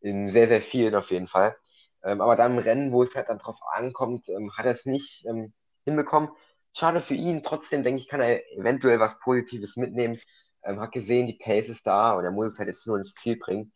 in 0.01 0.29
sehr, 0.29 0.47
sehr 0.47 0.61
vielen 0.61 0.95
auf 0.95 1.11
jeden 1.11 1.27
Fall. 1.27 1.55
Ähm, 2.03 2.21
aber 2.21 2.35
dann 2.35 2.53
im 2.53 2.59
Rennen, 2.59 2.91
wo 2.91 3.03
es 3.03 3.15
halt 3.15 3.29
dann 3.29 3.39
drauf 3.39 3.59
ankommt, 3.73 4.29
ähm, 4.29 4.51
hat 4.55 4.65
er 4.65 4.71
es 4.71 4.85
nicht 4.85 5.25
ähm, 5.25 5.53
hinbekommen. 5.85 6.29
Schade 6.73 7.01
für 7.01 7.15
ihn. 7.15 7.43
Trotzdem 7.43 7.83
denke 7.83 8.01
ich, 8.01 8.07
kann 8.07 8.21
er 8.21 8.41
eventuell 8.53 8.99
was 8.99 9.19
Positives 9.19 9.75
mitnehmen. 9.77 10.19
Ähm, 10.63 10.79
hat 10.79 10.91
gesehen, 10.91 11.25
die 11.27 11.37
Pace 11.37 11.69
ist 11.69 11.87
da 11.87 12.13
und 12.13 12.23
er 12.23 12.31
muss 12.31 12.53
es 12.53 12.59
halt 12.59 12.69
jetzt 12.69 12.85
nur 12.87 12.97
ins 12.97 13.13
Ziel 13.15 13.37
bringen. 13.37 13.73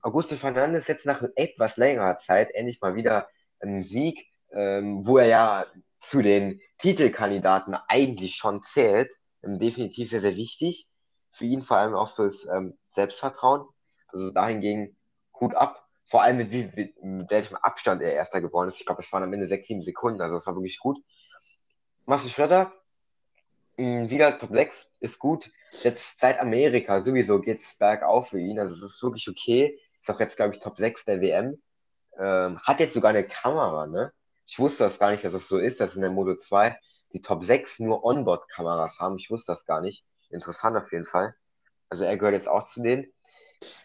Augusto 0.00 0.36
Fernandes 0.36 0.88
jetzt 0.88 1.06
nach 1.06 1.22
etwas 1.36 1.76
längerer 1.76 2.18
Zeit 2.18 2.50
endlich 2.54 2.80
mal 2.80 2.94
wieder 2.96 3.28
einen 3.60 3.82
Sieg, 3.84 4.26
ähm, 4.52 5.06
wo 5.06 5.18
er 5.18 5.26
ja 5.26 5.66
zu 6.00 6.22
den 6.22 6.60
Titelkandidaten 6.78 7.76
eigentlich 7.88 8.36
schon 8.36 8.62
zählt. 8.64 9.12
Ähm, 9.44 9.58
definitiv 9.58 10.10
sehr, 10.10 10.20
sehr 10.20 10.36
wichtig. 10.36 10.88
Für 11.32 11.44
ihn 11.44 11.62
vor 11.62 11.78
allem 11.78 11.94
auch 11.94 12.14
fürs 12.14 12.46
ähm, 12.46 12.78
Selbstvertrauen. 12.88 13.66
Also 14.08 14.30
dahingegen 14.30 14.96
gut 15.32 15.54
ab. 15.54 15.88
Vor 16.04 16.22
allem 16.22 16.36
mit, 16.36 16.52
wie, 16.52 16.94
mit 17.00 17.30
welchem 17.30 17.56
Abstand 17.56 18.02
er 18.02 18.12
erster 18.12 18.40
geworden 18.40 18.68
ist. 18.68 18.78
Ich 18.78 18.86
glaube, 18.86 19.02
es 19.02 19.12
waren 19.12 19.22
am 19.22 19.32
Ende 19.32 19.46
sechs, 19.46 19.66
sieben 19.66 19.82
Sekunden. 19.82 20.20
Also 20.20 20.36
das 20.36 20.46
war 20.46 20.54
wirklich 20.54 20.78
gut. 20.78 20.98
Marcel 22.04 22.28
Schröder, 22.28 22.72
mh, 23.76 24.10
wieder 24.10 24.36
Top 24.36 24.50
6, 24.50 24.90
ist 25.00 25.18
gut. 25.18 25.50
Jetzt 25.82 26.20
seit 26.20 26.38
Amerika 26.38 27.00
sowieso 27.00 27.40
geht 27.40 27.60
es 27.60 27.74
bergauf 27.76 28.28
für 28.28 28.40
ihn. 28.40 28.58
Also 28.58 28.74
es 28.74 28.82
ist 28.82 29.02
wirklich 29.02 29.28
okay. 29.28 29.80
Ist 30.00 30.10
auch 30.10 30.20
jetzt, 30.20 30.36
glaube 30.36 30.54
ich, 30.54 30.60
Top 30.60 30.76
6 30.76 31.06
der 31.06 31.20
WM. 31.20 31.62
Ähm, 32.18 32.60
hat 32.60 32.80
jetzt 32.80 32.94
sogar 32.94 33.10
eine 33.10 33.26
Kamera, 33.26 33.86
ne? 33.86 34.12
Ich 34.46 34.58
wusste 34.58 34.84
das 34.84 34.98
gar 34.98 35.12
nicht, 35.12 35.24
dass 35.24 35.32
es 35.32 35.42
das 35.42 35.48
so 35.48 35.56
ist, 35.56 35.80
dass 35.80 35.94
in 35.94 36.02
der 36.02 36.10
Moto 36.10 36.36
2 36.36 36.78
die 37.12 37.22
Top 37.22 37.44
6 37.44 37.78
nur 37.78 38.04
Onboard-Kameras 38.04 38.98
haben. 39.00 39.16
Ich 39.16 39.30
wusste 39.30 39.52
das 39.52 39.64
gar 39.64 39.80
nicht. 39.80 40.04
Interessant 40.32 40.76
auf 40.76 40.90
jeden 40.92 41.06
Fall. 41.06 41.34
Also 41.88 42.04
er 42.04 42.16
gehört 42.16 42.34
jetzt 42.34 42.48
auch 42.48 42.66
zu 42.66 42.82
denen. 42.82 43.06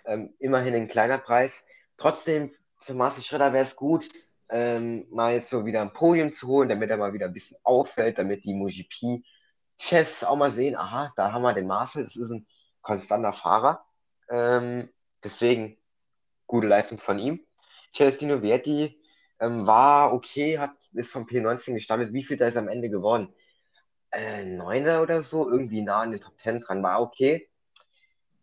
Ähm, 0.06 0.34
immerhin 0.40 0.74
ein 0.74 0.88
kleiner 0.88 1.18
Preis. 1.18 1.64
Trotzdem, 1.98 2.54
für 2.82 2.94
Marcel 2.94 3.24
Schredder 3.24 3.54
wäre 3.54 3.66
es 3.66 3.76
gut, 3.76 4.10
ähm, 4.50 5.06
mal 5.10 5.34
jetzt 5.34 5.50
so 5.50 5.66
wieder 5.66 5.82
ein 5.82 5.94
Podium 5.94 6.32
zu 6.32 6.48
holen, 6.48 6.70
damit 6.70 6.90
er 6.90 6.98
mal 6.98 7.14
wieder 7.14 7.26
ein 7.26 7.34
bisschen 7.34 7.58
auffällt, 7.64 8.18
damit 8.18 8.46
die 8.46 8.54
MotoGP-Chefs 8.54 10.24
auch 10.24 10.38
mal 10.38 10.52
sehen, 10.52 10.76
aha, 10.76 11.12
da 11.16 11.34
haben 11.34 11.42
wir 11.42 11.54
den 11.54 11.68
Marcel, 11.68 12.06
das 12.06 12.16
ist 12.16 12.32
ein 12.32 12.48
konstanter 12.82 13.34
Fahrer. 13.34 13.86
Ähm, 14.30 14.90
deswegen 15.24 15.78
gute 16.46 16.68
Leistung 16.68 16.98
von 16.98 17.20
ihm. 17.20 17.46
Celestino 17.94 18.42
Vietti 18.42 19.02
ähm, 19.40 19.68
war 19.68 20.14
okay, 20.14 20.58
hat, 20.60 20.72
ist 20.94 21.12
vom 21.12 21.26
P19 21.26 21.74
gestartet. 21.74 22.14
Wie 22.14 22.24
viel 22.24 22.38
da 22.38 22.48
ist 22.48 22.58
am 22.58 22.70
Ende 22.70 22.90
geworden? 22.90 23.34
Äh, 24.18 24.46
Neuner 24.46 25.04
oder 25.04 25.22
so, 25.22 25.48
irgendwie 25.48 25.84
nah 25.84 26.02
an 26.02 26.10
den 26.10 26.20
Top 26.20 26.40
10 26.40 26.62
dran, 26.62 26.82
war 26.82 27.04
okay. 27.04 27.48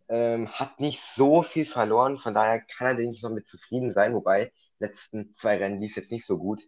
Ähm, 0.09 0.49
hat 0.49 0.79
nicht 0.79 1.01
so 1.01 1.43
viel 1.43 1.66
verloren, 1.66 2.16
von 2.16 2.33
daher 2.33 2.61
kann 2.61 2.87
er, 2.87 2.95
denke 2.95 3.16
ich, 3.16 3.22
noch 3.22 3.31
mit 3.31 3.49
zufrieden 3.49 3.91
sein, 3.93 4.14
wobei 4.14 4.53
letzten 4.79 5.35
zwei 5.35 5.57
Rennen 5.57 5.81
lief 5.81 5.91
es 5.91 5.97
jetzt 5.97 6.12
nicht 6.12 6.27
so 6.27 6.39
gut. 6.39 6.62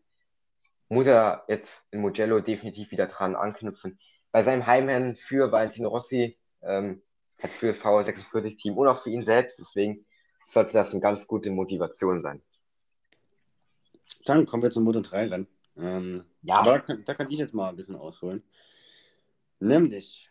Muss 0.88 1.06
er 1.06 1.44
jetzt 1.46 1.84
in 1.92 2.00
Mugello 2.00 2.40
definitiv 2.40 2.90
wieder 2.90 3.06
dran 3.06 3.36
anknüpfen. 3.36 3.96
Bei 4.32 4.42
seinem 4.42 4.66
Heimherrn 4.66 5.14
für 5.14 5.52
Valentino 5.52 5.88
Rossi, 5.88 6.36
ähm, 6.62 7.00
hat 7.40 7.50
für 7.50 7.74
V46-Team 7.74 8.76
und 8.76 8.88
auch 8.88 9.00
für 9.00 9.10
ihn 9.10 9.22
selbst, 9.24 9.60
deswegen 9.60 10.04
sollte 10.46 10.72
das 10.72 10.90
eine 10.90 11.00
ganz 11.00 11.28
gute 11.28 11.50
Motivation 11.50 12.22
sein. 12.22 12.42
Dann 14.24 14.46
kommen 14.46 14.64
wir 14.64 14.70
zum 14.72 14.82
Moto 14.82 15.00
3 15.00 15.28
Rennen. 15.28 15.46
Ähm, 15.76 16.24
ja. 16.42 16.64
Da 16.64 16.80
kann, 16.80 17.04
da 17.04 17.14
kann 17.14 17.30
ich 17.30 17.38
jetzt 17.38 17.54
mal 17.54 17.68
ein 17.68 17.76
bisschen 17.76 17.94
ausholen. 17.94 18.42
Nämlich, 19.58 20.30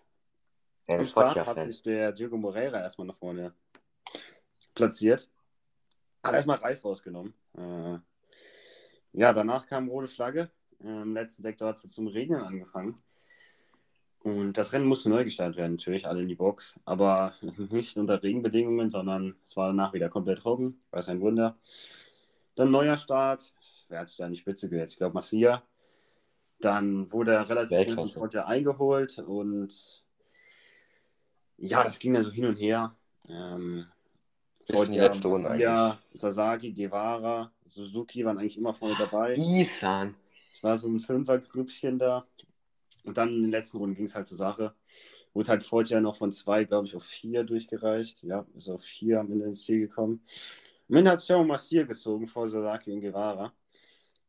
ja, 0.88 0.98
am 0.98 1.06
Start 1.06 1.46
hat 1.46 1.62
sich 1.62 1.82
der 1.82 2.12
Diego 2.12 2.38
Moreira 2.38 2.82
erstmal 2.82 3.08
nach 3.08 3.18
vorne 3.18 3.54
platziert. 4.74 5.30
Hat 6.24 6.34
erstmal 6.34 6.58
Reis 6.58 6.84
rausgenommen. 6.84 7.34
Äh, 7.58 8.00
ja, 9.14 9.34
danach 9.34 9.68
kam 9.68 9.90
rote 9.90 10.08
Flagge. 10.08 10.50
Im 10.80 11.14
letzten 11.14 11.44
Sektor 11.44 11.70
hat 11.70 11.84
es 11.84 11.94
zum 11.94 12.08
Regnen 12.08 12.42
angefangen. 12.42 13.02
Und 14.26 14.58
das 14.58 14.74
Rennen 14.74 14.88
musste 14.88 15.10
neu 15.10 15.24
gestaltet 15.24 15.58
werden, 15.58 15.74
natürlich, 15.74 16.08
alle 16.08 16.22
in 16.22 16.28
die 16.28 16.36
Box. 16.36 16.80
Aber 16.84 17.36
nicht 17.70 17.96
unter 17.96 18.22
Regenbedingungen, 18.22 18.90
sondern 18.90 19.36
es 19.46 19.56
war 19.56 19.68
danach 19.68 19.94
wieder 19.94 20.10
komplett 20.10 20.40
trocken. 20.40 20.82
War 20.92 21.00
es 21.00 21.10
ein 21.10 21.22
Wunder. 21.22 21.58
Dann 22.56 22.72
neuer 22.72 22.98
Start. 22.98 23.54
Wer 23.88 24.00
hat 24.00 24.08
sich 24.08 24.18
da 24.18 24.26
in 24.26 24.34
die 24.34 24.40
Spitze 24.40 24.68
gesetzt? 24.68 24.94
Ich 24.94 24.98
glaube, 24.98 25.14
Massia. 25.14 25.64
Dann 26.60 27.12
wurde 27.12 27.34
er 27.34 27.50
relativ 27.50 27.78
schnell 27.78 27.96
von 27.96 28.10
Forte 28.10 28.46
eingeholt 28.46 29.20
und 29.20 30.04
ja, 31.58 31.84
das 31.84 32.00
ging 32.00 32.14
dann 32.14 32.24
so 32.24 32.32
hin 32.32 32.46
und 32.46 32.56
her. 32.56 32.96
Ähm, 33.28 33.86
Forte, 34.66 35.20
Massia, 35.24 36.00
Sasaki, 36.14 36.74
Guevara, 36.74 37.52
Suzuki 37.66 38.26
waren 38.26 38.38
eigentlich 38.38 38.58
immer 38.58 38.74
vorne 38.74 38.96
dabei. 38.98 39.36
Ethan. 39.36 40.16
Es 40.52 40.64
war 40.64 40.76
so 40.78 40.88
ein 40.88 41.00
Fünfergrüppchen 41.00 42.00
da. 42.00 42.26
Und 43.04 43.18
dann 43.18 43.30
in 43.30 43.42
den 43.44 43.52
letzten 43.52 43.78
Runden 43.78 43.96
ging 43.96 44.06
es 44.06 44.16
halt 44.16 44.26
zur 44.26 44.38
Sache. 44.38 44.74
Wurde 45.34 45.50
halt 45.50 45.64
Forte 45.64 46.00
noch 46.02 46.16
von 46.16 46.32
zwei, 46.32 46.64
glaube 46.64 46.88
ich, 46.88 46.96
auf 46.96 47.04
vier 47.04 47.44
durchgereicht. 47.44 48.24
Ja, 48.24 48.46
ist 48.56 48.70
auf 48.70 48.82
vier 48.82 49.20
am 49.20 49.32
Ende 49.32 49.46
ins 49.46 49.64
Ziel 49.64 49.80
gekommen. 49.82 50.24
Ende 50.90 51.12
hat 51.12 51.20
Xiao 51.20 51.44
Massier 51.44 51.86
gezogen 51.86 52.26
vor 52.26 52.48
Sasaki 52.48 52.92
und 52.92 53.02
Guevara. 53.02 53.54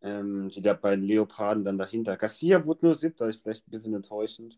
Ähm, 0.07 0.49
die 0.51 0.63
da 0.63 0.73
beiden 0.75 1.05
Leoparden 1.05 1.65
dann 1.65 1.79
dahinter. 1.79 2.17
Garcia 2.17 2.65
wurde 2.65 2.87
nur 2.87 2.95
siebter, 2.95 3.27
ist 3.27 3.43
vielleicht 3.43 3.67
ein 3.67 3.71
bisschen 3.73 3.95
enttäuschend. 3.95 4.57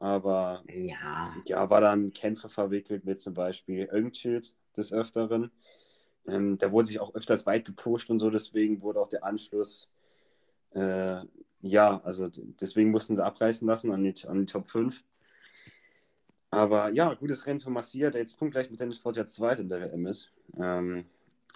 Aber 0.00 0.64
ja, 0.68 1.32
ja 1.46 1.70
war 1.70 1.80
dann 1.80 2.12
Kämpfe 2.12 2.48
verwickelt 2.48 3.04
mit 3.04 3.20
zum 3.20 3.34
Beispiel 3.34 3.88
Öngtüt 3.92 4.56
des 4.76 4.92
Öfteren. 4.92 5.52
Ähm, 6.26 6.58
der 6.58 6.72
wurde 6.72 6.88
sich 6.88 6.98
auch 6.98 7.14
öfters 7.14 7.46
weit 7.46 7.66
gepusht 7.66 8.10
und 8.10 8.18
so, 8.18 8.30
deswegen 8.30 8.82
wurde 8.82 9.00
auch 9.00 9.08
der 9.08 9.24
Anschluss, 9.24 9.88
äh, 10.74 11.20
ja, 11.60 12.00
also 12.02 12.28
deswegen 12.28 12.90
mussten 12.90 13.16
sie 13.16 13.24
abreißen 13.24 13.66
lassen 13.66 13.92
an 13.92 14.02
die, 14.02 14.14
an 14.26 14.40
die 14.40 14.46
Top 14.46 14.66
5. 14.66 15.04
Aber 16.50 16.90
ja, 16.90 17.14
gutes 17.14 17.46
Rennen 17.46 17.60
für 17.60 17.70
Massia, 17.70 18.10
der 18.10 18.22
jetzt 18.22 18.38
punktgleich 18.38 18.70
mit 18.70 18.80
Dennis 18.80 18.98
Ford 18.98 19.16
ja 19.16 19.24
Zweiter 19.24 19.60
in 19.60 19.68
der 19.68 19.80
WM 19.80 20.06
ist. 20.06 20.32
Ähm, 20.58 21.04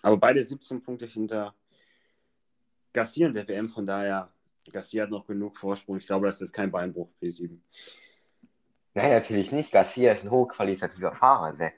aber 0.02 0.18
beide 0.18 0.42
17 0.42 0.82
Punkte 0.82 1.06
hinter 1.06 1.54
Garcia 2.92 3.26
in 3.26 3.34
der 3.34 3.48
WM, 3.48 3.68
von 3.68 3.86
daher, 3.86 4.32
Garcia 4.70 5.04
hat 5.04 5.10
noch 5.10 5.26
genug 5.26 5.56
Vorsprung. 5.56 5.96
Ich 5.96 6.06
glaube, 6.06 6.26
das 6.26 6.40
ist 6.40 6.52
kein 6.52 6.70
Beinbruch, 6.70 7.08
P7. 7.20 7.58
Nein, 8.94 9.10
natürlich 9.10 9.52
nicht. 9.52 9.72
Garcia 9.72 10.12
ist 10.12 10.24
ein 10.24 10.30
hochqualitativer 10.30 11.12
Fahrer. 11.12 11.54
Der, 11.54 11.72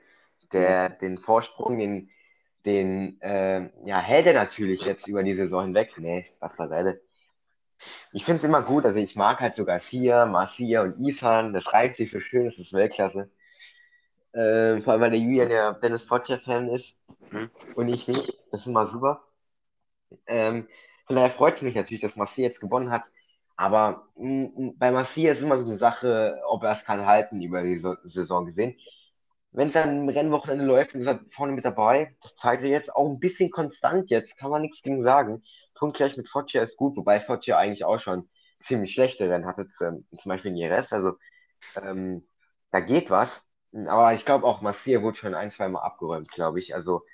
der 0.53 0.91
den 0.91 1.19
Vorsprung, 1.19 1.79
den, 1.79 2.11
den 2.67 3.21
äh, 3.21 3.71
ja, 3.85 4.01
hält 4.01 4.27
er 4.27 4.35
natürlich 4.35 4.83
jetzt 4.83 5.07
über 5.09 5.23
die 5.23 5.35
Saison 5.35 5.65
hinweg. 5.65 5.93
Nee, 5.97 6.27
was 6.41 6.57
beiseite. 6.57 7.01
Ich 8.13 8.25
finde 8.25 8.39
es 8.39 8.45
immer 8.45 8.63
gut, 8.63 8.85
also 8.85 8.99
ich 8.99 9.17
mag 9.17 9.41
halt 9.41 9.57
so 9.57 9.65
Garcia, 9.65 10.27
Marcia 10.27 10.83
und 10.83 10.99
Isan, 11.01 11.53
das 11.53 11.73
reibt 11.73 11.97
sich 11.97 12.11
so 12.11 12.21
schön, 12.21 12.47
das 12.47 12.59
ist 12.59 12.73
Weltklasse. 12.73 13.31
Äh, 14.33 14.81
vor 14.81 14.93
allem, 14.93 15.03
weil 15.03 15.11
der 15.11 15.21
Julian 15.21 15.51
ja 15.51 15.73
Dennis 15.73 16.03
Fotcher-Fan 16.05 16.69
ist 16.69 16.99
mhm. 17.31 17.51
und 17.75 17.89
ich 17.89 18.09
nicht. 18.09 18.33
Das 18.51 18.63
ist 18.63 18.67
immer 18.67 18.87
super. 18.87 19.25
Ähm, 20.27 20.67
von 21.07 21.17
daher 21.17 21.31
freut 21.31 21.57
es 21.57 21.63
mich 21.63 21.75
natürlich, 21.75 22.01
dass 22.03 22.17
Marcia 22.17 22.45
jetzt 22.45 22.61
gewonnen 22.61 22.91
hat. 22.91 23.11
Aber 23.57 24.09
mh, 24.17 24.51
mm, 24.57 24.79
bei 24.79 24.91
Marcia 24.91 25.33
ist 25.33 25.43
immer 25.43 25.59
so 25.59 25.67
eine 25.67 25.77
Sache, 25.77 26.41
ob 26.47 26.65
er 26.65 26.73
es 26.73 26.85
kann 26.85 27.07
halten 27.07 27.43
über 27.43 27.63
die 27.63 27.79
Saison 27.79 28.47
gesehen. 28.47 28.77
Wenn 29.53 29.69
es 29.69 29.75
dann 29.75 30.01
im 30.03 30.09
Rennwochenende 30.09 30.65
läuft, 30.65 30.95
ist 30.95 31.07
er 31.07 31.21
vorne 31.31 31.53
mit 31.53 31.65
dabei. 31.65 32.17
Das 32.23 32.35
zeigt 32.35 32.65
er 32.65 32.71
jetzt 32.71 32.95
auch 32.95 33.09
ein 33.09 33.21
bisschen 33.21 33.51
konstant 33.51 34.11
jetzt, 34.11 34.37
kann 34.37 34.51
man 34.51 34.63
nichts 34.63 34.83
gegen 34.83 35.05
sagen. 35.05 35.45
Punktgleich 35.75 36.17
mit 36.17 36.29
Foggia 36.29 36.63
ist 36.63 36.77
gut, 36.77 36.97
wobei 36.97 37.21
Foggia 37.21 37.57
eigentlich 37.59 37.85
auch 37.85 38.01
schon 38.01 38.29
ziemlich 38.61 38.93
schlechte 38.95 39.29
Rennen 39.31 39.47
hatte, 39.47 39.69
zum, 39.69 40.07
zum 40.19 40.29
Beispiel 40.29 40.51
in 40.51 40.57
Jerez. 40.57 40.93
Also 40.93 41.13
ähm, 41.77 42.27
da 42.73 42.81
geht 42.81 43.11
was. 43.11 43.43
Aber 43.87 44.15
ich 44.15 44.25
glaube 44.25 44.47
auch, 44.47 44.61
Marcia 44.61 45.03
wurde 45.03 45.19
schon 45.19 45.35
ein, 45.35 45.53
zwei 45.53 45.69
Mal 45.69 45.83
abgeräumt, 45.83 46.31
glaube 46.31 46.59
ich. 46.61 46.75
Also 46.75 47.05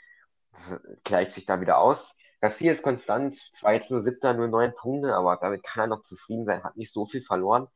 gleicht 1.04 1.32
sich 1.32 1.46
da 1.46 1.60
wieder 1.60 1.78
aus. 1.78 2.16
Garcia 2.40 2.72
ist 2.72 2.82
konstant, 2.82 3.34
zwar 3.54 3.74
jetzt 3.74 3.90
nur 3.90 4.02
siebter, 4.02 4.32
nur 4.34 4.48
neun 4.48 4.74
Punkte, 4.74 5.14
aber 5.14 5.36
damit 5.36 5.62
kann 5.62 5.84
er 5.84 5.86
noch 5.88 6.02
zufrieden 6.02 6.46
sein, 6.46 6.64
hat 6.64 6.76
nicht 6.76 6.92
so 6.92 7.06
viel 7.06 7.22
verloren. 7.22 7.68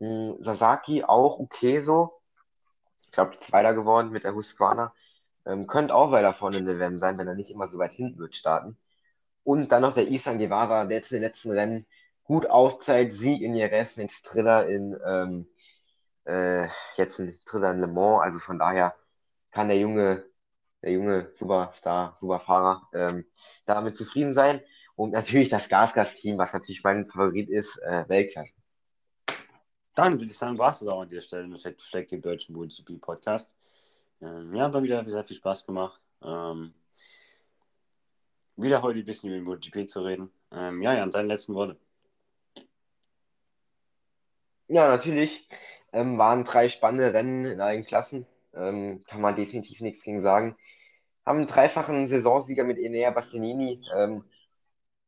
Hm, 0.00 0.36
Sasaki 0.40 1.04
auch 1.04 1.38
okay 1.38 1.80
so. 1.80 2.20
Ich 3.04 3.12
glaube, 3.12 3.38
Zweiter 3.40 3.74
geworden 3.74 4.10
mit 4.10 4.24
der 4.24 4.34
Husqvarna. 4.34 4.92
Ähm, 5.46 5.66
könnte 5.66 5.94
auch 5.94 6.10
weiter 6.12 6.34
vorne 6.34 6.58
in 6.58 6.66
der 6.66 6.78
WM 6.78 6.98
sein, 6.98 7.18
wenn 7.18 7.28
er 7.28 7.34
nicht 7.34 7.50
immer 7.50 7.68
so 7.68 7.78
weit 7.78 7.92
hinten 7.92 8.18
wird 8.18 8.36
starten. 8.36 8.76
Und 9.44 9.70
dann 9.72 9.82
noch 9.82 9.94
der 9.94 10.08
Isan 10.08 10.38
Guevara, 10.38 10.84
der 10.86 10.98
jetzt 10.98 11.12
in 11.12 11.16
den 11.16 11.22
letzten 11.30 11.52
Rennen 11.52 11.86
gut 12.24 12.46
aufzeigt. 12.50 13.14
Sieg 13.14 13.42
in 13.42 13.54
Jerez, 13.54 13.96
jetzt 13.96 14.26
Triller 14.26 14.66
in, 14.68 14.98
ähm, 15.06 15.48
äh, 16.24 16.68
jetzt 16.96 17.20
ein 17.20 17.38
Triller 17.46 17.72
in 17.72 17.80
Le 17.80 17.86
Mans. 17.86 18.22
Also 18.22 18.40
von 18.40 18.58
daher 18.58 18.94
kann 19.52 19.68
der 19.68 19.78
Junge 19.78 20.24
der 20.86 20.92
junge 20.92 21.32
Superstar, 21.34 22.16
Superfahrer, 22.20 22.88
ähm, 22.92 23.26
damit 23.64 23.96
zufrieden 23.96 24.32
sein. 24.32 24.60
Und 24.94 25.10
natürlich 25.10 25.48
das 25.48 25.68
Gasgas-Team, 25.68 26.38
was 26.38 26.52
natürlich 26.52 26.84
mein 26.84 27.06
Favorit 27.06 27.50
ist, 27.50 27.76
äh, 27.78 28.08
Weltklasse. 28.08 28.52
Dann 29.96 30.12
würde 30.12 30.26
ich 30.26 30.38
sagen, 30.38 30.56
war 30.58 30.70
es 30.70 30.86
auch 30.86 31.00
an 31.00 31.08
der 31.08 31.20
Stelle 31.20 31.48
mit 31.48 31.82
Fleck 31.82 32.08
dem 32.08 32.22
deutschen 32.22 32.54
MotoGP 32.54 33.00
Podcast. 33.00 33.50
Ähm, 34.22 34.54
ja, 34.54 34.64
hat 34.64 34.74
mir 34.74 34.82
wieder 34.84 35.04
sehr 35.06 35.24
viel 35.24 35.36
Spaß 35.36 35.66
gemacht. 35.66 36.00
Ähm, 36.22 36.72
wieder 38.54 38.80
heute 38.80 39.00
ein 39.00 39.04
bisschen 39.04 39.32
über 39.32 39.50
MotoGP 39.50 39.88
zu 39.88 40.02
reden. 40.02 40.30
Ähm, 40.52 40.82
ja, 40.82 40.94
Jan, 40.94 41.10
deine 41.10 41.28
letzten 41.28 41.54
Worte. 41.54 41.76
Ja, 44.68 44.86
natürlich 44.86 45.48
ähm, 45.92 46.16
waren 46.16 46.44
drei 46.44 46.68
spannende 46.68 47.12
Rennen 47.12 47.44
in 47.44 47.60
allen 47.60 47.84
Klassen. 47.84 48.24
Ähm, 48.54 49.02
kann 49.08 49.20
man 49.20 49.34
definitiv 49.34 49.80
nichts 49.80 50.04
gegen 50.04 50.22
sagen. 50.22 50.56
Haben 51.26 51.38
einen 51.40 51.48
dreifachen 51.48 52.06
Saisonsieger 52.08 52.64
mit 52.64 52.78
Enea 52.78 53.10
Bastianini. 53.10 53.82
Ähm, 53.96 54.24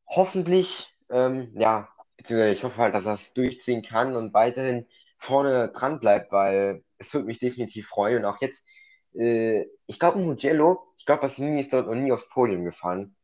hoffentlich, 0.07 0.93
ähm, 1.11 1.53
ja, 1.55 1.89
beziehungsweise 2.16 2.53
ich 2.53 2.64
hoffe 2.64 2.79
halt, 2.79 2.95
dass 2.95 3.07
er 3.07 3.14
es 3.14 3.33
durchziehen 3.35 3.83
kann 3.83 4.16
und 4.16 4.35
weiterhin 4.35 4.87
vorne 5.19 5.71
dran 5.71 6.01
bleibt, 6.01 6.33
weil 6.33 6.85
es 6.99 7.12
würde 7.14 7.27
mich 7.27 7.39
definitiv 7.41 7.89
freuen. 7.89 8.19
Und 8.19 8.25
auch 8.27 8.41
jetzt, 8.41 8.64
äh, 9.14 9.66
ich 9.87 9.99
glaube, 9.99 10.19
Mugello, 10.21 10.93
ich 10.97 11.07
glaube, 11.07 11.23
Bastianini 11.23 11.61
ist 11.61 11.73
dort 11.73 11.87
noch 11.87 11.95
nie 11.95 12.12
aufs 12.12 12.29
Podium 12.29 12.64
gefahren, 12.64 13.16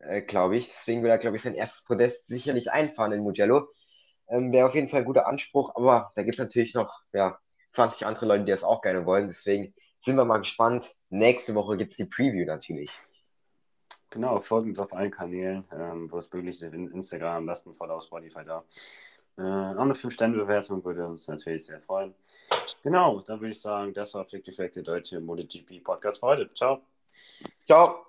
äh, 0.00 0.22
glaube 0.22 0.56
ich. 0.56 0.68
Deswegen 0.68 1.02
will 1.02 1.10
er, 1.10 1.18
glaube 1.18 1.36
ich, 1.36 1.42
sein 1.42 1.54
erstes 1.54 1.84
Podest 1.84 2.26
sicherlich 2.28 2.70
einfahren 2.72 3.12
in 3.12 3.22
Mugello. 3.22 3.68
Ähm, 4.28 4.52
Wäre 4.52 4.66
auf 4.68 4.74
jeden 4.74 4.88
Fall 4.88 5.00
ein 5.00 5.06
guter 5.06 5.26
Anspruch, 5.26 5.74
aber 5.76 6.10
da 6.14 6.22
gibt 6.22 6.36
es 6.36 6.40
natürlich 6.40 6.74
noch 6.74 7.02
ja, 7.12 7.38
20 7.72 8.06
andere 8.06 8.26
Leute, 8.26 8.44
die 8.44 8.52
das 8.52 8.64
auch 8.64 8.82
gerne 8.82 9.06
wollen. 9.06 9.28
Deswegen 9.28 9.74
sind 10.04 10.16
wir 10.16 10.24
mal 10.24 10.38
gespannt. 10.38 10.94
Nächste 11.08 11.54
Woche 11.54 11.76
gibt 11.76 11.92
es 11.92 11.96
die 11.96 12.04
Preview 12.04 12.46
natürlich. 12.46 12.90
Genau, 14.10 14.40
folgt 14.40 14.68
uns 14.68 14.78
auf 14.80 14.92
allen 14.92 15.10
Kanälen, 15.10 15.64
ähm, 15.72 16.10
wo 16.10 16.18
es 16.18 16.32
möglich 16.32 16.60
ist, 16.60 16.62
in 16.62 16.90
Instagram, 16.90 17.46
lasst 17.46 17.66
ein 17.66 17.74
Follow 17.74 17.94
auf 17.94 18.04
Spotify 18.04 18.42
da. 18.44 18.64
Äh, 19.38 19.42
auch 19.42 19.82
eine 19.82 19.94
5-Sterne-Bewertung 19.94 20.84
würde 20.84 21.06
uns 21.06 21.28
natürlich 21.28 21.64
sehr 21.64 21.80
freuen. 21.80 22.14
Genau, 22.82 23.20
dann 23.20 23.40
würde 23.40 23.52
ich 23.52 23.60
sagen, 23.60 23.94
das 23.94 24.12
war 24.14 24.24
Flick 24.24 24.44
die 24.44 24.82
deutsche 24.82 25.20
MotoGP 25.20 25.82
Podcast 25.82 26.18
für 26.18 26.26
heute. 26.26 26.52
Ciao. 26.54 26.82
Ciao. 27.64 28.06